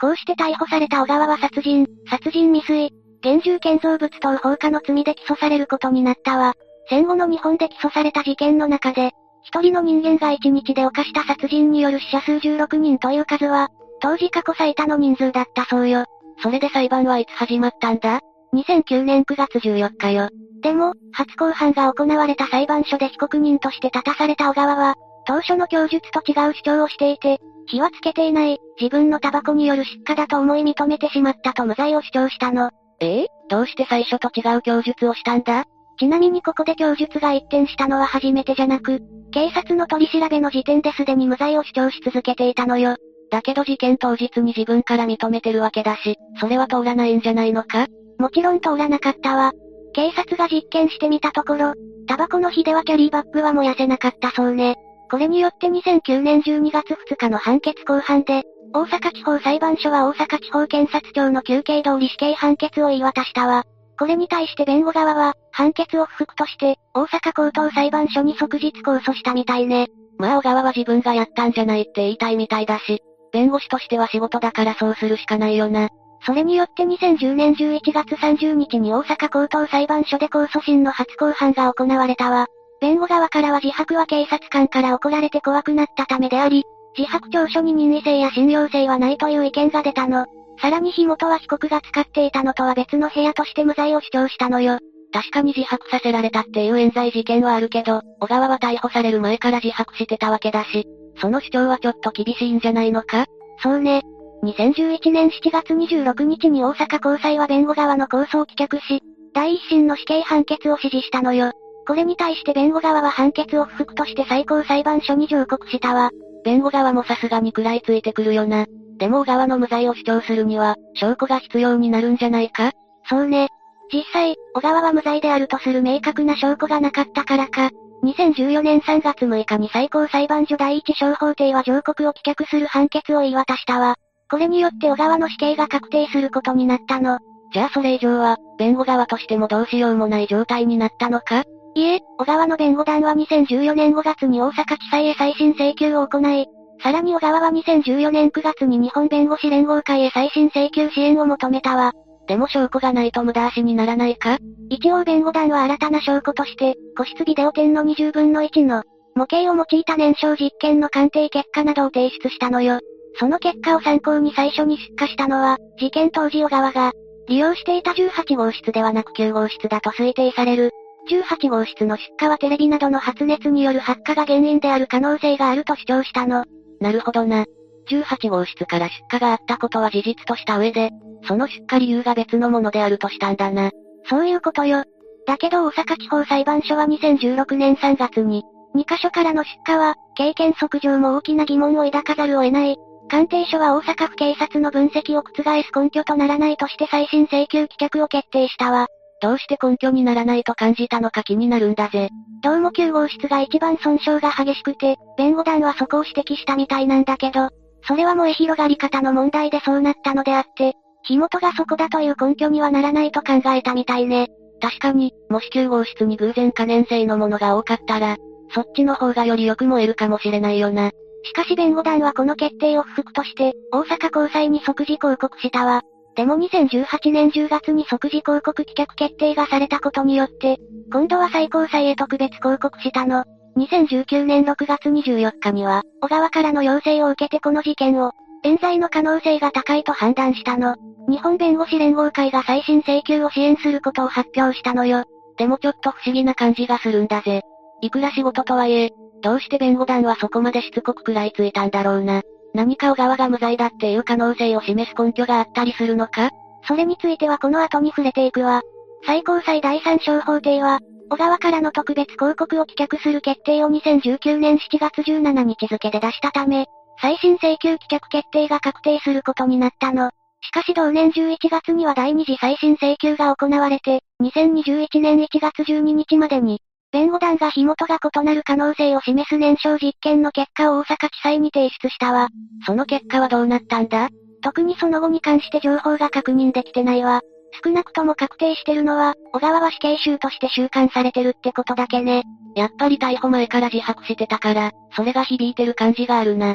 [0.00, 6.54] こうして逮捕された小川は殺人、殺人未遂、現住建造物等放火の罪で起訴されることになったわ。
[6.88, 13.68] 戦後の日本で起訴された事件の中で、一人の人間が一日で犯した殺人による死者数16人という数は、
[14.00, 16.04] 当時過去最多の人数だったそうよ。
[16.42, 18.20] それで裁判はいつ始まったんだ
[18.54, 20.28] ?2009 年9月14日よ。
[20.64, 24.94] でも、初公判が行われた裁判所で被告人として立たされた小川は、
[25.26, 32.70] 当初の供述と違う主張をしていて、火はつけていない、自分のタバコによる失火だと思い認めてしまったと無罪を主張したの。
[33.00, 33.24] え？
[33.24, 35.64] えどうして最初と違う供述をしたんだ？
[35.98, 42.96] ちなみにここで供述が一転したのは初めてじゃなく、警察の取り調べの時点ですでに無罪を主張し続けていたのよ。
[43.30, 47.86] だけど事件当日に自分から認めてるわけだし、それは通らないんじゃないのか？
[48.18, 49.52] もちろん通らなかったわ。
[49.94, 51.74] 警察が実験してみたところ、
[52.06, 54.76] タバコの火ではキャリーバッグは燃やせなかったそうね。
[55.10, 58.42] これによって2009年12月2日の判決公判で、
[58.72, 63.64] 大阪地方裁判所は大阪地方検察庁の休憩通り死刑判決を言い渡したわ。
[63.96, 69.86] これに対して弁護側は、判決を不服として、大阪高等裁判所に即日控訴したみたいね。
[70.18, 73.00] まあ小川は自分がやったんじゃないって言いたいみたいだし、
[73.32, 75.88] 弁護士としては仕事だからそうするしかないよな。
[76.26, 82.46] それによって2010年11月30日に大阪高等裁判所で控訴審の初公判が行われたわ。
[82.80, 86.64] 弁護側からは自白は警察官から怒られて怖くなったためであり、
[86.96, 90.26] 自白調書に任意性や信用性はないという意見が出たの。
[90.60, 94.78] さらに火元は被告が使っていたのとは別の部屋として無罪を主張したのよ。
[95.12, 100.86] 確かに自白させられたっていう冤罪事件はあるけど、小川は逮捕される前から自白してたわけだし、
[101.20, 103.26] その主張はちょっと厳しいんじゃないのか？
[103.62, 104.02] そうね。
[104.44, 109.00] 2011年7月26日に大阪高裁は弁護側の控訴を棄却し、
[109.32, 111.52] 第一審の死刑判決を指示したのよ。
[111.86, 116.10] これに対して弁護側は判決を不服として最高裁判所に上告したわ。
[116.44, 118.66] 弁護側もさすがに食らいついてくるよな。
[118.98, 122.72] でも小川の無罪を主張するには、証拠が必要になるんじゃないか？
[123.08, 123.48] そうね。
[123.92, 127.70] 実際、小川は無罪であるとする明確な証拠がなかったからか、
[128.04, 133.96] 2014年3月6日に最高裁判所第一小法廷は上告を棄却する判決を言い渡したわ。
[134.34, 137.20] これによって小川の死刑が確定することになったの。
[137.52, 141.44] じゃあそれ以上は、弁護側としてもどうしようもない状態になったのか？
[141.76, 146.48] いえ、小川の弁護団は2014年5月に大阪地裁へ再審請求を行い、
[146.82, 151.92] さらに小川は2014年9月に日本弁護士連合会へ再審請求支援を求めたわ。
[152.26, 154.38] でも証拠がないと無駄足にならないか？
[154.68, 158.82] 一応弁護団は新たな証拠として、個室ビデオ店の20分の1の、
[159.14, 162.80] 模型を用いた燃焼実験の鑑定結果などを提出したのよ。
[163.18, 166.92] その結果を参考に最初に出荷したのは、事件当時小川が、
[167.28, 170.70] 利用していた18号室ではなく9号室だと推定される。
[171.08, 176.44] 18号室の出荷はテレビなどの発熱による発火が原因である可能性があると主張したの。
[176.80, 177.44] なるほどな。
[177.88, 180.90] 18号室から出荷があったことは事実とした上で、
[181.26, 183.70] その出荷理由が別のものであるとしたんだな。
[184.08, 184.84] そういうことよ。
[185.26, 188.42] だけど大阪地方裁判所は2016年3月に、
[188.74, 192.76] 2カ所からの出荷は、経験則上も大きな疑問を抱かざるを得ない。
[193.08, 198.86] 鑑定書は大阪府警察の分析を覆す根拠とならないとして再審請求棄却を決定したわ。
[199.20, 202.10] どうして根拠にならないと感じたのか気になるんだぜ。
[202.42, 207.48] どうも9号室が一番損傷が激しくて、弁護団はそこを指摘したみたいなんだけど、
[207.86, 214.28] それは燃え広がり方の問題でそうなったのであって、火元がそこだという根拠にはならないと考えたみたいね。
[214.60, 218.16] 確かに、もし9号室に偶然可燃性のものが多かったら、
[218.54, 220.90] そっちの方がよりよく燃えるかもしれないよな。
[221.24, 225.82] しかし弁護団はこの決定を不服として、大阪高裁に即時抗告したわ。
[226.16, 230.58] でも2018年10月に即時抗告棄却決定がされたことによって、
[230.92, 233.24] 今度は最高裁へ特別抗告したの。
[233.56, 238.12] 2019年6月24日には、小川からの要請を受けてこの事件を、
[238.44, 240.76] 冤罪の可能性が高いと判断したの。
[241.08, 245.04] 日本弁護士連合会が再審請求を支援することを発表したのよ。
[245.36, 247.42] でもちょっと不思議な感じがするんだぜ。
[247.80, 248.90] いくら仕事とはいえ、
[249.24, 252.20] どうして弁護団はそこまでしつこく食らいついたんだろうな。
[252.52, 256.30] 何か小川が無罪だっていう可能性を示す根拠があったりするのか？
[256.68, 258.60] それについてはこの後に触れていくわ。
[259.06, 260.80] 最高裁第三小法廷は、
[261.10, 266.66] 小川からの特別広告を棄却する決定を2019年7月17日付で出したため、
[267.00, 270.10] 再審請求棄却決定が確定することになったの。
[270.42, 276.60] しかし同年11月には第二次再審請求が行われて、2021年1月12日までに、
[276.94, 282.28] 弁護団が火元が異なる可能性を示す燃焼実験の結果を大阪地裁に提出したわ。
[282.64, 284.10] その結果はどうなったんだ？
[284.42, 287.20] 特にその後に関して情報が確認できてないわ。
[287.64, 292.22] 少なくとも確定してるのは、小川は死刑囚として収監されてるってことだけね。
[292.54, 296.54] やっぱり逮捕前から自白してたから、それが響いてる感じがあるな。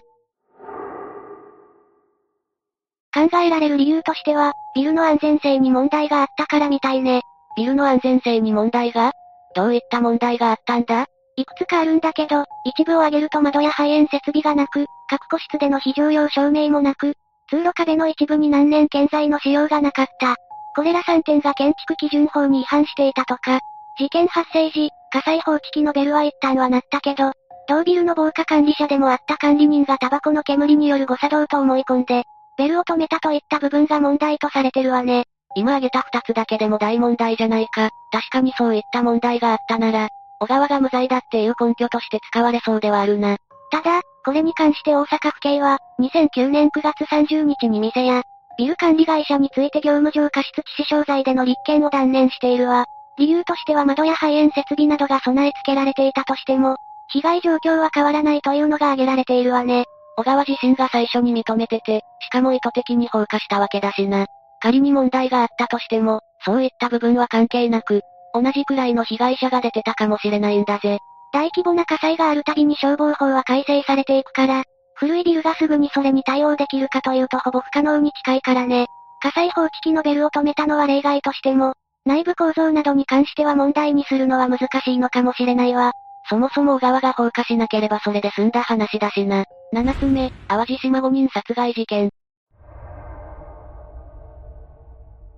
[3.13, 7.23] 考えられる理由としては、ビルの安全性に問題があったからみたいね。
[7.57, 9.11] ビルの安全性に問題が？
[9.55, 11.05] どういった問題があったんだ？
[11.35, 17.13] いくつかあるんだけど、一部を挙げると窓や排煙設備がなく、各個室での非常用照明もなく、
[17.49, 20.35] 通路壁の一部に何年建材の使用がなかった。
[20.75, 23.59] これら3点が建築基準法に違反していたとか、
[23.97, 27.31] 事件発生時、火災報知器のベルは一旦は鳴ったけど、
[27.67, 32.23] 同ビルの防火管理者でもあった管理人がタバコの煙による誤作動と思い込んで、
[32.57, 35.25] ベルを止めたといった部分が問題とされてるわね。
[35.55, 37.89] 今挙げた二つだけでも大問題じゃないか。
[38.11, 40.09] 確かにそういった問題があったなら、
[40.39, 43.37] 小川が無罪だっていう根拠として使われそうではあるな。
[43.71, 48.23] ただ、これに関して大阪府警は、2009年9月30日に店や、
[48.57, 52.85] ビル管理会社について業務上過失致死傷罪での立件を断念しているわ。
[53.17, 56.77] 理由としては窓や排煙設備などが備え付けられていたとしても、
[57.09, 59.85] 被害状況は変わらないというのが挙げられているわね。
[60.15, 64.27] 小川自身が最初に認めてて、しかも意図的に放火したわけだしな。
[64.61, 68.01] 仮に問題があったとしても、そういった部分は関係なく、
[68.33, 70.99] 同じくらいの被害者が出てたかもしれないんだぜ。
[71.31, 74.63] 大規模な火災があるたびに消防法は改正されていくから、
[74.95, 78.87] 古いビルがすぐにそれに対応できるかというとほぼ不可能に近いからね。
[79.21, 81.73] 火災報知器のベルを止めたのは例外としても、
[82.05, 85.91] 内部構造などに関しては問題にするのは難しいのかもしれないわ。
[86.29, 89.45] そもそも小川が放火しなければそれで済んだ話だしな。
[89.73, 92.09] 7つ目、淡路島5人殺害事件。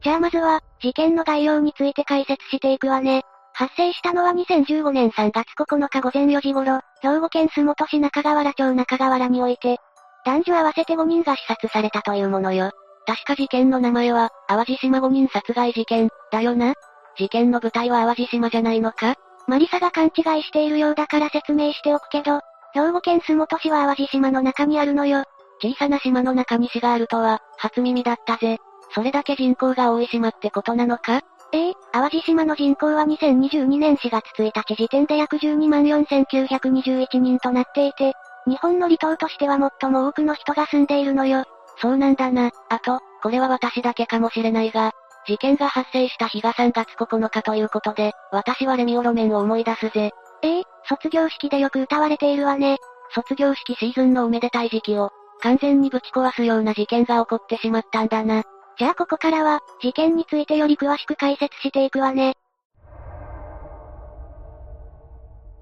[0.04, 3.24] じゃあまずは、事件の概要について解説していくわね。
[3.54, 9.78] 発生したのは2015年3月9日午前4時頃、兵庫県洲本市中川原町中川原において、
[10.26, 12.72] 男女合わせて5人が刺殺されたというものよ。
[13.06, 16.74] 確か事件の名前は、淡路島5人殺害事件、だよな
[17.18, 19.16] 事件の舞台は淡路島じゃないのか
[19.48, 22.42] マリサが勘違いしているようだから説明しておくけど、
[22.74, 25.24] 兵庫県洲本市は淡路島の中にあるのよ。
[25.62, 28.58] 小さな島の中に市があるとは、初耳だったぜ。
[28.94, 31.22] それだけ人口が多い島ってことなのか？
[31.54, 38.14] ええ淡路島の人口は2022年4月1日時点で約12万4921人となっていて、
[38.48, 41.44] 日本の離島としては最も多くの人が住んでいるのよ。
[41.82, 42.52] そうなんだな。
[42.70, 44.92] あと、これは私だけかもしれないが、
[45.28, 50.12] 事件が発生した日が3月9日ということで、私はレミオロメンを思い出すぜ。
[50.42, 52.78] ええ卒業式でよく歌われているわね。
[53.14, 55.12] 卒業式シーズンのおめでたい時期を、
[55.42, 58.44] 完全にぶち壊すような事件が起こってしまったんだな。
[58.78, 62.36] じゃあここからは、事件についてより詳しく解説していくわね。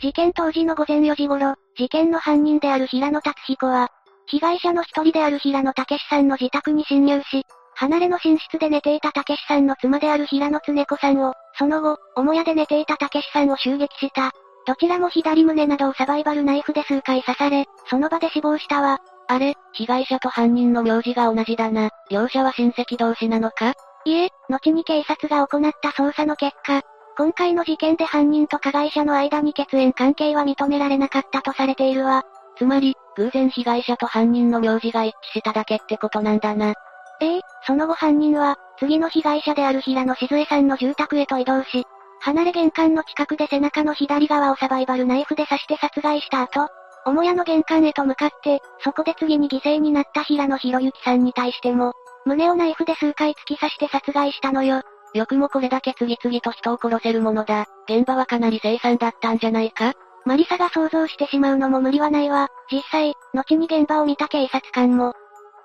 [0.01, 3.89] 事件当時の午前4時頃、事件の犯人である平野達彦は、
[4.27, 7.45] 被害者の一人である平野武さんの自宅に侵入し、
[7.75, 14.31] 離れの寝室で寝ていた武さんの妻である平野恒子さんを、その後、母屋で寝ていた武さんを襲撃した。
[14.67, 18.99] どちらも左胸などをサバイバルナイフで数回刺され、その場で死亡したわ。
[19.29, 21.91] あれ、被害者と犯人の名字が同じだな。
[22.09, 23.73] 両者は親戚同士なのか？
[24.05, 26.81] いえ、後に警察が行った捜査の結果、
[27.15, 32.23] 今回の事件で犯人と加害者の間に血縁関係は認められなかったとされているわ。
[32.57, 36.73] つまり、偶然被害者と犯人の名字が一致しただけってことなんだな。
[37.21, 41.83] ええ、その後犯人は、次の被害者である平野静江さんの住宅へと移動し、
[42.21, 46.67] 離れ玄関の近くで背中の左側をサバイバルナイフで刺して殺害した後、
[47.05, 51.93] 母屋の玄関へと向かって、そこで次に犠牲になった平野博之さんに対しても、
[52.25, 54.81] 胸をナイフで数回突き刺して殺害したのよ。
[55.13, 57.65] よくもこれだけ次々と人を殺せるものだ。
[57.87, 59.93] 現場はかなり凄惨だったんじゃないか？
[60.25, 62.49] マリサが想像してしまうのも無理はないわ。
[62.71, 65.13] 実際、後に現場を見た警察官も、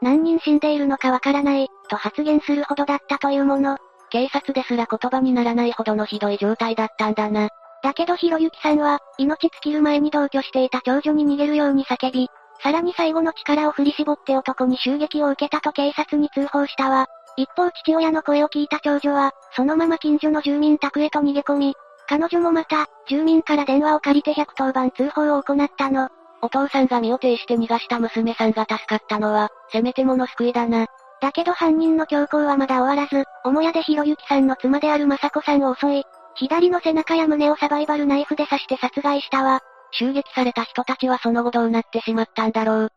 [0.00, 3.76] 何人死んでいるのかわからない、と発言するほどだったというもの。
[4.10, 7.48] 警察ですら言葉にならないほどのひどい状態だったんだな。
[7.84, 12.30] だけどひろゆきさんは、命尽きる前に同居していた長女に逃げるように叫び、
[12.62, 17.08] さらに最後の力を振り絞って男に襲撃を受けたと警察に通報したわ。
[17.36, 21.74] 一方父親の声を聞いた長女は、そのまま近所の住民宅へと逃げ込み、
[22.08, 26.08] 彼女もまた、住民から電話を借りて110番通報を行ったの。
[26.40, 30.86] お父さんが身を挺して逃がした娘さんが助かったのは、せめてもの救いだな。
[31.20, 36.04] だけど犯人の強行はまだ終わらず、母屋でひろゆきさんの妻である雅子さんを襲い、
[36.36, 39.60] 左の背中や胸をサバイバルナイフで刺して殺害したわ。
[39.92, 42.92] 襲撃された人たちはその後どうなってしまったんだろう。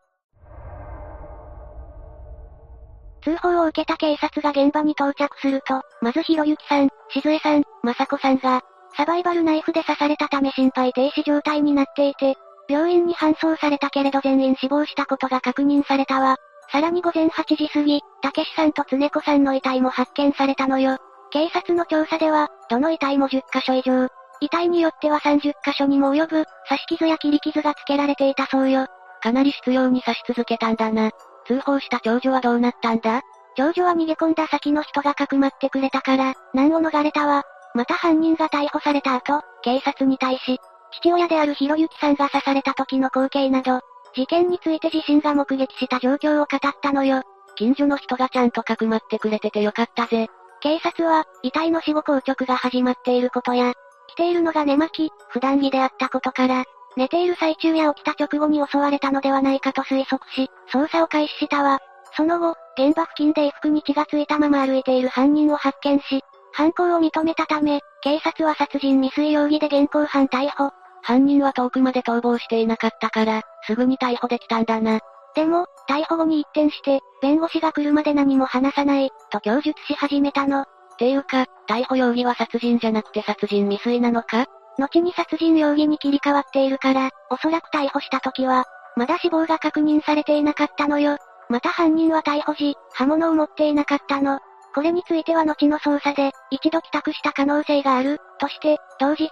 [3.22, 8.62] 通報を受けた警察が現場に到着すると、まずひろゆきさん、静江さん、雅子さんが、
[8.96, 12.36] サバイバルナイフで刺されたため心肺停止状態になっていて、
[12.68, 16.36] 病院に搬送されたけれど全員死亡したことが確認されたわ。
[16.70, 20.98] さらに午前8時過ぎ、たけしさんとつねこさんの遺体も発見されたのよ。
[21.30, 24.08] 警察の調査では、どの遺体も10箇所以上、
[24.40, 28.86] 遺体によっては30箇所にも及ぶ、刺し傷や切り傷がつけられていたそうよ。
[29.20, 31.10] かなり執拗に刺し続けたんだな。
[31.46, 33.22] 通報した長女はどうなったんだ？
[33.56, 37.42] 長女は逃げ込んだ先の人がかくまってくれたから、難を逃れたわ。
[37.74, 40.60] また犯人が逮捕された後、警察に対し、
[40.92, 43.80] 父親であるひろゆきさんが刺された時の光景など、
[44.14, 47.22] 事件について自身が目撃した状況を語ったのよ。
[47.56, 50.28] 近所の人がちゃんとかくまってくれててよかったぜ。
[50.60, 53.72] 警察は、遺体の死後硬直が始まっていることや、
[54.08, 56.64] 着ているのが寝巻き、普段着であったことから、
[56.96, 61.78] 寝ている最中や起きた直後に襲われたのではないかと推測し、捜査を開始したわ。
[62.16, 70.72] その後、現場付近で衣服に血がついたまま歩いている犯人を発見し、犯行を認めたため、警察は殺人未遂容疑で現行犯逮捕。
[71.02, 75.00] 犯人は遠くまで逃亡していなかったから、すぐに逮捕できたんだな。
[75.38, 80.64] でも、逮捕後に一転して、弁護士が来るまで何も話さない、と供述し始めたの。
[80.98, 84.46] ていうか、逮捕容疑は殺人じゃなくて殺人未遂なのか？
[84.78, 88.64] 後に殺人容疑に切り替わっているから、おそらく逮捕した時は、
[88.96, 91.18] まだ死亡が確認されていなかったのよ。
[91.48, 94.40] また犯人は逮捕時、刃物を持っていなかったの。
[94.74, 99.28] これについては後の捜査で、一度帰宅した可能性がある、として、同日、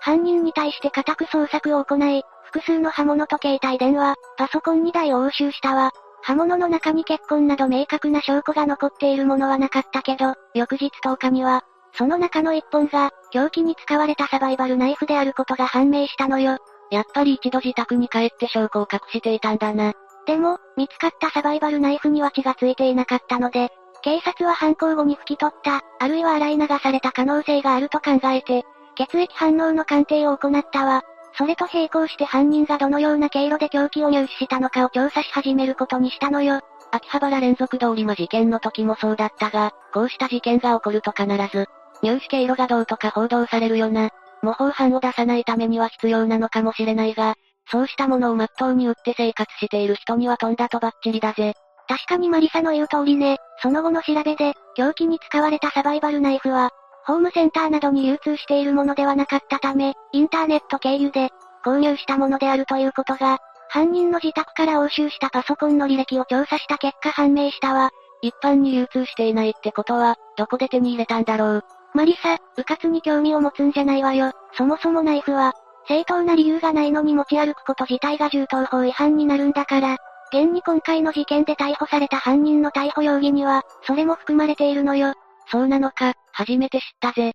[0.00, 5.92] 犯人に対して家宅捜索を行い、複数の刃物と携帯電話、パソコン2台を押収したわ。
[6.22, 11.62] 刃物の中に血痕など明確な証拠が残っているものはなかったけど、翌日10日には、
[11.92, 16.58] その中の一本が、凶器に使われたサバイバルナイフであることが判明したのよ。
[16.90, 19.92] やっぱり一度自宅に帰って証拠を隠していたんだな。
[20.26, 23.70] でも、見つかったサバイバルナイフには血がついていなかったので、
[24.02, 28.64] 警察は犯行後に拭き取った、あるいは洗い流された可能性があると考えて、
[28.94, 31.02] 血液反応の鑑定を行ったわ。
[31.36, 36.60] それと並行して犯人がどのような経路で凶器を入手したのかを調査し始めることにしたのよ。
[36.92, 41.66] 秋葉原連続通り魔事件の時もそうだったが、こうした事件が起こると必ず、
[42.02, 44.10] 入手経路がどうとか報道されるよな。
[44.42, 47.34] 模倣犯を出さないためには必要なのかもしれないが、
[47.70, 51.54] そうしたものを真っ当に売って生活している人には飛んだとばっちりだぜ。
[51.88, 56.70] 確かにマリサの言う通りね、その後の調べで、凶器に使われたサバイバルナイフは、
[57.06, 61.30] ホームセンターなどに流通しているものではなかったため、インターネット経由で、
[61.64, 63.38] 購入したものであるということが、
[63.68, 67.90] 犯人の自宅から押収したパソコンの履歴を調査した結果判明したわ。
[68.22, 71.64] 一般に流通していないってことは、どこで手に入れたんだろう。
[71.94, 74.32] マリサ、迂闊に興味を持つんじゃないわよ。
[74.54, 75.52] そもそもナイフは、
[75.88, 79.96] 正当な理由がないのに持ち歩くこと自体が銃刀法違反になるんだから、
[80.32, 85.14] 現に今回の事件で逮捕された犯人の逮捕容疑には、それも含まれているのよ。
[85.50, 87.32] そうなのか、初めて知ったぜ。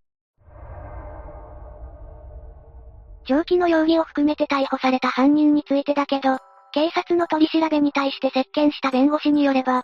[3.26, 6.38] 長期の容疑を含めて逮捕された犯人についてだけど、
[6.74, 9.84] 警察の取り調べに対して接見した弁護士によれば、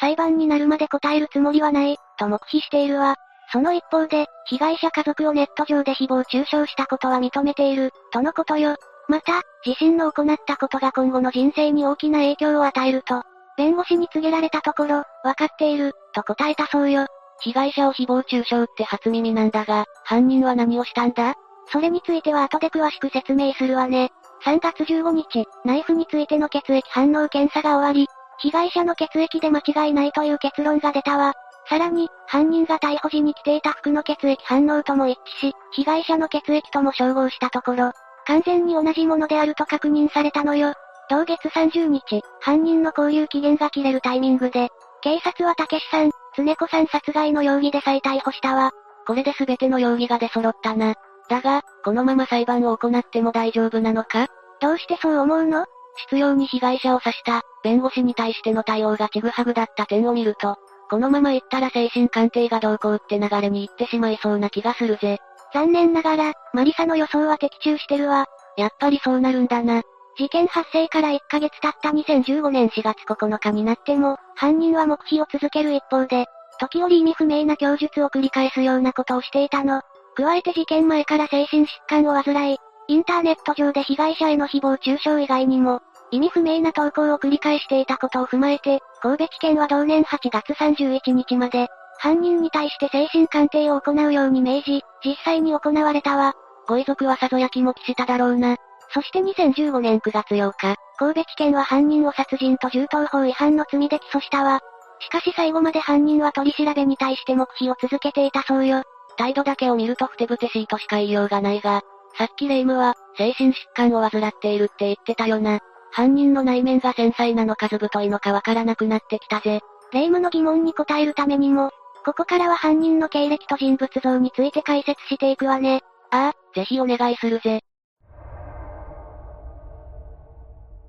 [0.00, 3.16] 裁判になるまで答えるつもりはない、と黙秘しているわ。
[3.52, 8.76] その一方で、被害者家族をネット上で誹謗中傷したことは認めている、とのことよ。
[9.08, 13.22] また、自身の行ったことが今後の人生に大きな影響を与えると、
[13.56, 17.06] 弁護士に告げられたところ、わかっている、と答えたそうよ。
[17.40, 21.34] 被害者を誹謗中傷って初耳なんだが、犯人は何をしたんだ？
[21.72, 24.10] それについては後で詳しく説明するわね。
[24.44, 31.32] 3月15日、ナイフについての血液反応検査が終わり、被害者の血液で間違いないという結論が出たわ。
[31.68, 37.92] さらに、犯人が逮捕時に着ていた服の血液反応とも一致し、被害者の血液とも照合したところ、
[38.26, 40.74] 完全に同じものであると確認されたのよ。
[41.08, 44.70] 同月30日、犯人の交流期限が切れるタイミングで、
[45.02, 48.72] 警察は竹志さん、常子さん殺害の容疑で再逮捕したわ。
[49.06, 50.94] これで全ての容疑が出揃ったな。
[51.28, 54.28] だが、このまま裁判を行っても大丈夫なのか？
[54.60, 55.66] どうしてそう思うの？
[56.10, 60.56] 執拗に被害者を刺した、弁護士に対しての対応がちぐはぐだった点を見ると、
[60.88, 65.18] このまま行ったら精神鑑定がどうこうって流れに行ってしまいそうな気がするぜ。
[65.52, 68.26] 残念ながら、マリサの予想は的中してるわ。
[68.56, 69.82] やっぱりそうなるんだな。
[70.16, 76.26] 事件発生から1ヶ月経った2015年4月9日になっても、犯人は黙秘を続ける一方で、
[76.60, 79.82] 時折意味不明な供述を繰り返すようなことをしていたの。
[80.14, 82.58] 加えて事件前から精神疾患を患い、
[82.88, 85.80] インターネット上で被害者への誹謗中傷以外にも、
[86.10, 91.68] 意味不明な投稿を繰り返していたことを踏まえて、神戸地検は同年8月31日まで、
[91.98, 96.34] 犯人に対して精神鑑定を行うように命じ、実際に行われたわ。
[96.68, 98.56] ご遺族はさぞやきもきしただろうな。
[98.94, 104.60] そして2015年9月8日、神戸地検は犯人を殺人と銃刀法違反の罪で起訴したわ。
[105.00, 108.82] しかし最後まで犯人は取り調べに対して黙秘を続けていたそうよ。
[109.16, 111.82] 態度だけを見るとふてぶてしいとしか言いようがないが、
[112.16, 115.60] さっきレイムは、精神疾患を患っているって言ってたよな。
[115.90, 119.60] 犯人の内面が繊細なのかずぶといのかわからなくなってきたぜ。
[119.92, 121.70] レイムの疑問に答えるためにも、
[122.04, 125.82] ここからは犯人の経歴と人物像について解説していくわね。
[126.10, 127.62] ああ、ぜひお願いするぜ。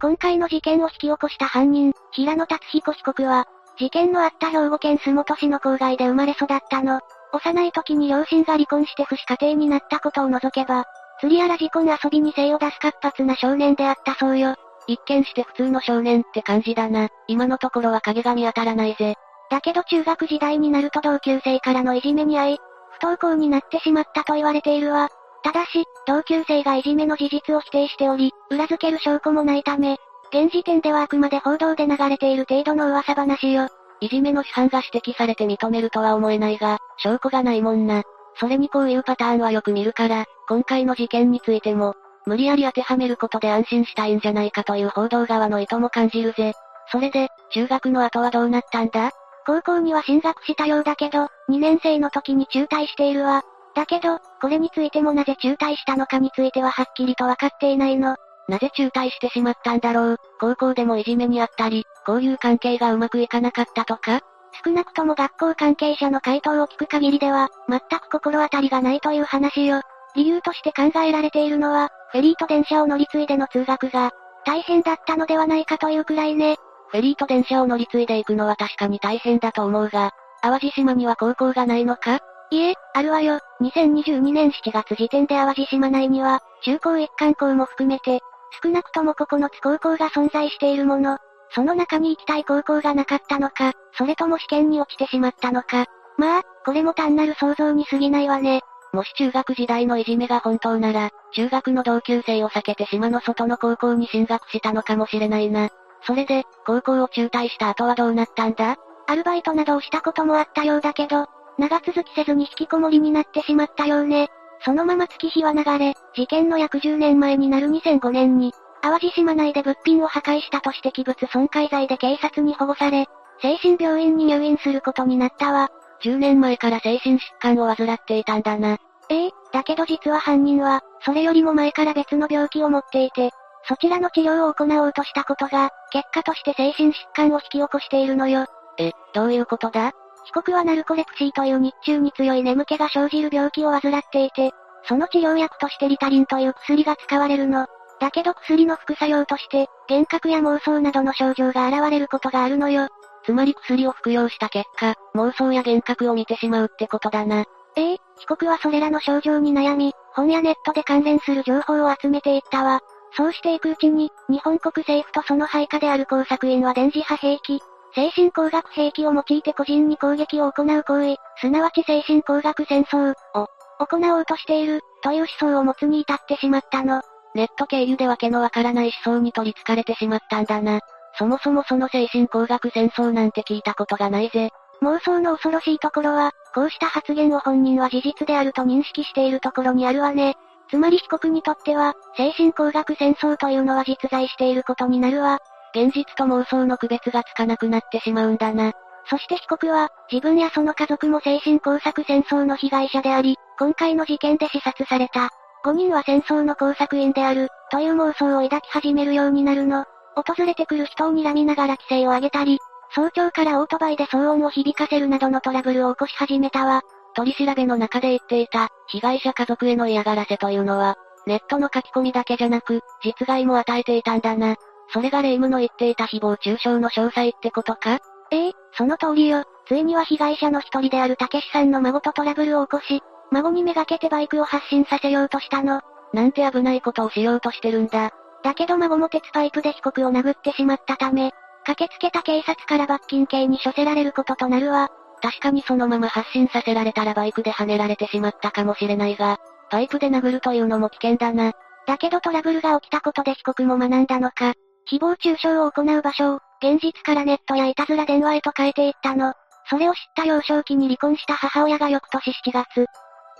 [0.04, 3.46] 今回の事件を引き起こした犯人、平野達彦被告は、
[3.80, 7.00] 事件のあった兵庫県洲本市の郊外で生まれ育ったの。
[7.32, 10.84] 幼い時に両親が離婚して不死家庭になったことを除けば、
[11.22, 14.56] 釣りやら事故遊びに精を出す活発な少年であったそうよ。
[14.88, 17.08] 一見して普通の少年って感じだな。
[17.30, 19.16] 今のところは影が見当たらないぜ。
[19.50, 22.58] だけど中学時代になると同級生からのいじめに遭い、
[23.00, 25.08] 不登校になってしまったと言われているわ。
[25.44, 29.98] ただし、同級生がいじめの事実を否定しており、裏付ける証拠もないため、
[30.30, 33.68] 現時点ではあくまで報道で流れている程度の噂話よ。
[34.00, 38.04] いじめの主犯が指摘されて認めるとは思えないが、証拠がないもんな。
[38.40, 41.94] それにこういうパターンはよく見るから、今回の事件についても、
[42.26, 46.54] 無理やり当てはめることで安心したいんじゃないかという報道側の意図も感じるぜ。
[46.92, 49.12] それで、中学の後はどうなったんだ？
[49.46, 53.44] 高校には進学したようだけど、2年生の時に中退しているわ。
[53.76, 58.16] だけど、これについてもなぜ中退したのかについてははっきりとわかっていないの。
[58.48, 64.20] なぜ中退してしまったんだろう高校でもいじめにあったり、こういう関係がうまくいかなかったとか
[64.64, 69.82] 少なくとも学校関係者の回答を聞く限りでは、全く心当たりがないという話よ。
[70.16, 74.12] 理由として考えられているのは、フェリーと電車を乗り継いでの通学が、
[74.46, 76.58] 大変だったのではないかというくらいね。
[76.90, 82.20] フェリーと電車を乗り継いでいくのは確かに大変だと思うが、淡路島には高校がないのか？
[82.52, 83.40] いえ、あるわよ。
[83.62, 88.20] 2022年7月時点で淡路島内には、中高一貫校も含めて、
[88.64, 91.18] 少なくとも9つ高校が存在しているもの。
[91.56, 95.86] その中に行きたい高校がなかったのか、それとも試験に落ちてしまったのか。
[96.18, 98.62] まあ、これも単なる想像に過ぎないわね。
[98.92, 105.70] もし中学時代のいじめが本当なら、中学の同級生を避けて島の外の高校に進学したのかもしれないな。
[106.06, 108.76] それで、高校を中退した後はどうなったんだ？
[109.08, 111.26] アルバイトなどをしたこともあったようだけど、
[111.58, 114.30] 長続きせずに引きこもりになってしまったようね。
[114.66, 123.08] そのまま月日は流れ、事件の約10年前になる2005年に、淡路島内で物品を破壊したとして器物損壊罪で警察に保護され、
[123.42, 125.70] 精神病院に入院することになったわ。
[126.04, 128.78] 10年前から精神疾患を患っていたんだな。
[129.10, 133.32] ええだけど実は犯人は、それよりも前から別の病気を持っていて、
[133.68, 138.46] そちらの治療を行おうとしたことが、結果として精神疾患を引き起こしているのよ。
[138.78, 139.94] え、どういうことだ？
[140.26, 144.52] 被告はナルコレプシーという日中に強い眠気が生じる病気を患っていて、
[144.88, 147.68] その治療薬としてリタリンという薬が使われるの。
[148.00, 152.88] だけど薬の副作用として、幻覚や妄想などの症状が現れることがあるのよ。
[153.26, 157.46] つまり薬を服用した結果、妄想や幻覚を見てしまうってことだな。
[157.76, 162.82] ええ被告はそれらの症状に悩み、本やネットで関連する情報を集めていったわ。
[163.16, 167.62] そうしていくうちに、日本国政府とその配下である工作員は電磁波兵器、
[167.96, 173.48] 精神工学兵器を用いて個人に攻撃を行う行為、すなわち精神工学戦争を
[173.80, 177.02] 行おうとしている、という思想を持つに至ってしまったの。
[177.36, 180.80] ネット経由でわけのわからない思想に取り憑かれてしまったんだな。
[181.18, 184.50] そもそもその精神工学戦争なんて聞いたことがないぜ。
[184.82, 190.36] 妄想の恐ろしいところは、こうした発言を本人は事実であると認識しているところにあるわね。
[190.70, 195.40] つまり被告にとっては、精神工学戦争というのは実在していることになるわ。
[195.76, 198.74] 現実と妄想の区別がつかなくなってしまうんだな。
[199.10, 205.30] そして被告は、自分やその家族も精神工作戦争の被害者であり、今回の事件で刺殺された。
[205.66, 209.86] 5人は戦争の工作員である、という妄想を抱き始めるようになるの。
[210.16, 212.60] 訪れてくる人を睨みながら規制を上げたり、
[212.96, 216.82] 早朝からオートバイで騒音を響かせるなどのトラブルを起こし始めたわ。
[217.16, 220.96] 取り調べの中で言っていた、被害者家族への嫌がらせというのは、
[221.26, 224.56] ネットの書き込みだけじゃなく、実害も与えていたんだな。
[224.92, 228.00] それが霊夢の言っていた誹謗中傷の詳細ってことか？
[228.32, 229.44] ええその通りよ。
[229.68, 233.02] ついには被害者の一人であるたけしさんの孫とトラブルを起こし、
[233.32, 235.82] 孫にめがけてバイクを発進させようとしたの。
[236.14, 238.12] なんて危ないことをしようとしてるんだ。
[238.44, 241.32] だけど孫も鉄パイプで被告を殴ってしまったため、
[241.66, 244.90] 駆けつけた警察から罰金刑に処せられることとなるわ。
[245.22, 249.38] 確かにそのまま発進させられたらバイクで跳ねられてしまったかもしれないが、
[249.70, 251.54] パイプで殴るというのも危険だな。
[251.88, 254.54] だけどトラブルが起きたことで被告も学んだのか、
[254.92, 259.34] 誹謗中傷を行う場所を、現実からネットやいたずら電話へと変えていったの。
[259.70, 262.86] それを知った幼少期に離婚した母親が翌年7月、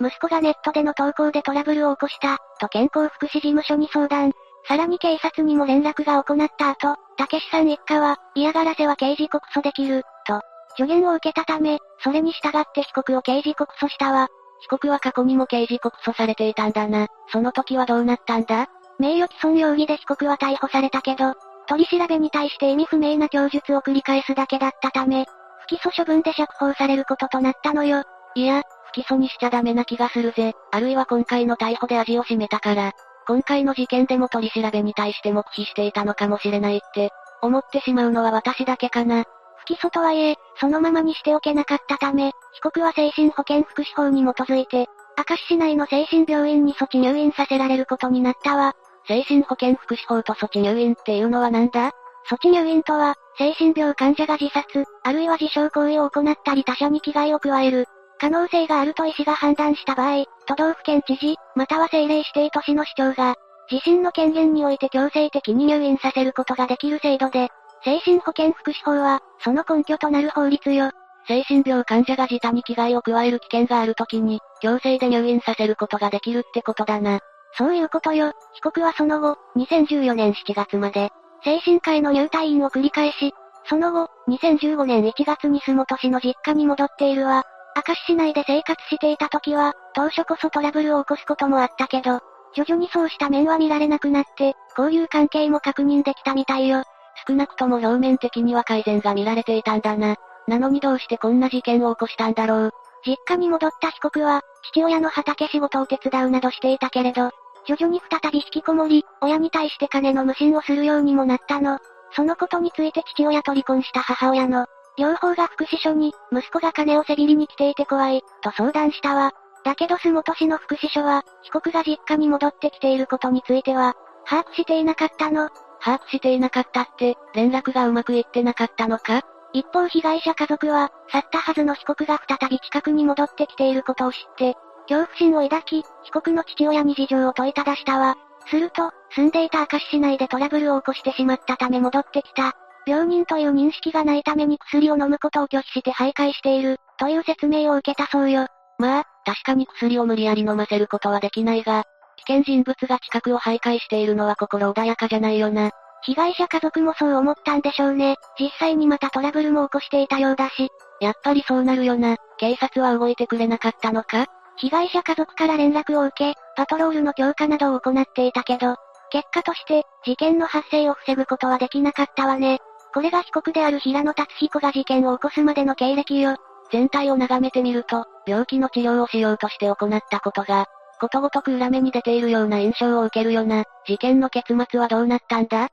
[0.00, 4.32] 息子がネットでの投稿でトラブルを起こした、と健康福祉事務所に相談。
[4.66, 10.40] さらに警察にも連絡が行った後、たけしさん一家は、嫌がらせは刑事告訴できる、と、
[10.76, 14.28] 助言を受けたため、それに従って被告を刑事告訴したわ。
[14.60, 17.08] 被告は過去にも刑事告訴されていたんだな。
[17.28, 18.68] その時はどうなったんだ？
[18.98, 21.34] 名誉毀損容疑で被告は逮捕されたけど、
[21.66, 25.26] 取り調べに対して意味不明な供述を繰り返すだけだったため、
[25.62, 28.02] 不起訴処分で釈放されることとなったのよ。
[28.34, 30.54] いや、不起訴にしちゃダメな気がするぜ。
[30.70, 32.92] あるいは今回の逮捕で味を占めたから、
[33.26, 37.10] 今回の事件でも取り調べに対して黙秘していたのかもしれないって、
[37.40, 39.24] 思ってしまうのは私だけかな。
[39.56, 48.74] 不起訴とはいえ、そのままにしておけなかったため、被告は精神保健福祉法に基づいて、明石市内の精神病院に措置入院させられることになったわ。
[49.06, 51.92] 精神保健福祉法と措置入院っていうのはなんだ？
[52.28, 57.86] 措置入院とは、精神病患者が自殺、あるいは自傷行為を行ったり他者に危害を加える、
[58.18, 63.34] 可能性があると医師が判断した場合、都道府県知事、または政令指定都市の市長が、
[63.70, 67.48] 自身の権限において強制的に入院させることができる制度で、
[67.84, 70.90] 精神保健福祉法は、その根拠となる法律よ。
[71.26, 77.20] 精神病患者が自他に危害を加える危険があるときに、強制で入院させることができるってことだな。
[77.56, 78.32] そういうことよ。
[78.54, 81.10] 被告はその後、2014年7月まで、
[81.44, 83.32] 精神科への入退院を繰り返し、
[83.68, 87.44] その後、2015年1月に洲本市の実家に戻っているわ。
[87.76, 92.20] 明石市内で生活していた時は、当初こそトラブルを起こすこともあったけど、
[92.54, 96.84] 徐々にそうした面は見られなくなって、交友関係も確認できたみたいよ。
[97.26, 100.16] 少なくとも表面的には改善が見られていたんだな。
[100.46, 102.70] なのにどうしてこんな事件を起こしたんだろう。
[103.06, 107.30] 実家に戻った被告は、父親の畑仕事を手伝うなどしていたけれど、
[107.66, 111.78] 徐々に再び引きこもり、親に対して金の無心をするようにもなったの。
[112.12, 114.66] そのことについて父親と離婚した母親の、
[114.96, 119.32] 両方が福祉所に、息子が金をせびりに来ていて怖い、と相談したわ。
[119.64, 123.94] だけど洲本市の福祉所は、被告が実家に戻ってきていることについては、
[124.26, 125.48] 把握していなかったの。
[125.80, 129.22] 把握していなかったって、連絡がうまくいってなかったのか？
[129.52, 134.54] 一方被害者家族は、去ったはずの被告が再び近くに戻ってきていることを知って、
[134.88, 138.16] 恐怖心を抱き、被告の父親に事情を問いただしたわ。
[138.46, 142.52] すると、住んでいた明石市内でトラブルを起こしてしまったため戻ってきた。
[142.86, 148.46] 病人という認識がないために薬を飲むことを拒否して徘徊している、という説明を受けたそうよ。
[148.78, 151.84] まあ、確かに薬を無理やり飲ませることはできないが、
[152.16, 155.70] 危険人物が近くを徘徊しているのは心穏やかじゃないよな。
[156.02, 158.16] 被害者家族もそう思ったんでしょうね。
[158.38, 160.68] 実際にまたトラブルも起こしていたようだし。
[161.00, 162.18] やっぱりそうなるよな。
[162.36, 164.26] 警察は動いてくれなかったのか？
[164.60, 168.76] 被害者家族から連絡を受け、パトロールの強化などを行っていたけど、
[169.10, 172.58] 結果として、事件の発生を防ぐことはできなかったわね。
[172.92, 176.36] これが被告である平野達彦が事件を起こすまでの経歴よ。
[176.70, 180.66] 全体を眺めてみると、病気の治療をしようとして行ったことが、
[181.00, 183.64] ことごとく裏目に出ているような印象を受けるよな。
[183.86, 185.68] 事件の結末はどうなったんだ？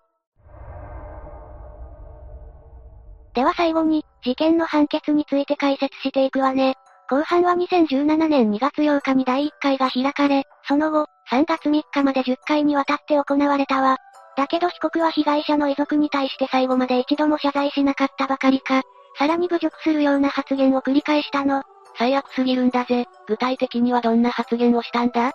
[3.34, 6.76] では最後に、事件の判決について解説していくわね。
[7.12, 13.98] 後半は2017年2月8日に第1回が開かれ、その後、3月3日まで10回にわたって行われたわ。
[14.38, 18.84] だけど被告は被害者の遺族に対して最後まで一度も謝罪しなかったばかりか、
[19.20, 21.64] さらに侮辱するような発言を繰り返したの。
[21.98, 23.08] 最悪すぎるんだぜ。
[23.28, 25.34] 具体的にはどんな発言をしたんだ？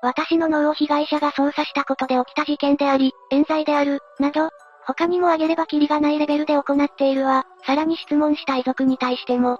[0.00, 4.48] 私の脳を被害者が操作したことで起きた事件であり、冤罪である、など、
[4.86, 7.44] 他にも挙げればキリがないレベルで行っているわ。
[7.66, 9.58] さらに質問した遺族に対しても、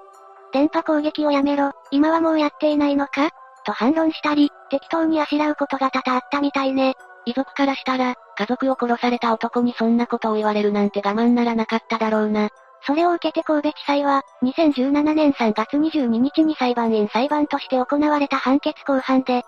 [0.52, 3.30] 電波攻撃をやめろ、今はもうやっていないのか？
[3.64, 6.94] と反論したり、適当にあしらうことが多々あったみたいね。
[7.26, 12.48] 遺族からしたら、家族を殺された男にそんなことを言われるなんて我慢ならなかっただろうな。
[12.86, 19.42] それを受けて神戸地裁は、2017年3月22日に裁判員裁判として行われた判決公判で、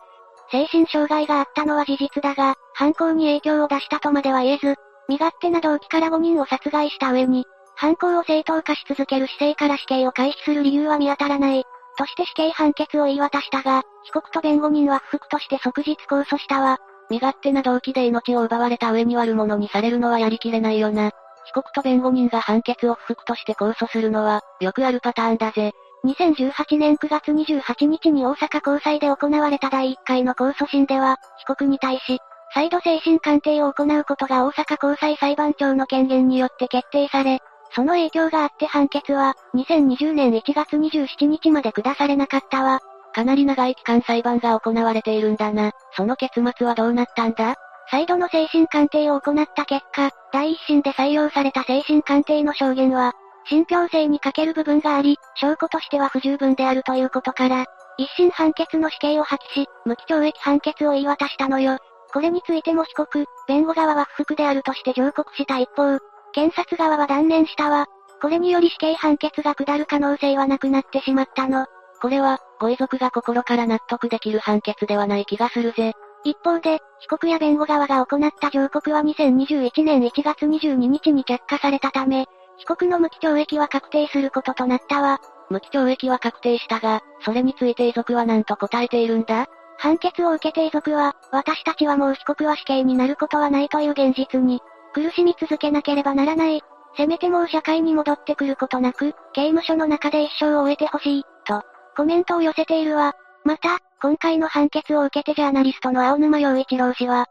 [0.50, 4.74] 精神障害があったのは事実だが、犯行に影響を出したとまでは言えず、
[5.08, 7.46] 身勝手な動機から5人を殺害した上に、
[7.80, 11.64] 犯行を正当化し続ける姿勢から死刑を回避する理由は見当たらない。
[11.96, 16.76] として死刑判決を言い渡したが、被告と弁護人は不服として即日控訴したわ。
[17.08, 21.10] 身勝手な動機で命を奪われた上に悪者にされるのはやりきれないよな。
[21.46, 25.72] 被告と弁護人が判決を不服として控訴するのは、よくあるパターンだぜ。
[26.04, 32.18] 2018年9月28日に大阪高裁で行われた第1回の控訴審では、被告に対し、
[32.52, 37.40] 再度精神鑑定を行うことが大阪高裁裁判長の権限によって決定され、
[37.74, 42.80] その影響があって判決は、2020年1月27日まで下されなかったわ。
[43.12, 45.72] かなり長い期間裁判が行われているんだな。
[45.96, 47.54] その結末はどうなったんだ？
[47.90, 53.12] 再度の精神鑑定を行った結果、第一審で採用された精神鑑定の証言は、
[53.48, 57.66] 信憑性に欠ける部分があり、証拠としては不十分であるということから、
[57.98, 61.78] 一審判決の死刑を破棄し、無期懲役判決を言い渡したのよ。
[62.12, 65.98] これについても被告、弁護側は不服であるとして上告した一方、
[66.32, 67.86] 検察側は断念したわ。
[68.20, 71.66] これにより死刑判決が下る可能性はなくなってしまったの。
[72.00, 75.92] これは、ご遺族が心から納得できる判決ではない気がするぜ。
[76.24, 82.26] 一方で、被告や弁護側が行った上告は2021年1月22日に却下されたため、
[82.58, 85.18] 被告の無期懲役は確定することとなったわ。
[85.48, 89.46] 無期懲役は確定したが、それについて遺族は何と答えているんだ？
[89.78, 94.60] 判決を受けて遺族は、私たちはもう被告は死刑になることはないという現実に、
[94.92, 96.62] 苦しみ続けなければならない。
[96.96, 101.62] せめてもう社会に戻ってくることなく、刑務所の中で一生を終えてほしい、と、
[101.96, 103.14] コメントを寄せているわ。
[103.44, 107.26] また、今回の判決を受けてジャーナリストの青沼洋一郎氏は、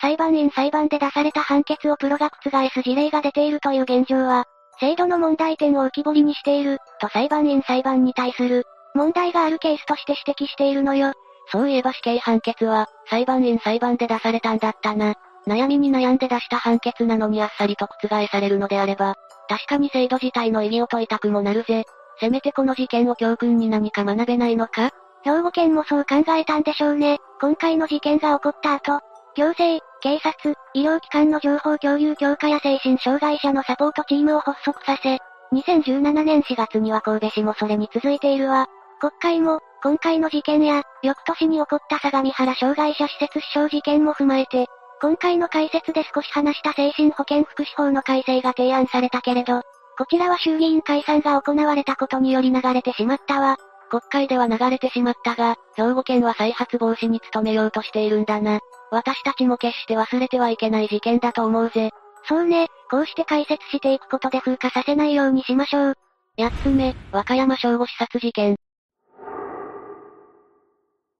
[0.00, 4.44] 裁判員裁判で出された判決をプロが覆す事例が出ているという現状は、
[4.80, 8.64] 制度の問題点を浮き彫りにしている、と裁判員裁判に対する、
[8.94, 11.12] 問題があるケースとして指摘しているのよ。
[11.50, 15.14] そういえば死刑判決は、裁判員裁判で出されたんだったな。
[15.46, 19.14] 悩みに悩んで出した判決なのにあっさりと覆されるのであれば、
[19.48, 21.84] 確かに制度自体の意義を問いたくもなるぜ。
[22.20, 24.90] せめてこの事件を教訓に何か学べないのか？
[25.24, 27.18] 兵庫県もそう考えたんでしょうね。
[27.40, 29.00] 今回の事件が起こった後、
[29.36, 35.18] 行政、警察、医療機関の情報共有強化や精神障害者のサポートチームを発足させ、
[35.52, 38.66] 2017年4月には神戸市もそれに続いているわ。
[39.00, 44.66] 国会も、今回の事件や、翌年に起こった相模原障害者施設死傷事件も踏まえて、
[45.00, 49.62] 今回の解説で少し話した精神保健福祉法の改正が提案されたけれど、
[49.96, 53.56] こちらは衆議院解散が行われたことにより流れてしまったわ。
[53.90, 58.60] 国会では流れてしまったが、兵庫県は再発防止に努めようとしているんだな。
[58.90, 61.90] 私たちも決して忘れてはいけない事件だと思うぜ。
[62.28, 65.94] そうね、こうして解説していくことで風化させないようにしましょう。
[66.36, 68.56] 八つ目、和歌山正午視察事件。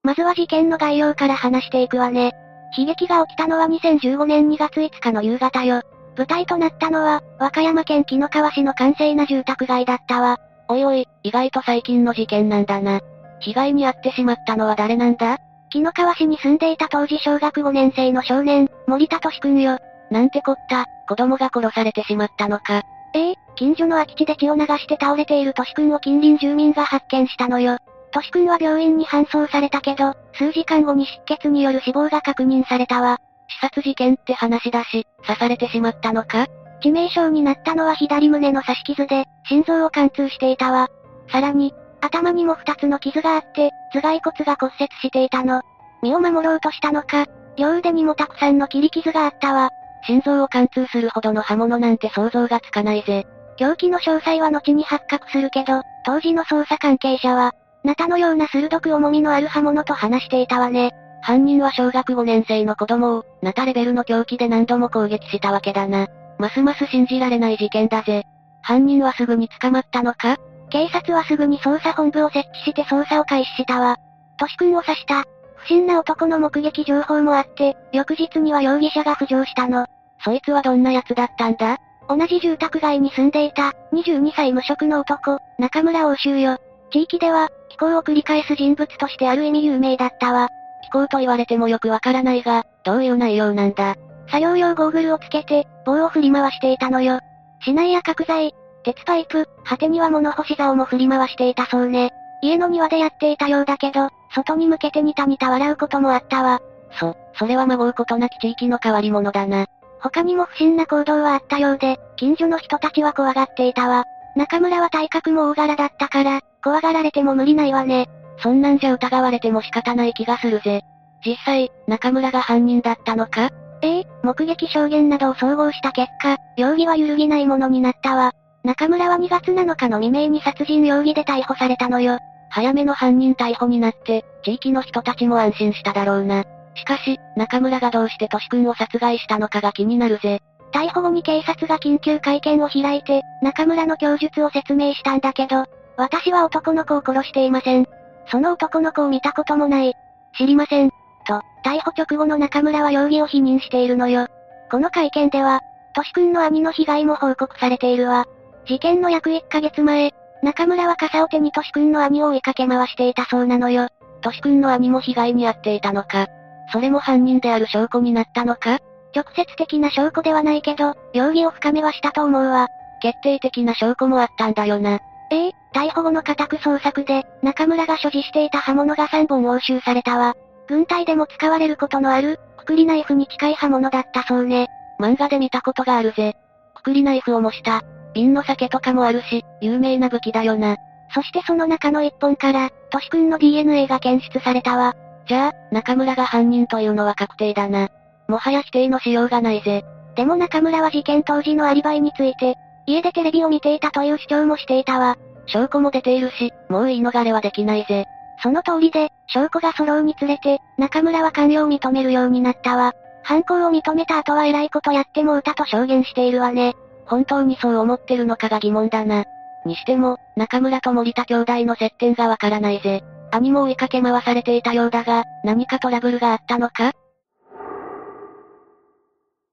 [0.03, 2.31] まずは事件の概要から話していくわね。
[2.77, 5.81] 悲劇が起きたのは2015年2月5日の夕方よ。
[6.17, 10.37] 舞台となったのは、和歌山県紀の川市の閑静な住宅街だったわ。
[10.67, 12.99] おいおい、意外と最近の事件なんだな。
[13.39, 15.37] 被害に遭ってしまったのは誰なんだ？
[15.69, 19.77] 紀の川市に住んでいた当時小学5年生の少年、森田敏くんよ。
[20.11, 22.83] なんてこった、子供が殺されてしまったのか。
[23.13, 27.77] ええ近所の空き地で血を流して倒れている敏くんを近隣住民が発見したのよ。
[28.11, 33.17] 敏くんは病院に搬送されたけど、数時間後に失血による死亡が確認されたわ。
[33.61, 36.47] 刺殺事件って話だし、刺されてしまったのか？
[36.81, 40.87] 致命傷になったのは左胸の刺し傷で、心臓を貫通していたわ。
[41.31, 45.61] さらに、頭にも二つの傷があって、頭蓋骨が骨折していたの。
[46.01, 47.25] 身を守ろうとしたのか、
[47.57, 49.69] 両腕にもたくさんの切り傷があったわ。
[50.05, 53.27] 心臓を貫通するほどの刃物なんて想像がつかないぜ。
[53.57, 57.53] 凶器の詳細は後に発覚するけど、当時の捜査関係者は、
[57.83, 60.91] ナタのような鋭く重みのある刃物と話していたわね。
[61.21, 66.07] 犯人は小学5年生の子供を、ナタレベルの凶器で何度も攻撃したわけだな。
[66.37, 68.23] ますます信じられない事件だぜ。
[68.61, 70.37] 犯人はすぐに捕まったのか？
[70.69, 73.97] 警察はすぐに捜査本部を設置して捜査を開始したわ。
[74.37, 75.23] トシ君を刺した。
[75.55, 79.87] 不審な男の目撃情報もあって、翌日には容疑者が浮上したの。
[80.23, 81.77] そいつはどんな奴だったんだ？
[82.07, 86.57] 同じ住宅街に住んでいた、22歳無職の男、中村欧州よ。
[86.91, 90.49] 地域では、気候を繰り返す人物としてある意味有名だったわ。
[90.83, 93.95] 気候と言われてもよくわからないが、どういう内容なんだ
[94.27, 97.19] 作業用ゴーグルをつけて、棒を振り回していたのよ。
[97.61, 98.53] 市内や角材、
[98.83, 102.11] 鉄パイプ、果てには物干し竿も振り回していたそうね。
[102.41, 106.61] 家の庭でやっていたようだけど、外に向けてニタニタ笑うこともあったわ。
[106.99, 109.67] そ、それはまごうことなき地域の変わり者だな。
[109.99, 114.05] 他にも不審な行動はあったようで、近所の人たちは怖がっていたわ。
[114.35, 118.09] 中村は体格も大柄だったから、怖がられても無理ないわね。
[118.41, 120.83] そんなんじゃ疑われても仕方ない気がするぜ。
[121.25, 123.49] 実際、中村が犯人だったのか？
[123.81, 128.33] ええ目撃証言などを総合した結果、容疑は揺るぎないものになったわ。
[128.63, 132.19] 中村は2月7日の未明に殺人容疑で逮捕されたのよ。
[132.49, 136.43] 早めの犯人逮捕になって、地域の人たちも安心しただろうな。
[136.75, 140.41] しかし、中村がどうしてトシ君を殺害したのかが気になるぜ。
[140.71, 145.65] 逮捕後に警察が緊急会見を開いて、中村の供述を説明したんだけど、
[145.99, 147.85] 私は男の子を殺していません。
[148.31, 149.93] その男の子を見たこともない。
[150.37, 150.91] 知りません。
[151.27, 154.27] と、逮捕直後の中村は容疑を否認しているのよ。
[154.71, 155.59] この会見では、
[155.93, 158.27] トシ君の兄の被害も報告されているわ。
[158.65, 163.89] 事件の約1ヶ月前、中村は傘を手にトシ君の兄を追いかけ回していたそうなのよ。
[164.21, 166.27] トシ君の兄も被害に遭っていたのか。
[166.71, 168.79] それも犯人である証拠になったのか
[169.13, 172.67] 直接的な証拠ではないけど、容疑を深めはしたと思うわ。
[173.01, 174.99] 決定的な証拠もあったんだよな。
[175.31, 180.35] ええ逮捕後の家宅捜索で、中村が所持していた刃物が3本押収されたわ。
[180.67, 184.67] 軍隊でも使われることのある、くくりナイフに近い刃物だったそうね。
[184.99, 186.35] 漫画で見たことがあるぜ。
[186.75, 187.83] くくりナイフを模した、
[188.13, 190.77] 瓶の酒とかもあるし、有名な武器だよな。
[191.13, 194.95] そしてその中の一本から、トシ君の DNA が検出されたわ。
[195.27, 197.89] じゃあ、中村が犯人というのは確定だな。
[198.27, 199.83] もはや否定のしようがないぜ。
[200.15, 202.55] でも中村は事件当時のアリバイについて、
[202.85, 205.17] 家でテレビを見ていたという主張もしていたわ。
[205.49, 208.05] 証拠も出ているし、もう言い逃れはできないぜ。
[208.41, 212.93] その通りで、証拠が揃うにつれて、中村は関与を認めるようになったわ。
[213.23, 216.75] 犯行を認めた後は偉いことやってもうたと証言しているわね。
[217.05, 219.25] 本当にそう思ってるのかが疑問だな。
[219.65, 223.03] にしても、中村と森田兄弟の接点がわからないぜ。
[223.31, 226.93] 兄も追いかけ回されていたようだが、何かトラブルがあったのか？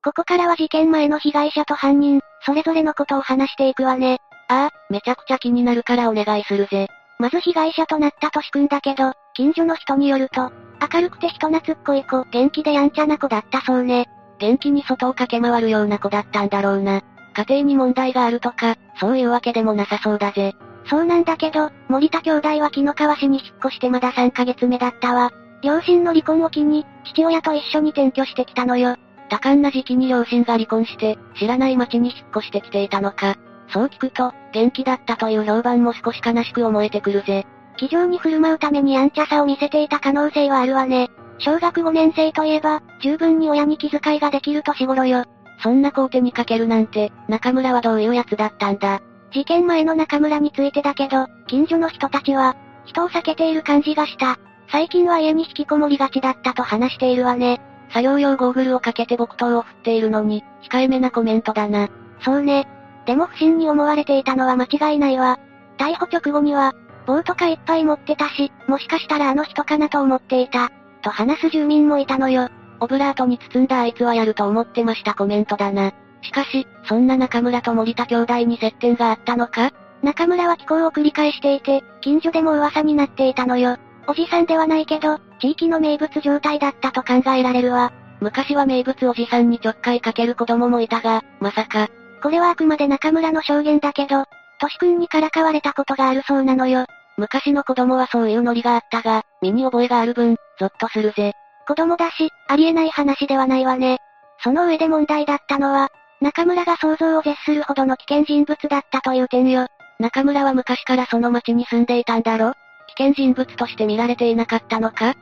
[0.04, 4.18] ここからは事件前の被害者と犯人、それぞれのことを話していくわね。
[4.48, 6.88] ああ、めちゃくちゃ気になるからお願いするぜ。
[7.18, 10.52] まず被害者となったとしくんだけど、近所の人によると、
[10.92, 14.06] 明るくて人懐っこい子、元気でやんちゃな子だったそうね。
[14.38, 17.02] 元気に外を駆け回るような子だったんだろうな。
[17.34, 20.54] 家庭に問題があるとか、そういうわけでもなさそうだぜ。
[20.88, 25.30] そうなんだけど、森田兄弟は木の川市に引っ越してまだ3ヶ月目だったわ。
[25.62, 28.96] 両親の離婚を機に、父親と一緒に転居してきたのよ。
[29.28, 33.36] 多感な時期に両親が離婚して、知らない町に引っ越してきていたのか。
[33.68, 37.46] そう聞くと、元気だったという評判も少し悲しく思えてくるぜ。
[37.76, 41.10] 気丈に振る舞うためにやんちゃさを見せていた可能性はあるわね。
[41.38, 45.24] 小学5年生といえば、十分に親に気遣いができる年頃よ。
[45.62, 49.00] そんな子を手にかけるなんて、中村はどういう奴だったんだ？
[49.32, 52.56] 事件前の中村についてだけど、近所の人たちは、
[52.86, 54.38] 人を避けている感じがした。
[54.70, 57.60] 最近は家に引きこもりがちだったと話しているわね。
[57.90, 61.88] 作業用ゴーグルをかけて木刀を振っているのに、控えめなコメントだな。
[62.20, 62.66] そうね。
[63.06, 65.38] でも不審に思われていたのは間違いないわ。
[65.78, 66.74] 逮捕直後には、
[67.06, 70.70] 棒とかいっぱい持ってたし、もしかしたらあの人かなと思っていた。
[71.02, 72.48] と話す住民もいたのよ。
[72.80, 75.92] オブラートに包んだあいつはやると思ってましたコメントだな。
[76.22, 79.70] しかし、そんな中村と森田兄弟に接点があったのか？
[80.02, 83.76] 中村は気候を繰り返していて、近所でも噂になっていたのよ。
[84.08, 87.92] おじさんではないけど、地域の名物状態だったと考えられるわ。
[88.20, 91.88] 昔は名物おじさんにちょっかいかける子供もいたが、まさか。
[92.26, 94.24] これはあくまで中村の証言だけど、
[94.58, 96.84] としくんにからかわれたことがあるそうなのよ。
[97.16, 101.34] 昔の子供はそういうノリがあったが、身に覚えがある分、ゾッとするぜ。
[101.68, 103.98] 子供だし、ありえない話ではないわね。
[104.42, 105.88] その上で問題だったのは、
[106.20, 109.68] 中村が想像を絶するほどの危険人物だったという点よ。
[110.00, 112.54] 中村は昔からその町に住んでいたんだろ？
[112.96, 115.14] 危険人物として見られていなかったのか？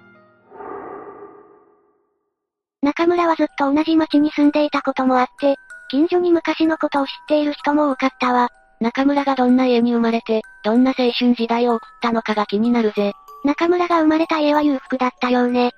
[2.81, 5.56] 中村はずっと同じ町に住んでいたこともあって、
[5.90, 8.48] 近所に昔のことを知っている人も多かったわ。
[8.81, 13.12] 中村がどんな家に生まれて、どんな青春時代を送ったのかが気になるぜ。
[13.44, 15.73] 中村が生まれた家は裕福だったようね。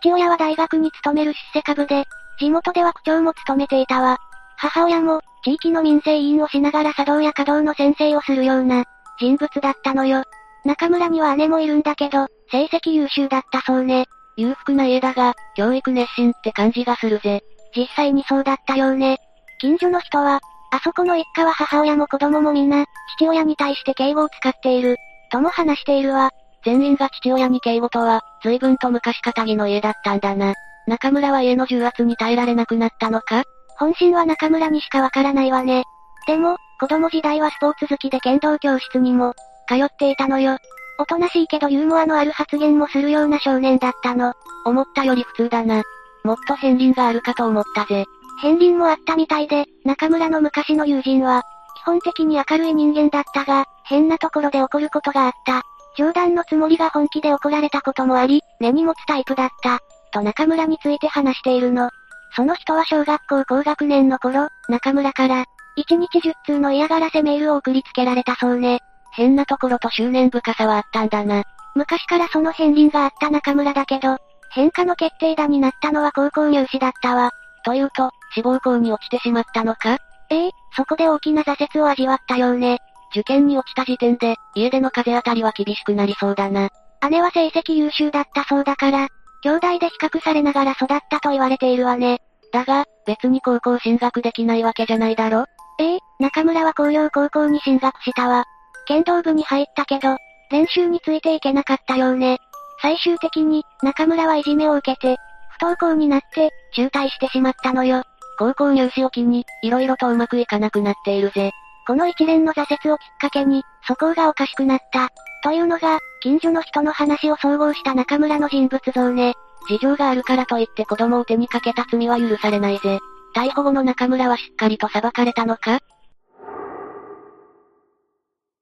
[0.00, 2.04] 父親は大学に勤める出世株で、
[2.38, 4.18] 地元では区長も務めていたわ。
[4.56, 8.84] 母親も、地域の民生委員をしながら茶道や華道の先生をするような、
[9.18, 10.24] 人物だったのよ。
[10.64, 14.06] 中村には姉もいるんだけど、成績優秀だったそうね。
[14.36, 17.42] 裕福な家だが、教育熱心って感じがするぜ。
[17.76, 19.18] 実際にそうだったようね。
[19.62, 20.40] 近所の人は、
[20.72, 22.84] あそこの一家は母親も子供も皆、
[23.16, 24.96] 父親に対して敬語を使っている、
[25.30, 26.30] とも話しているわ。
[26.64, 30.54] 全員が父親に敬語とは、随分と昔仇ぎの家だったんだな。
[30.88, 33.44] 中村は家の重圧に耐えられなくなったのか？
[33.78, 35.84] 本心は中村にしかわからないわね。
[36.26, 39.32] でも、子供時代はスポーツ好きで剣道教室にも、
[39.68, 40.56] 通っていたのよ。
[40.98, 44.32] おとなしいけどユーモアのある発言もするような少年だったの。
[44.64, 45.82] 思ったより普通だな。
[46.24, 48.04] もっと片鱗があるかと思ったぜ。
[48.40, 51.42] 片鱗もあったみたいで、中村の昔の友人は、
[51.82, 55.62] 基本的に明るい人間だったが、変なところで怒ることがあった。
[55.96, 59.80] 冗談のつもりが本気で怒られたこともあり、根に持つタイプだった。
[60.12, 61.90] と中村について話しているの。
[62.34, 65.44] その人は小学校高学年の頃、中村から、
[65.76, 68.80] 1日10通の嫌がらせメールを送りつけられたそうね。
[69.12, 71.42] 変なところと執念深さはあったんだな。
[71.74, 74.16] 昔からその片鱗があった中村だけど、
[74.50, 77.30] 変化の決定打になったのは高校入試だったわ。
[77.64, 79.98] というと、志望校に落ちてしまったのか？
[80.30, 82.78] ええそこで大きな挫折を味わったようね。
[83.10, 86.70] 受験に落ちた時点で、家での風当たりは厳しくなりそうだな。
[87.10, 89.08] 姉は成績優秀だったそうだから、
[89.42, 92.20] 兄弟で比較されながら育ったと言われているわね。
[92.52, 95.44] だが、別に高校進学できないわけじゃないだろ？
[95.78, 98.44] ええ中村は工業高校に進学したわ。
[98.86, 100.16] 剣道部に入ったけど、
[100.50, 102.38] 練習についていけなかったようね。
[102.80, 105.16] 最終的に、中村はいじめを受けて、
[105.58, 108.02] 不登校になって、中退してしまったのよ。
[108.38, 111.50] 高校入試を機に、色々とうまくいかなくなっているぜ。
[111.86, 115.08] この一連の挫折をきっかけに、素行がおかしくなった。
[115.42, 119.34] というのが、近所の人の話を総合した中村の人物像ね。
[119.68, 122.98] 事情があるからといって子供を手にかけた罪は許されないぜ。
[123.34, 125.78] 逮捕後の中村はしっかりと裁かれたのか？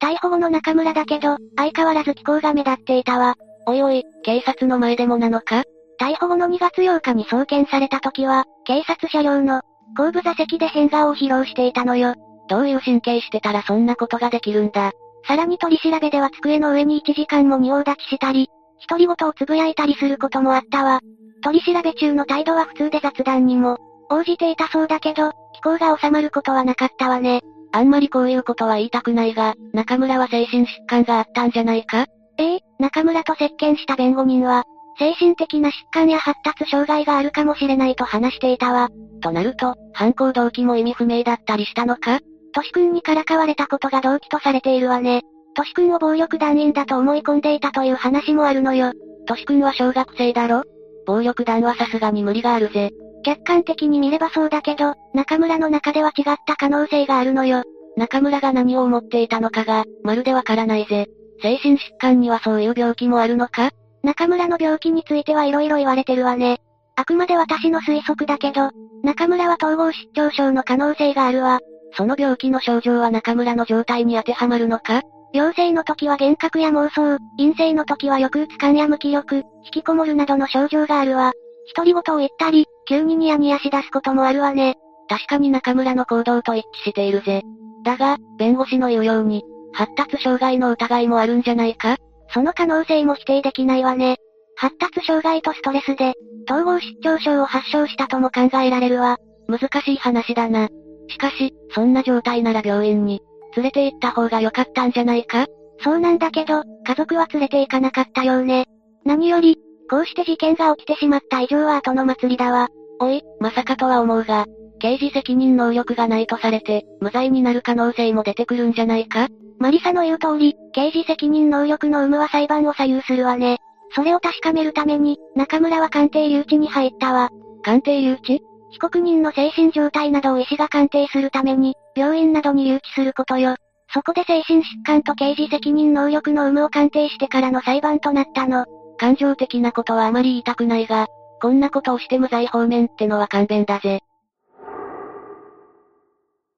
[0.02, 3.34] 逮捕後の中村だけど、相変わらず気候が目立っていたわ。
[3.66, 5.64] おいおい、警察の前でもなのか？
[6.01, 9.60] 逮捕後の2月8日に送検された時は、警察車両の、
[9.94, 12.14] 後部座席で変顔を披露していたのよ。
[12.48, 14.93] どういう神経してたらそんなことができるんだ。
[15.28, 18.48] さらに取り調べでは机の上に1時間も仁王立ちしたり、
[18.89, 21.01] 独り言をつぶやいたりすることもあったわ。
[21.44, 23.77] 取り調べ中の態度は普通で雑談にも、
[24.09, 27.43] 応じていたそうだけど、気候が収まることはなかったわね。
[27.72, 32.06] あんまりこういうことは言いたくないが、中村は精神疾患があったんじゃないか？
[32.39, 34.64] ええ中村と接見した弁護人は、
[35.01, 38.90] 精神的な疾患や発達障害があるかもしれないと話していたわ。
[39.22, 42.20] となると、犯行動機も意味不明だったりしたのか？
[42.52, 45.22] トシ君にからかわれたことが動機とされているわね。
[45.56, 48.93] トシ君を暴力団員だと思い込んでいたという話もあるのよ。
[49.27, 50.64] トシ君は小学生だろ？
[51.06, 52.90] 暴力団はさすがに無理があるぜ。
[53.24, 57.62] 客観的に見ればそうだけど、中村の中では違った可能性があるのよ。
[57.97, 61.06] 中村が何を思っていたのかが、まるでわからないぜ。
[61.43, 63.70] 精神疾患にはそういう病気もあるのか？
[64.02, 66.60] 中村の病気については色々言われてるわね。
[66.97, 68.70] あくまで私の推測だけど、
[69.02, 71.60] 中村は統合失調症の可能性があるわ。
[71.97, 75.02] その病気の症状は中村の状態に当てはまるのか？
[75.32, 81.32] 陽性の時は幻覚や妄想、陰性の時は抑うつ感や無気力、引きこもるなどの症状があるわ。
[81.77, 84.74] 独り言を言ったり、急にニヤニヤし出すこともあるわね。
[85.09, 87.43] 確かに中村の行動と一致しているぜ。
[87.85, 91.97] だが、弁護士の言うように、発達障害の疑いもあるんじゃないか？
[92.32, 94.16] その可能性も否定できないわね。
[94.57, 96.15] 発達障害とストレスで、
[96.48, 99.19] 統合失調症を発症したとも考えられるわ。
[99.48, 100.69] 難しい話だな。
[101.09, 103.20] しかし、そんな状態なら病院に、
[103.57, 105.47] 連れて行った方が良かったんじゃないか？
[105.82, 108.66] そうなんだけど、家族は連れて行かなかったようね。
[109.05, 109.57] 何より、
[109.90, 112.69] こうして事件が起きてしまった以上は後の祭りだわ。
[113.01, 114.44] おい、まさかとは思うが、
[114.81, 119.28] 刑事責任能力がないとされて、無罪になる可能性も出てくるんじゃないか？
[119.61, 123.59] マリサの言う通り、刑事責任能力の有無は裁判を左右するわね。
[123.94, 127.28] それを確かめるために、中村は鑑定留置に入ったわ。
[127.62, 128.40] 鑑定留置？
[128.70, 133.57] 被告人の精神状態などを医師が鑑定するために、病院などに留置することよ。
[133.93, 138.65] そこで精神疾患と刑事責任能力の有無を鑑定してからの裁判となったの。
[138.97, 141.09] 感情的なことはあまり言いたくないが、
[141.43, 144.01] こんなことをして無罪方面ってのは勘弁だぜ。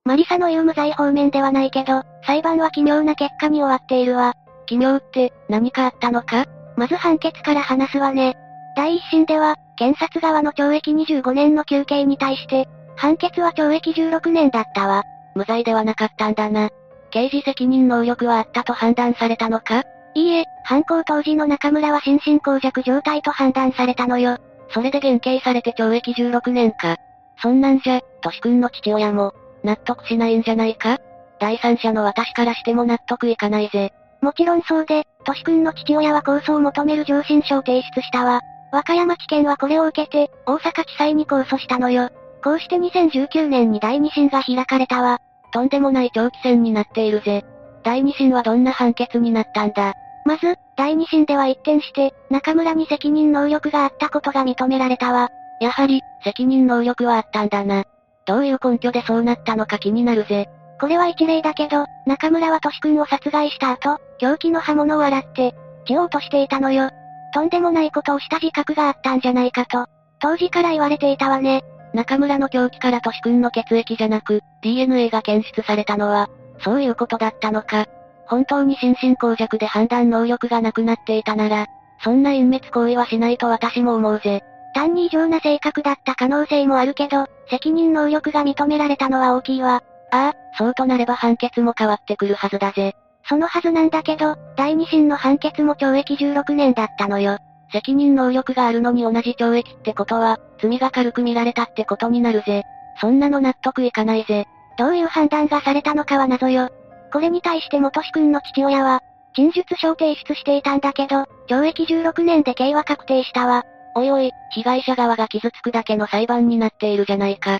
[0.05, 4.35] マリサの言う無罪方面ではないけど、裁判は奇妙な結果に終わっているわ。
[4.67, 6.47] 奇妙って、何かあったのか？
[6.77, 8.35] まず判決から話すわね。
[8.77, 15.05] 第一審では、検察側の懲役25年の求刑に対して、判決は懲役16年だったわ。
[15.37, 16.71] 無罪ではなかったんだな。
[17.11, 19.85] 刑事責任能力はあったと判断されたのか？
[20.15, 24.39] いいえ、犯行当時の中村は心神耗弱状態と判断されたのよ。
[24.71, 26.97] それで減刑されて懲役16年か。
[27.41, 30.99] そんなんじゃ、としくんの父親も、納得しないんじゃないか？
[31.39, 33.93] 第三者の私からしても納得いかないぜ。
[34.21, 38.41] もちろんそうで、としくんの父親は控訴を求める上申書を提出したわ。
[38.71, 42.11] 和歌山地検はこれを受けて、大阪地裁に控訴したのよ。
[42.43, 45.19] こうして2019年に第二審が開かれたわ。
[45.53, 47.45] とんでもない長期戦になっているぜ。
[47.83, 49.95] 第二審はどんな判決になったんだ？
[50.25, 55.29] まず、第二審では一転して、中村に責任能力があったことが認められたわ。
[55.61, 57.85] やはり、責任能力はあったんだな。
[58.27, 60.49] どういう根拠でそうなったのか気になるぜ。
[60.81, 65.55] これは一例だけど、中村はトシ君を殺害した後、凶器の刃物を洗って、
[65.87, 66.91] 血を落としていたのよ。
[67.35, 69.87] とんでもないことをした自覚があったんじゃないかと、
[70.21, 71.63] 当時から言われていたわね。
[71.95, 76.29] 中村の凶器からトシ君の血液じゃなく、DNA が検出されたのは、
[76.61, 77.87] そういうことだったのか。
[78.27, 81.67] 本当に心神耗弱で判断能力がなくなっていたなら、
[82.03, 84.43] そんな隠滅行為はしないと私も思うぜ。
[84.73, 89.83] 単に異常な性格だった可能性もあるけど、責任能力が認められたのは大きいわ。
[90.11, 92.95] ああ、そうとなれば判決も変わってくるはずだぜ。
[93.29, 97.39] そのはずなんだけど、第二審の判決も懲役16年だったのよ。
[97.73, 102.65] 責任能力があるのに同じ懲役ってことは、罪が軽く見られたってことになるぜ。
[103.01, 104.47] そんなの納得いかないぜ。
[104.79, 106.69] どういう判断がされたのかは謎よ。
[107.13, 109.01] これに対して元志くんの父親は、
[109.35, 113.65] 陳述書を提出していたんだけど、懲役16年で刑は確定したわ。
[113.95, 117.59] おいおい、被害者側が傷つくだけの裁判になっているじゃないか。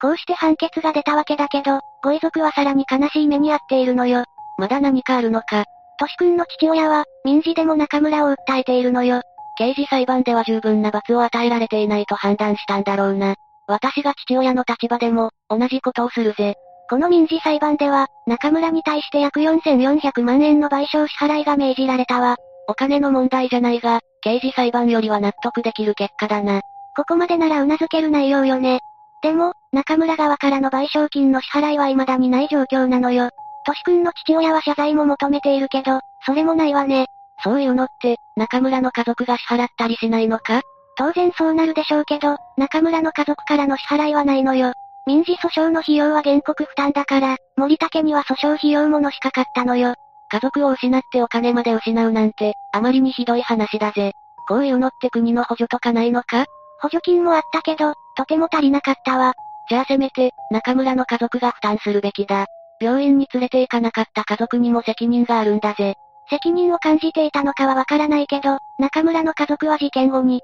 [0.00, 4.24] こうして判決が出たわけだけど、ご遺族はさらに悲しい目に遭っているのよ。
[4.58, 5.64] まだ何かあるのか。
[5.98, 9.22] としくんの父親は、民事でも中村を訴えているのよ。
[9.56, 13.34] 刑事裁判では十分な罰を与えられていないと判断したんだろうな。
[13.66, 16.54] 私が父親の立場でも、同じことをするぜ。
[16.88, 22.36] この民事裁判では、中村に対して約4400万円の賠償支払いが命じられたわ。
[22.68, 26.60] お金の問題じゃないが、刑事裁判よりは納得できる結果だな。
[26.96, 28.80] ここまでなら頷ける内容よね。
[29.22, 33.30] でも、中村側からの賠償金の支払いは未だにない状況なのよ。
[33.64, 37.06] としくんの父親は謝罪も求めているけど、それもないわね。
[37.42, 40.60] そういうのって、中村の家族が支払ったりしないのか？
[40.96, 44.72] 当然そうなるでしょうけど、中村の家族からの支払いはないのよ。
[45.06, 49.94] 民事訴訟の費用は原告負担だから、森竹には訴訟費用ものしかかったのよ。
[50.30, 54.12] 家族を失ってお金まで失うなんて、あまりにひどい話だぜ。
[54.48, 56.46] こういうのって国の補助とかないのか？
[56.80, 59.34] 補助金もあったけど、とても足りなかったわ。
[59.68, 62.46] じゃあせめて、中村の家族が負担するべきだ。
[62.80, 65.94] 病院に連れて行かなかった家族にも責任があるんだぜ。
[66.30, 70.42] 責任を感じていたのかはわからないけど、中村の家族は事件後に、引っ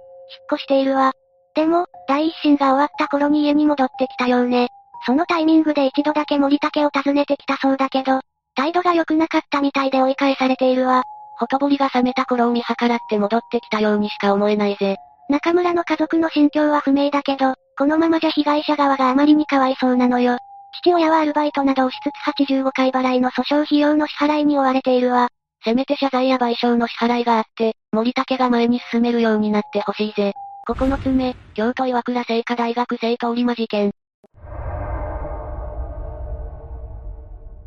[0.55, 1.13] 越しているわ。
[1.55, 4.69] でも、第一審が終わった頃に家に戻ってきたようね。
[5.07, 8.21] そのタイミングで一度だけ森竹を訪ねてきたそうだけど、
[8.55, 11.03] 態度が良くなかったみたいで追い返されているわ。
[11.39, 14.97] ほとぼりが冷めた頃を見計らって戻ってきたようにしか思えないぜ。
[15.29, 20.39] 中村の家族の心境は不明だけど、このままじゃ被害者側があまりにかわいそうなのよ。
[20.81, 25.29] 父親はアルバイトなどをしつつ85回払いの訴訟費用の支払いに追われているわ。
[25.65, 30.35] せめて謝罪や賠償の支払いがあって、森竹が前に進めるようになってほしいぜ。
[30.69, 33.93] 9つ目、京都岩倉聖火大学生通り魔事件。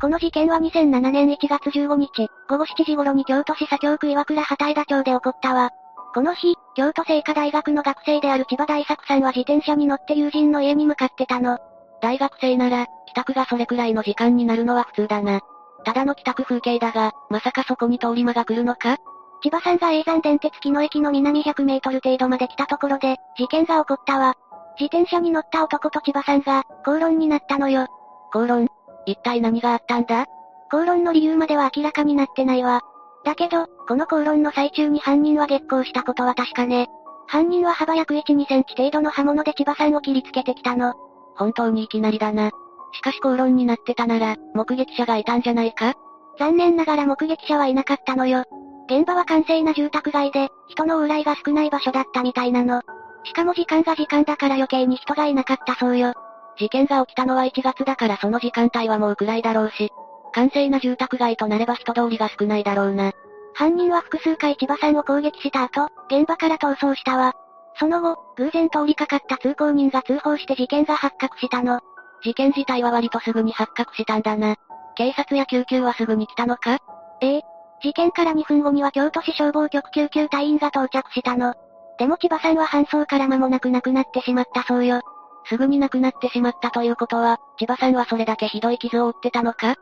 [0.00, 5.70] この事件は2007年1月15日、午後7時頃に京都市左京区岩倉畑枝町で起こったわ。
[6.14, 11.58] この日、京都聖火大学の学生である千葉大作さんは自転車に乗って友人の家に向かってたの。
[12.00, 15.40] 大学生なら、帰宅がそれくらいの時間になるのは普通だな。
[15.84, 18.98] ただの帰宅風景だが、まさかそこに通り魔が来るのか？
[19.42, 24.36] 千葉さんが永山電鉄木の駅の南100メートル程度まで来たところで、事件が起こったわ。
[24.78, 27.88] 自転車に乗った男と千葉さんが、口論になったのよ。
[28.30, 28.68] 口論？
[29.10, 30.26] 一体何があったんだ？
[30.70, 32.82] 口論の理由までは明らかになってないわ。
[33.24, 36.88] だけど、この口論の最中に犯人は激高したことは確かね。
[37.26, 40.94] 犯人は幅約1、2センチ程度の刃物で千葉さんを切りつけてきたの。
[41.36, 42.50] 本当にいきなりだな。
[42.92, 45.94] しかし口論になってたなら、目撃者がいたんじゃないか？
[46.38, 48.44] 残念ながら目撃者はいなかったのよ。
[48.90, 52.80] 現場は閑静な住宅街で、人の往来が少ない場所だったみたいなの。
[53.24, 56.14] しかも時間が時間だから余計に人がいなかったそうよ。
[56.58, 59.90] 事件が起きたのは1月だからその時間帯はもう暗いだろうし、
[60.32, 63.12] 閑静な住宅街となれば人通りが少ないだろうな。
[63.54, 67.34] 犯人は複数回千葉さんを攻撃した後、現場から逃走したわ。
[67.78, 71.80] その後、偶然通りかかった通行人が通報して事件が発覚したの。
[72.22, 74.56] 事件自体は割とすぐに発覚したんだな。
[74.96, 76.78] 警察や救急はすぐに来たのか？
[77.20, 77.42] ええ。
[77.80, 81.54] 事件から2分後には京都市消防局救急隊員が到着したの。
[81.98, 85.00] でも千葉さんは搬送から間もなく亡くなってしまったそうよ。
[85.48, 89.76] すぐに亡くなってしまったということは、千葉さんはそれだけひどい傷を負ってたのか？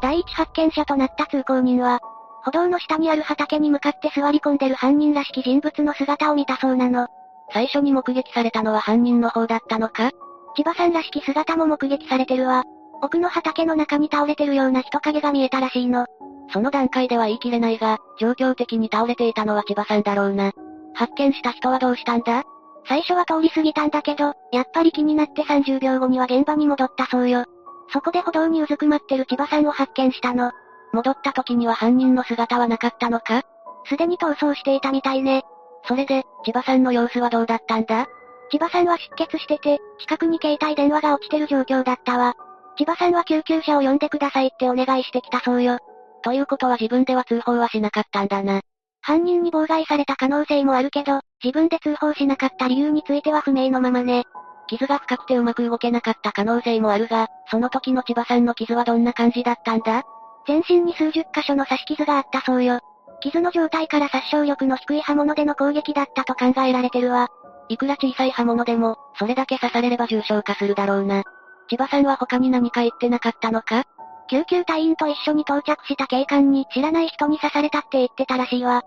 [0.00, 2.00] 第一発見者となった通行人は、
[2.44, 7.08] 歩道の下にある畑に向かって座り込んでる犯人らしき人物の姿を見たそうなの。
[7.52, 10.10] 最初に目撃されたのは犯人の方だったのか？
[10.56, 12.64] 千葉さんらしき姿も目撃されてるわ。
[13.02, 16.06] 奥の畑の中に倒れてるような人影が見えたらしいの。
[16.52, 20.52] その段階では言い切れないが、状況的に倒れていたのは千葉さんだろうな。
[20.98, 22.42] 発見した人はどうしたんだ？
[22.88, 27.44] 最初は通り過ぎたんだけど、やっぱり気になって30秒後には現場に戻ったそうよ。
[27.92, 30.50] そこで歩道にうずくまってる千葉さんを発見したの。
[30.92, 33.42] 戻った時には犯人の姿はなかったのか？
[33.84, 35.44] すでに逃走していたみたいね。
[35.86, 38.06] それで、千葉さんの様子はどうだったんだ？
[38.50, 42.34] 千葉さんは出血してて、近くに携帯電話が落ちてる状況だったわ。
[42.76, 45.78] 千葉さんは救急車を呼んでくださいってお願いしてきたそうよ。
[46.22, 48.62] ということは自分では通報はしなかったんだな。
[49.08, 54.24] 犯人に妨害された可能性もあるけど、自分で通報しなかった理由については不明のままね。
[54.68, 60.02] 傷が深くてうまく動けなかった可能性もあるが、その時の千葉さんの傷はどんな感じだったんだ？
[60.46, 62.80] 全身に数十箇所の刺し傷があったそうよ。
[63.22, 67.28] 傷の状態から殺傷力の低い刃物での攻撃だったと考えられてるわ。
[67.70, 71.22] いくら小さい刃物でも、それだけ刺されれば重傷化するだろうな。
[71.70, 73.84] 千葉さんは他に何か言ってなかったのか？
[74.30, 78.82] 救急隊員と一緒に到着した警官に知らない人に刺されたって言ってたらしいわ。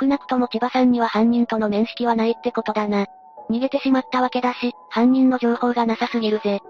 [0.00, 3.06] 少なくとも千葉さんには犯人との面識はないってことだな。
[3.50, 6.60] 逃げてしまったわけだし、犯人の情報がなさすぎるぜ。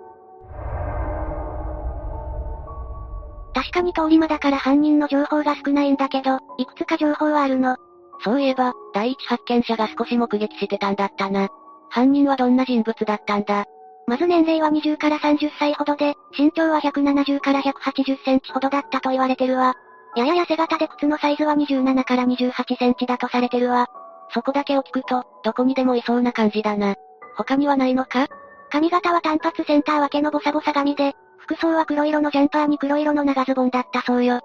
[3.54, 7.76] 確かに通り魔だから犯人の情報が少ないんだけど、いくつか情報はあるの。
[8.24, 11.48] そういえば、第一発見者が少し目撃してたんだったな。
[11.90, 13.66] 犯人はどんな人物だったんだ
[14.06, 19.74] まず年齢は20から30歳ほどで、身長は170から180センチほどだったと言われてるわ。
[20.16, 23.88] やや痩せ型で靴のサイズは27から28センチだとされてるわ。
[24.32, 26.94] そこだけを聞くと、どこにでもいそうな感じだな。
[27.36, 28.28] 他にはないのか？
[28.70, 34.40] 髪型は単発センター分けのボサボサ髪で、服装は黒色のジャンパーに黒色の長ズボンだったそうよ。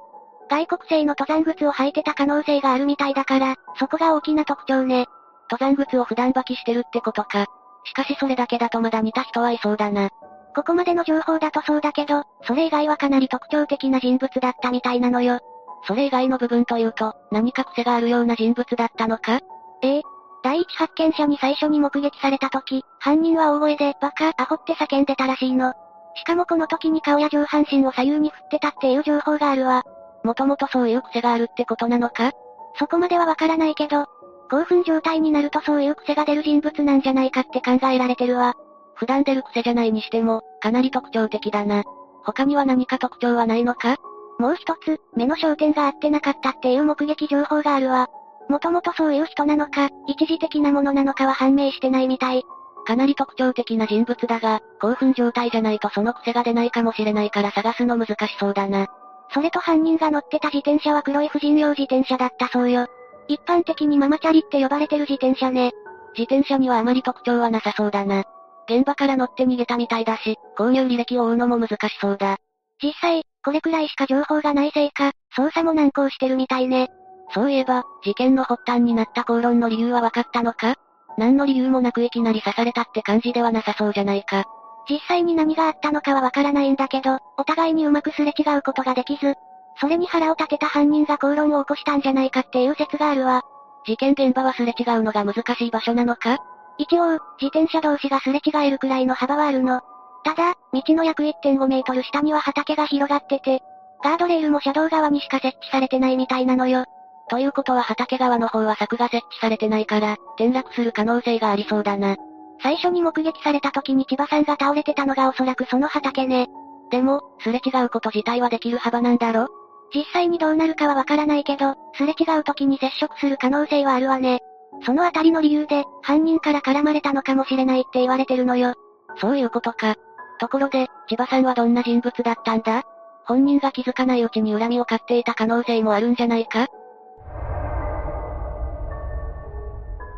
[0.50, 5.06] 外国製の登山靴を履いてた可能性があるみたいだから、そこが大きな特徴ね。
[5.52, 7.46] 登山靴を普段履きしてるってことか。
[7.86, 10.10] しかしそれだけだとまだ似た人はいそうだな。
[10.56, 15.40] ここまでの情報だとそうだけど、それ以外はかなり特徴的な人物だったみたいなのよ。
[15.88, 19.40] それ以外の部分というと、何か癖があるような人物だったのか？
[19.82, 20.02] ええ。
[20.42, 25.74] 第一発見者に最初に目撃された時、犯人は大声で、バカ、アホって叫んでたらしいの。
[26.16, 29.84] しかもこの時に顔や上半身を左右に振ってたっていう情報があるわ。
[30.24, 32.32] もともとそういう癖があるってことなのか？
[32.78, 34.06] そこまではわからないけど、
[34.50, 38.56] 興奮状態になるとそういう癖が出る人物なんじゃないかって考えられてるわ。
[38.96, 41.84] 普段出る癖じゃないにしても、かなり特徴的だな。
[42.24, 43.98] 他には何か特徴はないのか？
[44.40, 48.08] もう一つ、目の焦点が合ってなかったっていう目撃情報があるわ。
[48.48, 52.44] もともとそういう人なのか、一時的なものなのかは判明してないみたい。
[52.88, 58.88] かなり特徴的な人物だが、興奮状態じゃないとその癖が出ないかもしれないから探すの難しそうだな。
[59.32, 62.88] それと犯人が乗ってた自転車は黒い婦人用自転車だったそうよ。
[63.28, 65.72] 一般的にママチャリって呼ばれてる自転車ね。
[66.18, 68.24] 自転車にはあまり特徴はなさそうだな。
[68.68, 72.38] 現場から乗って逃げたみたいだし、購入履歴を追うのも難しそうだ。
[72.82, 76.88] 実際、これくらいしか情報がないせいか、捜査も難航してるみたいね。
[77.34, 80.76] そういえば、事件の発端になった口論の理由は分かったのか？
[81.18, 84.46] 何の理由もなくいきなり刺されたって感じではなさそうじゃないか。
[84.90, 89.36] 実際に何があったのかはわからないんだけど、お互いにうまくすれ違うことができず、
[89.80, 93.44] それに腹を立てた犯人が口論を起こしたんじゃないかっていう説があるわ。
[93.86, 96.38] 事件現場はすれ違うのが難しい場所なのか？
[96.78, 99.82] 一応、自転車同士がすれ違えるくらいの幅はあるの。
[100.24, 103.62] ただ、道の約1.5メートル下には畑が広がってて、
[104.04, 106.86] ガードレールも車道側にしか設置されてないみたいなのよ。
[107.30, 112.16] ということは畑側の方は柵が設置されてないから、転落する可能性がありそうだな。
[112.62, 116.48] 最初に目撃された時に千葉さんが倒れてたのがおそらくその畑ね。
[116.92, 119.48] でも、すれ違うこと自体はできる幅なんだろ？
[119.94, 124.40] 実際にどうなるかはわからないけど、すれ違う時に接触する可能性はあるわね。
[124.86, 128.74] そのあたりの理由で、犯人から絡まれたのかもしれないって言われてるのよ。
[129.18, 129.96] そういうことか。
[130.40, 132.84] ところで、千葉さんはどんな人物だったんだ？
[133.26, 136.68] 本人が気づかないうちに恨みを買っていた可能性もあるんじゃないか？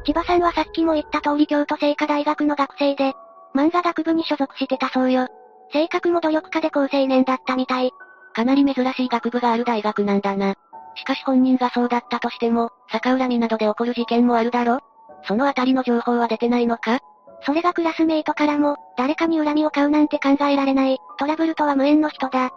[0.06, 3.14] 千葉さんはさっきも言った通り京都精華大学の学生で、
[3.54, 5.28] 漫画学部に所属してたそうよ。
[5.74, 7.92] 性格も努力家で高青年だったみたい。
[8.34, 10.56] かなり珍しい学部がある大学なんだな。
[10.96, 14.80] しかし本人がそうだったとしても、逆恨みなどで起こる事件もあるだろ？
[15.24, 17.00] そのあたりの情報は出てないのか？
[17.44, 22.46] それがクラスメイトからも、誰かに恨みを買うなんて考えられない、トラブルとは無縁の人だ。
[22.48, 22.50] っ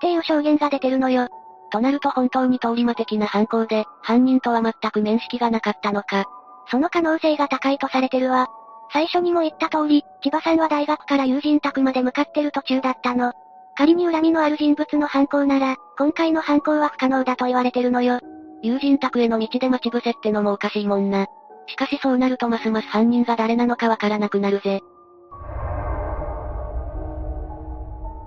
[0.00, 1.28] ていう証言が出てるのよ。
[1.70, 6.26] となると本当に通り魔的な犯行で、犯人とは全く面識がなかったのか。
[6.70, 8.48] その可能性が高いとされてるわ。
[8.92, 13.32] 最初にも言った通り、千葉さんは大学から友人宅まで向かってる途中だったの。
[13.76, 18.20] 仮に恨みのある人物の犯行なら、今回の犯行は不可能だと言われてるのよ。
[18.62, 21.26] 友人宅への道で待ち伏せってのもおかしいもんな。
[21.68, 24.82] しかしそうなるとますます犯人が誰なのかわからなくなるぜ。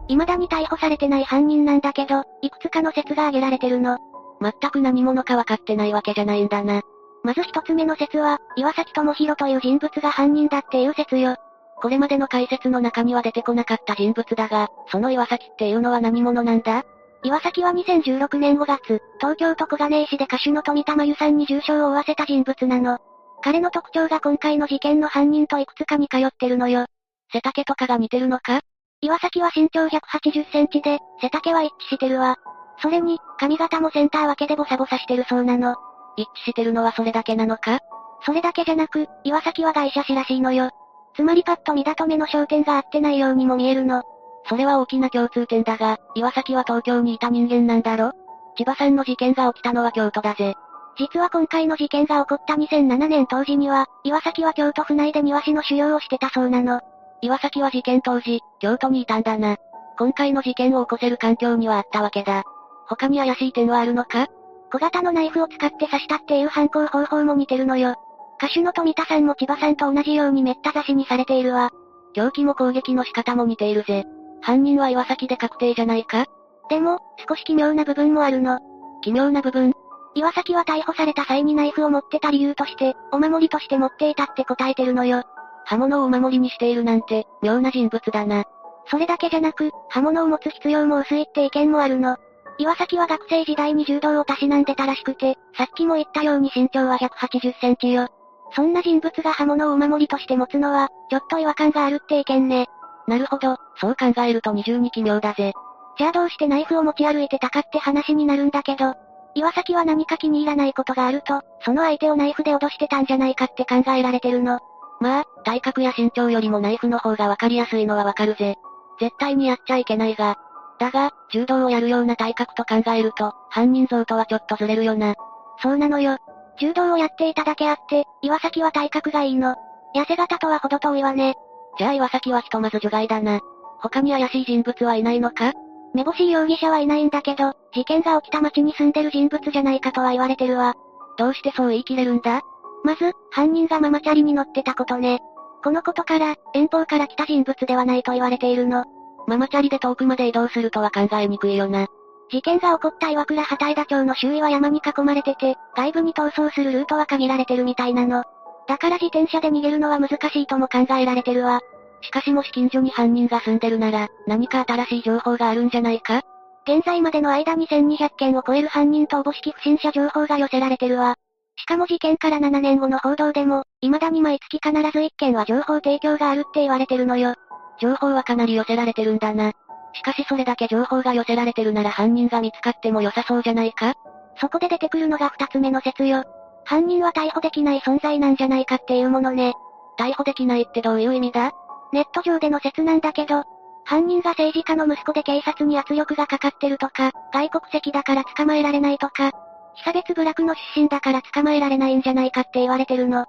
[0.08, 3.98] 未だに逮捕されてない犯人なんだけど、いくつかの説が挙げられてるの。
[4.42, 6.82] 全く何者か分かってないわけじゃないんだな。
[7.24, 11.36] まず一つ目の説は、岩崎智弘という人物が犯人だっていう説よ。
[11.82, 16.84] これまでの解説の中には出てこなかった人物だが、その岩崎っていうのは何者なんだ？
[17.24, 23.00] 岩崎は2016年5月、東京都小金井市で歌手の富田真由さんに重傷を負わせた人物なの。
[23.42, 26.86] 彼の特徴が今回の事件の犯人といくつかに通ってるのよ。
[27.32, 28.62] 背丈とかが似てるのか？
[29.02, 32.36] 岩崎は身長180センチで、背丈は一致してるわ。
[32.82, 35.76] それに、髪型もセンター分けでボサボサしてるそうなの。
[36.18, 37.80] 一致してるのはそれだけなのか？
[38.26, 40.72] それだけじゃなく、岩崎は外車師らしいのよ。
[41.16, 44.04] つまりパッと見だと目の焦点が合ってないようにも見えるの。
[44.50, 48.12] それは大きな共通点だが、岩崎は東京にいた人間なんだろ？
[48.58, 50.56] 千葉さんの事件が起きたのは京都だぜ。
[51.00, 56.82] 実は今回の事件が起こった2007年当時には、岩崎は京都府内で庭師の修行をしてたそうなの。
[57.22, 59.56] 岩崎は事件当時、京都にいたんだな。
[59.98, 62.44] 今回の事件を起こせる環境にはあったわけだ。
[62.90, 64.28] 他に怪しい点はあるのか？
[64.74, 67.96] 小型のナイフを使って刺したっていう犯行方法も似てるのよ。
[68.38, 71.70] 歌手の富田さんも千葉さんと同じようにめった刺しにされているわ。
[72.14, 74.06] 凶器も攻撃の仕方も似ているぜ。
[74.42, 76.26] 犯人は岩崎で確定じゃないか？
[76.70, 78.60] でも、少し奇妙な部分もあるの。
[79.02, 79.74] 奇妙な部分？
[80.16, 85.24] 岩崎は逮捕された際にナイフを持ってた理由として、お守りとして持っていたって答えてるのよ。
[85.66, 88.46] 刃物をお守りにしているなんて、妙な人物だな。
[88.88, 92.18] それだけじゃなく、刃物を持つ必要も薄いって意見もあるの。
[92.58, 98.10] 岩崎は学生時代に柔道をたしなんでたらしくて、さっきも言ったように身長は180センチよ。
[98.54, 102.68] そんな人物が刃物をお守りとして持つのは、ちょっと違和感があるって意見ね。
[103.08, 105.54] なるほど、そう考えると二重に奇妙だぜ。
[105.98, 108.96] じゃあどうしてナイフを持ち歩いてたかって話になるんだけど、
[109.36, 114.60] 岩崎は何か気に入らないことがあると、その相手をナイフで脅してたんじゃないかって考えられてるの。
[115.00, 118.56] まあ、体格や身長よりもナイフの方がわかりやすいのはわかるぜ。
[119.00, 120.38] 絶対にやっちゃいけないが。
[120.78, 125.16] だが、柔道をやるような体格と考えると、犯人像とはちょっとずれるよな。
[125.62, 126.18] そうなのよ。
[126.60, 129.56] 柔道をやっていただけあって、岩崎は体格がいいの。
[129.96, 131.36] 痩せ型とは程遠いわね。
[131.78, 133.40] じゃあ岩崎はひとまず除外だな。
[133.80, 135.54] 他に怪しい人物はいないのか？
[135.94, 140.76] めぼしい容疑者はいないんだけど、事件が起きた町に住んでる人物じゃないかとは言われてるわ。
[141.18, 142.42] どうしてそう言い切れるんだ？
[142.84, 145.20] まず、犯人がママチャリに乗ってたことね。
[145.64, 148.86] このことから、遠方から来た人物ではないと言われているの。
[149.28, 151.88] ママチャリで遠くまで移動するとは考えにくいよな。
[152.32, 158.24] 事件が起こった岩倉畑枝町の周囲は山に囲まれてて、外部に逃走するルートは限られてるみたいなの。
[158.68, 161.60] だから自転車で逃げるのは難しいとも考えられてるわ。
[162.02, 166.22] しかしもし近所に犯人が住んでるなら、何か新しい情報があるんじゃないか？
[166.68, 171.16] 現在までの間に1200件を超える犯人とおぼしき不審者情報が寄せられてるわ。
[171.56, 177.36] しかも事件から7年後の報道でも、未だに毎月必ず1件は情報提供があるって言われてるのよ。
[177.82, 179.52] 情報はかなり寄せられてるんだな。
[179.94, 183.96] しかしそれだけ情報が寄せられてるなら犯人が見つかっても良さそうじゃないか？
[184.40, 186.24] そこで出てくるのが二つ目の説よ。
[186.66, 189.54] 犯人は逮捕できない存在なんじゃないかっていうものね。
[189.98, 191.52] 逮捕できないってどういう意味だ？
[191.94, 193.44] ネット上での説なんだけど、
[193.86, 199.32] 犯人が政治家の息子で警察に圧力がかかってるとか、外国籍だから捕まえられないとか、
[199.76, 203.26] 被差別部落の出身だから捕まえられないんじゃないかって言われてるの。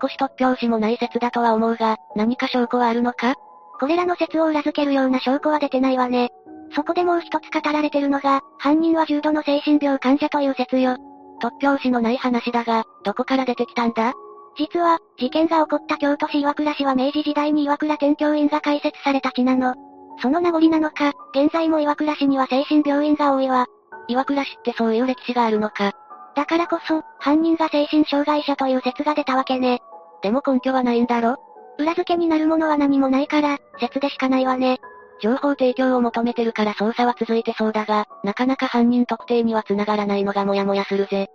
[0.00, 3.34] 少し突拍子もない説だとは思うが、何か証拠はあるのか？
[3.78, 6.30] これらの説を裏付けるような証拠は出てないわね。
[6.74, 10.96] そこでもう一つ語られてるのが、犯人は重度の精神病患者という説よ。
[11.42, 14.12] 突拍子のない話だが、どこから出てきたんだ？
[14.56, 19.74] 実は、事件が起こった京都市岩倉市は明治時代に岩倉天教院が開設された地なの。
[20.20, 23.66] その名残なのか、現在も岩倉市には精神病院が多いわ。
[24.08, 25.92] 岩倉市ってそういう歴史があるのか。
[26.34, 29.80] だからこそ、犯人が精神障害者という説が出たわけね。
[30.22, 31.36] でも根拠はないんだろ？
[31.78, 34.78] 裏付けになるものは何もないから、説でしかないわね。
[35.20, 41.28] 情報提供を求めてるから捜査は続いてそうだが、なかなか犯人特定には繋がらないのがモヤモヤするぜ。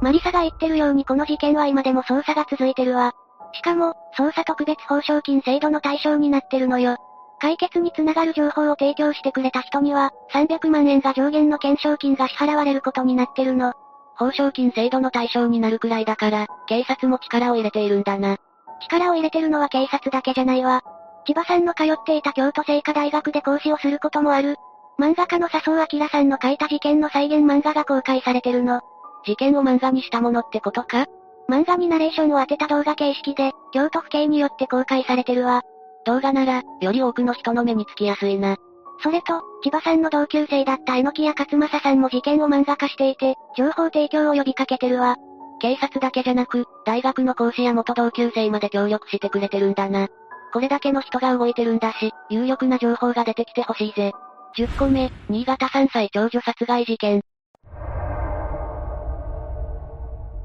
[0.00, 3.12] マリサが言ってるようにこの事件は今でも捜査が続いてるわ。
[3.52, 6.96] しかも、捜査特別報奨金制度の対象になってるのよ。
[7.40, 13.72] 解決につながる情報を提供してくれた人には、300万円が上限の懸賞金が支払われることになってるの。
[14.16, 18.36] 報奨金制度の対象になるくらいだから、警察も力を入れているんだな。
[18.82, 20.82] 力を入れてるのは警察だけじゃないわ。
[21.26, 24.56] 千葉さんの通っていた京都聖火大学で講師をすることもある。
[24.98, 28.82] 漫画家の笹生明さんの書いた事件の再現漫画が公開されてるの。
[29.24, 31.06] 事件を漫画にしたものってことか？
[31.48, 35.62] 漫画にナレーションを当てた動画形式で、京都府警によって公開されてるわ。
[36.06, 38.56] 動画なら、より多くの人の目につきやすいな。
[39.02, 45.16] それと、千葉さんの同級生だった榎木や勝正さんも事件を漫画化していて、情報提供を呼びかけてるわ。
[45.60, 50.08] 警察だけじゃなく、大学の講師や元同級生まで協力してくれてるんだな。
[50.52, 54.12] これだけの人が動いてるんだし、有力な情報が出てきてほしいぜ。
[54.56, 57.22] 10個目、新潟3歳長女殺害事件。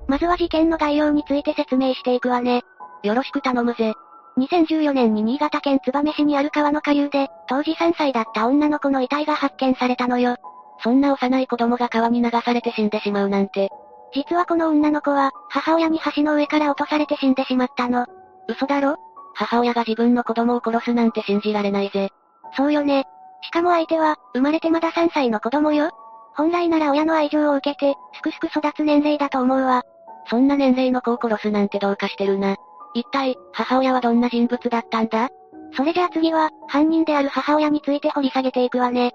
[0.07, 2.61] まずは事件の概要について説明していくわね。
[3.03, 3.93] よろしく頼むぜ。
[4.37, 10.35] 2014年に新潟県燕市にある川の下流で、当時3歳だった女の子の遺体が発見されたのよ。
[10.83, 13.69] そんな幼い子供が川に流されて死んでしまうなんて。
[14.13, 18.05] 実はこの女の子は、母親に橋の上から落とされて死んでしまったの。
[18.47, 18.97] 嘘だろ？
[19.33, 22.09] 母親が自分の子供を殺すなんて信じられないぜ。
[22.55, 23.05] そうよね。
[23.41, 25.91] しかも相手は、生まれてまだ3歳の子供よ。
[26.35, 29.83] 本来なら親の愛情を受けて、すくすく育つ年齢だと思うわ。
[30.29, 32.55] そんな年齢の子を殺すなんてどうかしてるな。
[32.93, 35.29] 一体、母親はどんな人物だったんだ？
[35.75, 39.13] それじゃあ次は、犯人である母親について掘り下げていくわね。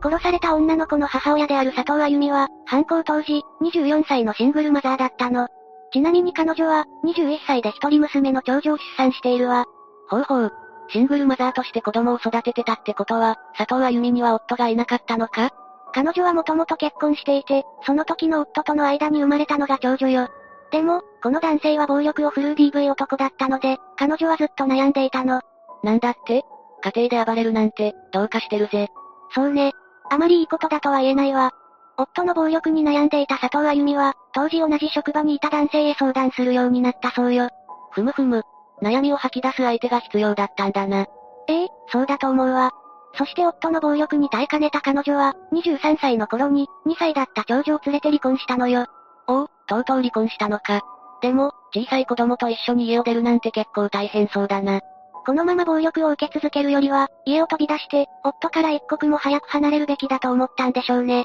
[0.00, 5.48] 殺された女の子の母親である佐藤あゆみは、犯行当時、24歳のシングルマザーだったの。
[5.92, 9.64] ちなみに彼女は、21歳で一人娘の長女を出産しているわ。
[10.08, 10.52] ほうほう。
[10.90, 15.50] シングルマザーとして子供を育ててたってことは、佐藤あゆみには夫がいなかったのか？
[15.92, 20.28] 彼女はもともと結婚していて、その時の夫との間に生まれたのが長女よ。
[20.70, 25.40] でも、この男性は暴力を振るう DV 男だったので、彼女はずっと悩んでいたの。
[25.82, 26.44] なんだって？
[26.82, 28.88] 家庭で暴れるなんて、どうかしてるぜ。
[29.34, 29.72] そうね。
[30.10, 31.52] あまりいいことだとは言えないわ。
[31.96, 37.48] 夫の暴力に悩んでいた佐藤あゆみは、当時同じ職場にいた男性へ相談するようになったそうよ。
[37.90, 38.42] ふむふむ。
[38.82, 41.06] 悩みを吐き出す相手が必要だったんだな。
[41.48, 42.70] ええ、そうだと思うわ。
[43.14, 48.86] そして夫の暴力に耐えかねた彼女は、23歳の頃に、2歳だった長女を連れて離婚したのよ。
[49.26, 50.82] おお、とうとう離婚したのか。
[51.20, 54.80] でも、小さい子供と一緒に家を出るなんて結構大変そうだな。
[55.26, 61.24] このまま暴力を受け続けるよりは、家を飛び出して、夫から一刻も早く離れるべきだと思ったんでしょうね。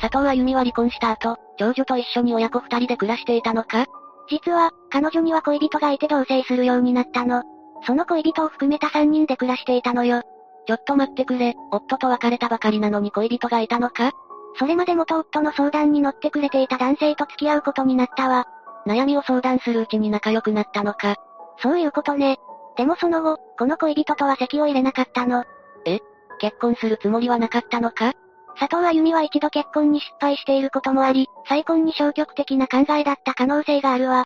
[0.00, 3.86] 佐藤あゆみは離婚した後、長女と一緒に親子二人で暮らしていたのか
[4.28, 7.42] 実は、彼女には恋人がいて同棲するようになったの。
[7.86, 10.22] その恋人を含めた3人で暮らしていたのよ。
[10.66, 14.12] ちょっと待ってくれ、夫と別れたばかりなのに恋人がいたのか？
[14.58, 18.46] それまで元夫の相談に乗ってくれていた男性と付き合うことになったわ。
[18.86, 21.16] 悩みを相談するうちに仲良くなったのか？
[21.58, 22.38] そういうことね。
[22.76, 25.44] でもその後、この恋人とは席を入れなかったの。
[25.84, 26.00] え？
[26.40, 28.12] 結婚するつもりはなかったのか？
[28.58, 34.24] 佐藤あゆみは一度結婚に失敗していることもあり、再婚に消極的な考えだった可能性があるわ。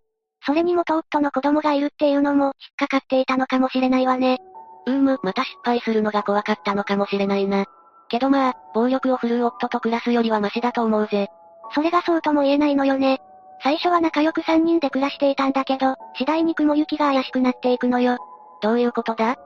[0.49, 4.39] それに元夫の子供がいるっていうのも、引っかかっていたのかもしれないわね。
[4.87, 7.67] うーむ、また失敗するのが怖かったのかもしれないな。
[8.09, 11.29] けどまあ、暴力を振るう夫と暮らすよりはマシだと思うぜ。
[11.75, 13.21] それがそうとも言えないのよね。
[13.63, 18.17] 最初は仲良く3人で暮らしていたんだけど、次第に雲行きが怪しくなっていくのよ。
[18.63, 19.37] どういうことだ？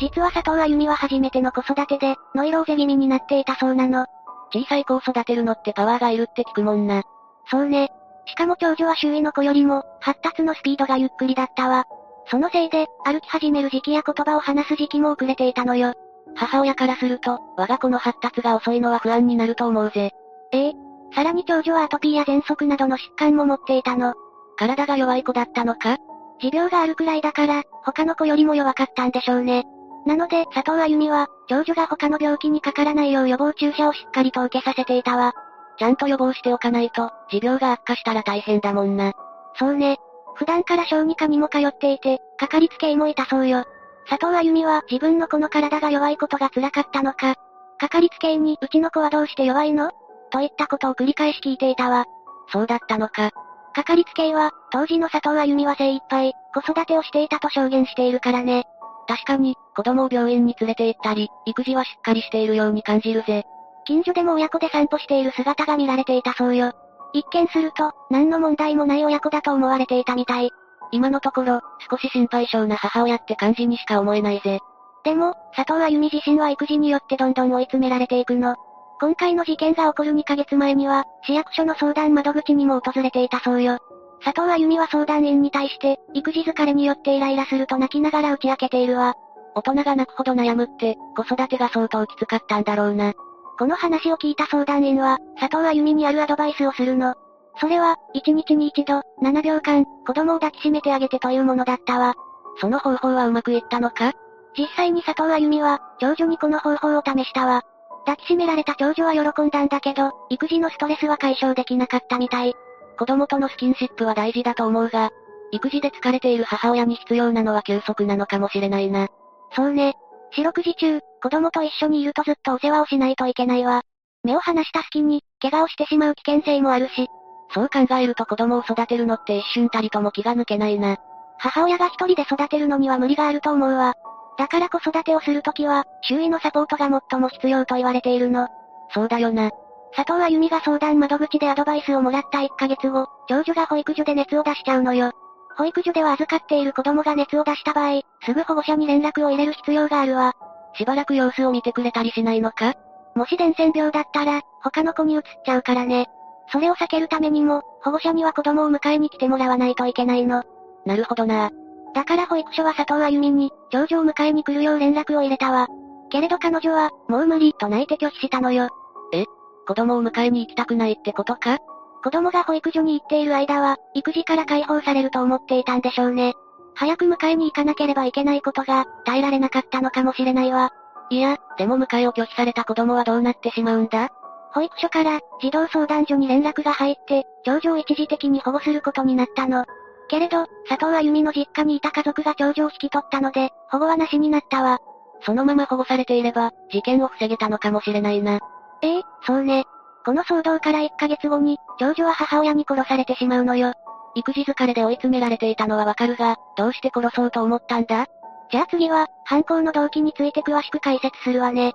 [0.00, 4.06] 実は佐藤あゆみは初めての子育てで、ノイローゼ気味になっていたそうなの。
[4.54, 7.02] 小さい子を育てるのってパワーがいるって聞くもんな。
[7.50, 7.90] そうね。
[8.26, 11.84] しかも長女は周囲の子よりも、発達のスピードがゆっくりだったわ。
[12.30, 15.92] そのせいで、歩き始める時期や言葉を話す時期も遅れていたのよ。
[16.34, 20.12] 母親からすると、我が子の発達が遅いのは不安になると思うぜ。
[20.52, 20.72] ええ。
[21.14, 24.14] さらに長女はアトピーや喘息などの疾患も持っていたの。
[24.56, 25.98] 体が弱い子だったのか？
[26.40, 29.64] 持病があるくらいだから、他の子よりも弱かったんでしょうね。
[30.06, 35.34] なので、佐藤あゆみは、長女が他の病気にかからないよう予防注射をしっかりと受けさせていたわ。
[35.78, 39.12] ちゃんと予防しておかないと、持病が悪化したら大変だもんな。
[39.58, 39.98] そうね。
[40.34, 43.64] 普段から小児科にも通っていて、かかりつけ医もいたそうよ。
[44.08, 47.36] 佐藤あゆみは自分の子の体が弱いことが辛かったのか、
[47.78, 49.90] かかりつけ医にうちの子はどうして弱いの？
[50.30, 52.04] といったことを繰り返し聞いていたわ。
[52.52, 53.30] そうだったのか。
[53.74, 58.64] かかりつけ医は、当時の佐藤あゆみは精一杯、子育てをしていたと証言しているからね。
[59.06, 63.44] 確かに、子供を病院に連れて行ったり、育児はしっかりしているように感じるぜ。
[63.86, 66.72] 近所でも親子で散歩している姿が見られていたそうよ。
[67.12, 70.50] 一見すると、何の問題もない親子だと思われていたみたい。
[70.90, 74.60] 今のところ、少し心配性な母親って感じにしか思えないぜ。
[75.04, 78.56] でも、佐藤あゆみ自身は育児によってどんどん追い詰められていくの。
[79.00, 83.78] 今回の事件が起こる2ヶ月前には、市役所の相談窓口にも訪れていたそうよ。
[84.24, 89.14] 佐藤あゆみは相談員に対して、育児疲れによってイライラすると泣きながら打ち明けているわ。
[89.54, 93.12] 大人が泣くほど悩むって、子育てが相当きつかったんだろうな。
[93.58, 97.14] この話を聞いた相談員は、佐藤あゆみにあるアドバイスをするの。
[97.60, 102.14] それは、1日に1度、7秒間、子供を抱きしめてあげてというものだったわ。
[102.60, 104.12] その方法はうまくいったのか？
[104.56, 107.62] 実際に佐藤あゆみは、長女にこの方法を試したわ。
[108.06, 112.54] 抱きしめられた長女は喜んだんだけど、育児のストレスは解消できなかったみたい。
[112.98, 115.10] 子供とのスキンシップは大事だと思うが、
[115.52, 119.08] 育児で疲れている母親に必要なのは休息なのかもしれないな。
[119.54, 119.94] そうね。
[120.32, 123.80] 四六時中、子供と一緒にいるとずっとお世話をしないといけないわ。
[124.24, 127.08] 目を離した隙に、怪我をしてしまう危険性もあるし。
[127.54, 130.98] そう考えると子供を育てるのって一瞬たりとも気が抜けないな。
[131.38, 133.94] 母親が一人で育てるのには無理があると思うわ。
[134.36, 138.46] だから子育てをするときは、周囲のサポートが最も必要と言われているの。
[138.92, 139.50] そうだよな。
[139.96, 145.12] 佐藤あゆみが相談窓口でアドバイスをもらった1ヶ月後、長女が保育所で熱を出しちゃうのよ。
[145.56, 150.34] 保育所では預かっている子供が熱を出した場合、すぐ保護者に連絡を入れる必要があるわ。
[150.76, 152.74] しばらく様子を見てくれたりしないのか？
[153.14, 156.08] もし伝染病だったら、他の子に移っちゃうからね。
[156.50, 160.42] それを避けるためにも、保護者には子供を迎えに来てもらわないといけないの。
[160.84, 161.50] なるほどな。
[161.94, 165.68] だから保育所は佐藤あゆみに、長女を迎えに来るよう連絡を入れたわ。
[166.10, 168.68] けれど彼女は、もう無理、と泣いて拒否したのよ。
[169.12, 169.24] え？
[169.66, 171.58] 子供を迎えに行きたくないってことか？
[172.02, 176.34] 子供が保育所に行っている間は、育児から解放されると思っていたんでしょうね。
[176.74, 180.72] 早く迎えに行かなければいけないことが、耐えられなかったのかもしれないわ。
[181.10, 184.10] いや、でも迎えを拒否された子供はどうなってしまうんだ？
[184.52, 189.64] 保育所から、児童相談所に連絡が入って、長女を一時的に保護することになったの。
[190.08, 194.78] けれど、佐藤あゆみの実家にいた家族が長女を引き取ったので、保護はなしになったわ。
[195.22, 198.38] そのまま保護されていれば、事件を防げたのかもしれないな。
[198.82, 199.64] ええそうね。
[200.04, 203.72] この騒動から1ヶ月後に、長女は母親に殺されてしまうのよ。
[204.14, 208.06] 育児疲れで追い詰められていたのはわかるが、どうして殺そうと思ったんだ？
[208.50, 211.72] じゃあ次は、犯行の動機について詳しく解説するわね。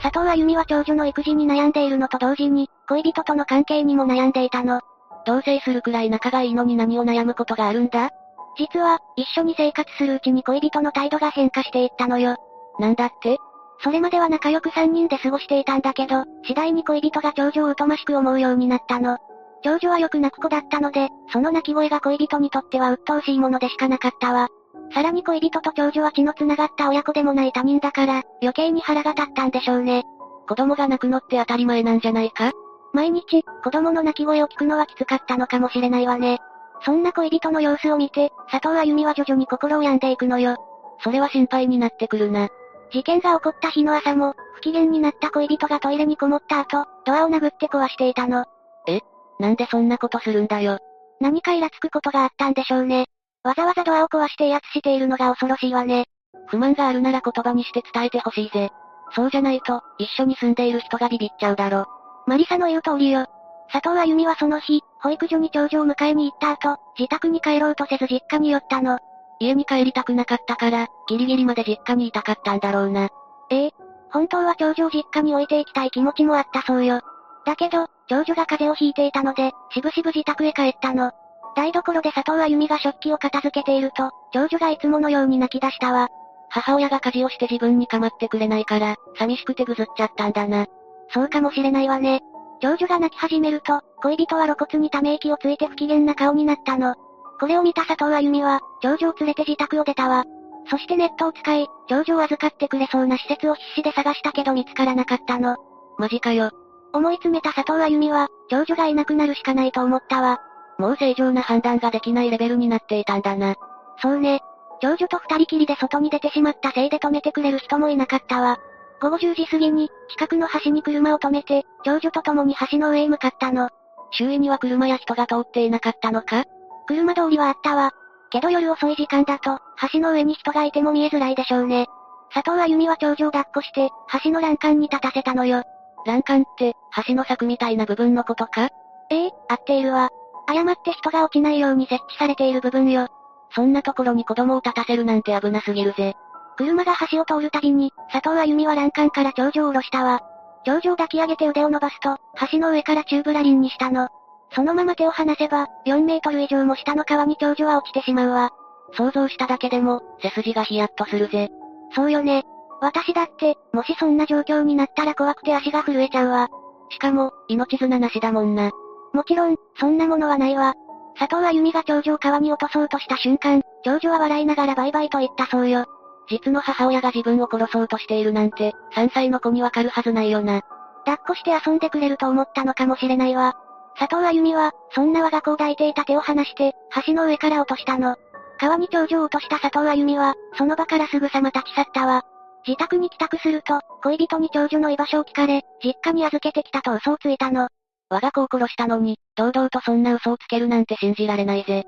[0.00, 4.80] 佐藤あゆみは長女の育児に悩んでいるのと同時に、恋人との関係にも悩んでいたの。
[5.24, 8.10] 同棲するくらい仲がいいのに何を悩むことがあるんだ？
[8.58, 12.36] 実は、一緒に生活するうちに恋人の態度が変化していったのよ。
[12.78, 13.38] なんだって？
[13.82, 19.18] それまでは仲良く三人で過ごしていたんだけど、次第に恋人が長女を疎ましく思うようになったの。
[19.64, 24.48] 長女はよく泣く子だったので、その泣き声が恋人にとっては鬱陶しいものでしかなかったわ。
[24.92, 30.04] さらに恋人と長女は血の繋がった親子でもない他人だから、余計に腹が立ったんでしょうね。
[30.48, 32.52] 子供が泣くのって当たり前なんじゃないか？
[32.92, 36.38] 毎日、子供の泣き声を聞くのはきつかったのかもしれないわね。
[36.84, 40.56] そんな恋人の様子を見て、佐藤あゆみは徐々に心を病んでいくのよ。
[41.02, 42.48] それは心配になってくるな。
[42.92, 48.44] 事件が起こった日の朝も、不機嫌になった恋人がトイレにこもった後、ドアを殴って壊していたの。
[48.86, 49.00] え？
[49.40, 50.78] なんでそんなことするんだよ。
[51.20, 53.06] 何かイラつくことがあったんでしょうね。
[53.44, 56.06] わざわざドアを壊して威圧しているのが恐ろしいわね。
[56.48, 58.70] 不満があるなら言葉にして伝えてほしいぜ。
[59.14, 61.86] そうじゃないと、一緒に住んでいる人がビビっちゃうだろ。
[62.26, 63.26] マリサの言う通りよ。
[63.70, 68.98] 佐藤あゆみはその日、保育所に長女を迎えに行った後、自宅に帰ろうとせず実家に寄ったの。
[69.42, 73.08] 家に帰りたくなかったから、ギリギリまで実家にいたかったんだろうな。
[73.50, 73.70] ええ
[74.10, 77.00] 本当は長女を実家に置いていきたい気持ちもあったそうよ。
[77.46, 81.12] だけど、長女が風邪をひいていたので、しぶしぶ自宅へ帰ったの。
[81.54, 86.08] 台所で佐藤あゆみが食器を片付けていると、長女がいつものように泣き出したわ。
[86.50, 90.66] 母親が家事をして自分に構ってくれないから、寂しくてぐずっちゃったんだな。
[91.08, 92.20] そうかもしれないわね。
[92.60, 96.94] 長女が泣き始めると、恋人は露骨にため息をついて不機嫌な顔になったの。
[97.42, 100.24] これを見た佐藤あゆみは、長女を連れて自宅を出たわ。
[100.70, 105.56] そしてネットを使い、長女を預かってくれそうな施設を必死で探したけど見つからなかったの。
[105.98, 106.52] マジかよ。
[106.92, 110.40] 思い詰めた佐藤あゆみは、長女がいなくなるしかないと思ったわ。
[110.78, 113.56] もう正常な判断ができないレベルになっていたんだな。
[114.00, 114.40] そうね。
[114.80, 118.60] 長女と二人きりで外に出てしまったせいで止めてくれる人もいなかったわ。
[119.00, 123.68] 午後10時過ぎに、近くの橋に車を止めて、長女と共に橋の上へ向かったの。
[124.12, 126.44] 周囲には車や人が通っていなかったのか？
[126.86, 127.92] 車通りはあったわ。
[128.30, 129.58] けど夜遅い時間だと、
[129.92, 131.86] 橋の上に人がいても見えづらいでしょうね。
[132.32, 133.90] 佐藤あゆみは長女を抱っこして、
[134.22, 135.64] 橋の欄干に立たせたのよ。
[136.06, 136.74] 欄干って、
[137.06, 138.68] 橋の柵みたいな部分のことか？
[139.10, 140.08] ええ合っているわ。
[140.46, 143.08] 誤って人が落ちないように設置されている部分よ。
[143.54, 146.14] そんなところに子供を立たせるなんて危なすぎるぜ。
[146.56, 150.22] 車が橋を通るたびに、佐藤あゆみは欄干から長女を下ろしたわ。
[150.64, 152.16] 長女を抱き上げて腕を伸ばすと、
[152.50, 154.08] 橋の上から宙ぶらりんにしたの。
[154.54, 158.50] そのまま手を離せば、4メートル以上も下の川に長女は落ちてしまうわ。
[158.94, 161.50] 想像しただけでも、背筋がヒヤッとするぜ。
[161.94, 162.44] そうよね。
[162.80, 166.48] 私だって、もしそんな状況になったら怖くて足が震えちゃうわ。
[166.90, 168.70] しかも、命綱なしだもんな。
[169.12, 170.74] もちろん、そんなものはないわ。
[171.18, 175.86] 佐藤あゆみが長女を川に落とそうとした瞬間、長女は笑いながらバイバイと言ったそうよ。
[176.28, 180.62] 実の母親が自分を殺そうとしているなんて、3歳の子にわかるはずないよな。
[181.04, 183.56] 抱っこして遊んでくれると思ったのかもしれないわ。
[183.98, 186.74] 佐藤あゆみは、そんな我が子を抱いていた手を離して、
[187.06, 188.16] 橋の上から落としたの。
[188.58, 192.22] 川に長女を落とした佐藤あゆみは、その場からすぐさま立ち去ったわ。
[192.66, 197.68] 自宅に帰宅すると、恋人に長女の居場所を聞かれ、実家に預けてきたと嘘をついたの。
[198.08, 201.84] 我が子を殺したのに、堂々とそんな嘘をつけるなんて信じられないぜ。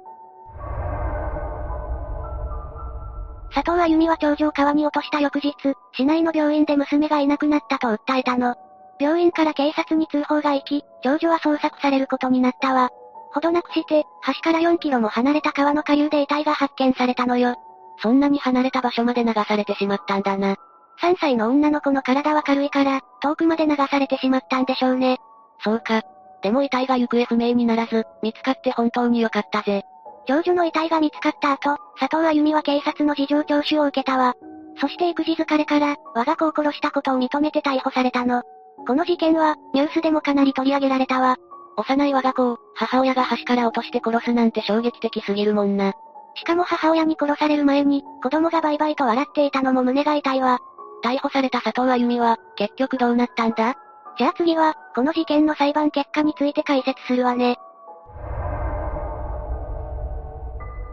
[3.55, 5.55] 佐藤あゆみは長女を川に落とした翌日、
[5.92, 8.57] 市内の病院で娘がいなくなったと訴えたの。
[8.98, 12.90] 病院から警察に通報が行き、長女は捜索されることになったわ。
[13.32, 17.56] ほどなくして、橋から4キロも離れた川の下流で遺体が発見されたのよ。
[17.98, 20.56] そんなに離れた場所まで流されてしまったんだな。
[21.00, 25.18] 3歳の女の子の体は軽いから、遠くまで流されてしまったんでしょうね。
[25.62, 26.02] そうか。
[26.42, 29.82] でも遺体が行方不明にならず、見つかって本当に良かったぜ。
[30.26, 34.34] 長女の遺体が見つかった後、佐藤あゆみは警察の事情聴取を受けたわ。
[34.81, 38.42] そして育児疲れから、我が子を殺したことを認めて逮捕されたの。
[38.86, 41.36] この事件は、ニュースでもかなり取り上げられたわ。
[41.76, 45.94] 幼い我が子を、母親が橋から落として殺すなんて衝撃的すぎるもんな。
[46.34, 50.58] しかも母親に殺される前に、子供がバイバイと笑っていたのも胸が痛いわ。
[51.02, 53.74] 逮捕された佐藤あゆみは、結局どうなったんだ？
[54.16, 57.56] じゃあ次は、この事件の裁判結果について解説するわね。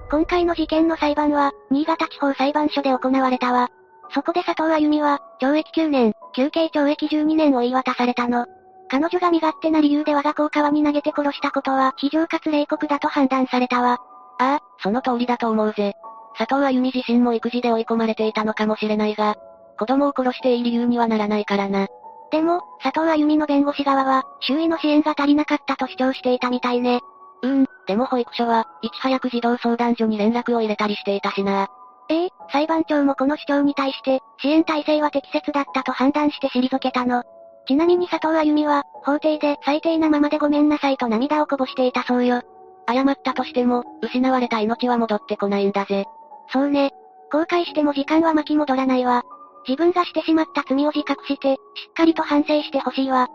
[0.09, 3.69] 今回の事件の裁判は、新潟地方裁判所で行われたわ。
[4.13, 8.45] そこで佐藤あゆみは、懲役9年、休刑懲役12年を言い渡されたの。
[8.89, 13.99] 彼女が身勝手な理由で我が子を川に投げて殺したことは、非常かつ冷酷だと判断されたわ。
[14.37, 15.93] ああ、その通りだと思うぜ。
[16.37, 19.35] 佐藤あゆみ自身も育児で追い込まれていたのかもしれないが、
[19.79, 21.87] 子供を殺していい理由にはならないからな。
[22.31, 26.99] でも、佐藤あゆみの弁護士側は、周囲の支援が足りなかったと主張していたみたいね。
[27.43, 31.69] うん、でも保育所は、いち早く児童相談所に連絡を入れたりしていたしな。
[32.09, 37.23] ええ裁判長もこの主張に対して、支援体制は適切だったと判断して退けたの。
[37.67, 42.41] ちなみに佐藤あゆみは、法廷で最低なままでごめんなさいと涙をこぼしていたそうよ。
[42.87, 46.05] 謝ったとしても、失われた命は戻ってこないんだぜ。
[46.51, 46.91] そうね。
[47.31, 49.23] 後悔しても時間は巻き戻らないわ。
[49.67, 51.57] 自分がしてしまった罪を自覚して、し
[51.89, 53.29] っかりと反省してほしいわ。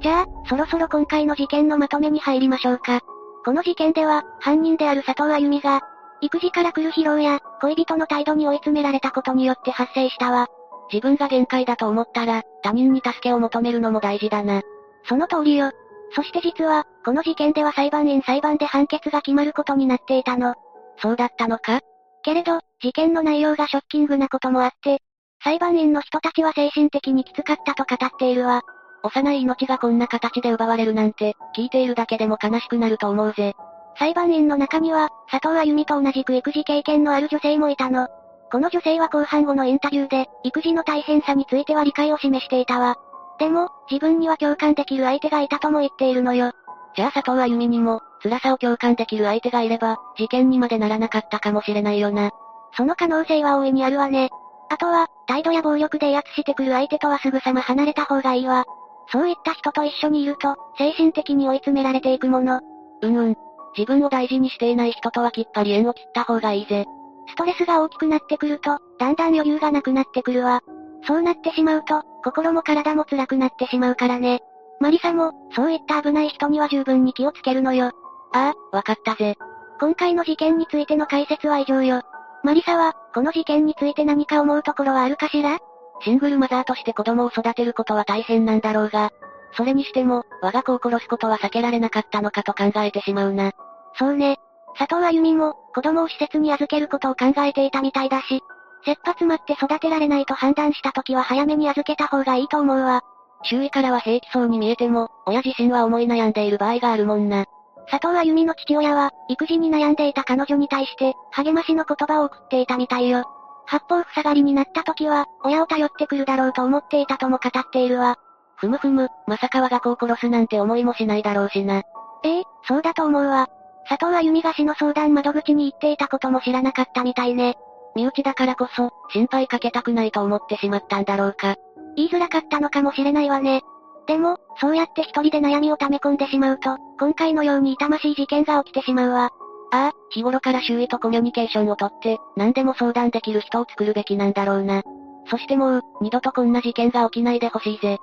[0.00, 3.00] じゃあ、そろそろ今回の事件のまとめに入りましょうか。
[3.44, 5.80] この事件では、犯人である佐藤あゆみが、
[6.20, 10.46] 育児から来る疲労や、恋人の態度に追い詰められたことによって発生したわ。
[10.92, 14.62] 自分が限界だと思ったら、他人に助けを求めるのも大事だな。
[15.08, 15.72] その通りよ。
[16.14, 20.54] そして実は、この事件では裁判員裁判で判決が決まることになっていたの。
[20.98, 21.80] そうだったのか？
[22.22, 25.00] けれど、事件の内容がショッキングなこともあって、
[25.42, 28.62] 裁判員の人たちは精神的にきつかったと語っているわ。
[29.02, 33.54] 幼い命がこんな形で奪われるなんて、聞いているだけでも悲しくなると思うぜ。
[33.98, 38.08] 裁判員の中には、佐藤あゆみと同じく育児経験のある女性もいたの。
[38.50, 42.96] この女性は後半後のインタビューで、育児の大変さについては理解を示していたわ。
[43.38, 46.52] でも、自分には共感できる相手がいたとも言っているのよ。
[46.94, 52.30] じゃあ佐藤あゆみにも、辛さを共感できる相手がいれば、事件にまでならなかったかもしれないよな。
[52.76, 54.30] その可能性は大いにあるわね。
[54.68, 58.64] あとは、態度や暴力で威圧してくる相手とはすぐさま離れた方がいいわ。
[59.12, 62.60] そういった人と一緒にいると、精神的に追い詰められていくもの。
[63.02, 63.36] うんうん。
[63.76, 66.86] 自分を大事にしていない人とはきっぱり縁を切った方がいいぜ。
[67.28, 70.62] ストレスが大きくなってくると、だんだん余裕がなくなってくるわ。
[71.06, 74.40] そうなってしまうと、心も体も辛くなってしまうからね。
[74.80, 77.92] マリサも、そういった危ない人には十分に気をつけるのよ。
[78.32, 79.36] ああ、わかったぜ。
[79.80, 82.02] 今回の事件についての解説は以上よ。
[82.44, 85.58] マリサは、この事件について何か思うところはあるかしら？
[86.04, 89.10] シングルマザーとして子供を育てることは大変なんだろうが、
[89.56, 93.52] それにしても、我が子を殺すことは避けられなかったのかと考えてしまうな。
[93.98, 94.38] そうね。
[94.78, 98.42] 佐藤あゆみも、子供を施設に預けることを考えていたみたいだし、
[98.84, 103.02] 切羽詰まって育てられないと判断した時は早めに預けた方がいいと思うわ。
[103.44, 107.46] 周囲からは平気そうに見えても、親自身は思い悩んでいる場合があるもんな。
[107.90, 113.24] 佐藤あゆみの父親は、育児に悩んでいた彼女に対して、励ましの言葉を送っていたみたいよ。
[113.72, 118.16] 八方塞がりになった時は、親を頼ってくるだろうと思っていたとも語っているわ。
[118.56, 121.78] ふむふむ、まさか我が子を殺すなんて思いもしないだろうしな。
[122.22, 123.48] ええそうだと思うわ。
[123.88, 127.56] 佐藤あゆみが死の相談窓口に行っていたことも知らなかったみたいね。
[127.96, 131.56] 身内だからこそ、心配かけたくないと思ってしまったんだろうか。
[131.96, 133.62] 言いづらかったのかもしれないわね。
[134.06, 139.30] でも、そうやって一人で悩みを溜め込んでしまうと、今回のように痛ましい事件が起きてしまうわ。
[139.72, 144.82] ああ、日頃から周囲とコミュニケーションをとって、何でも相談できる人を作るべきなんだろうな。
[145.30, 147.96] そしてもう、二度とこんな事件が起きないでほしいぜ。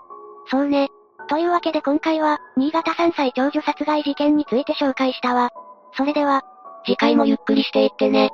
[0.50, 0.90] そうね。
[1.30, 5.52] というわけで今回は、新潟3歳長女殺害事件について紹介したわ。
[5.94, 6.42] それでは、
[6.86, 8.32] 次回もゆっくりしていってね。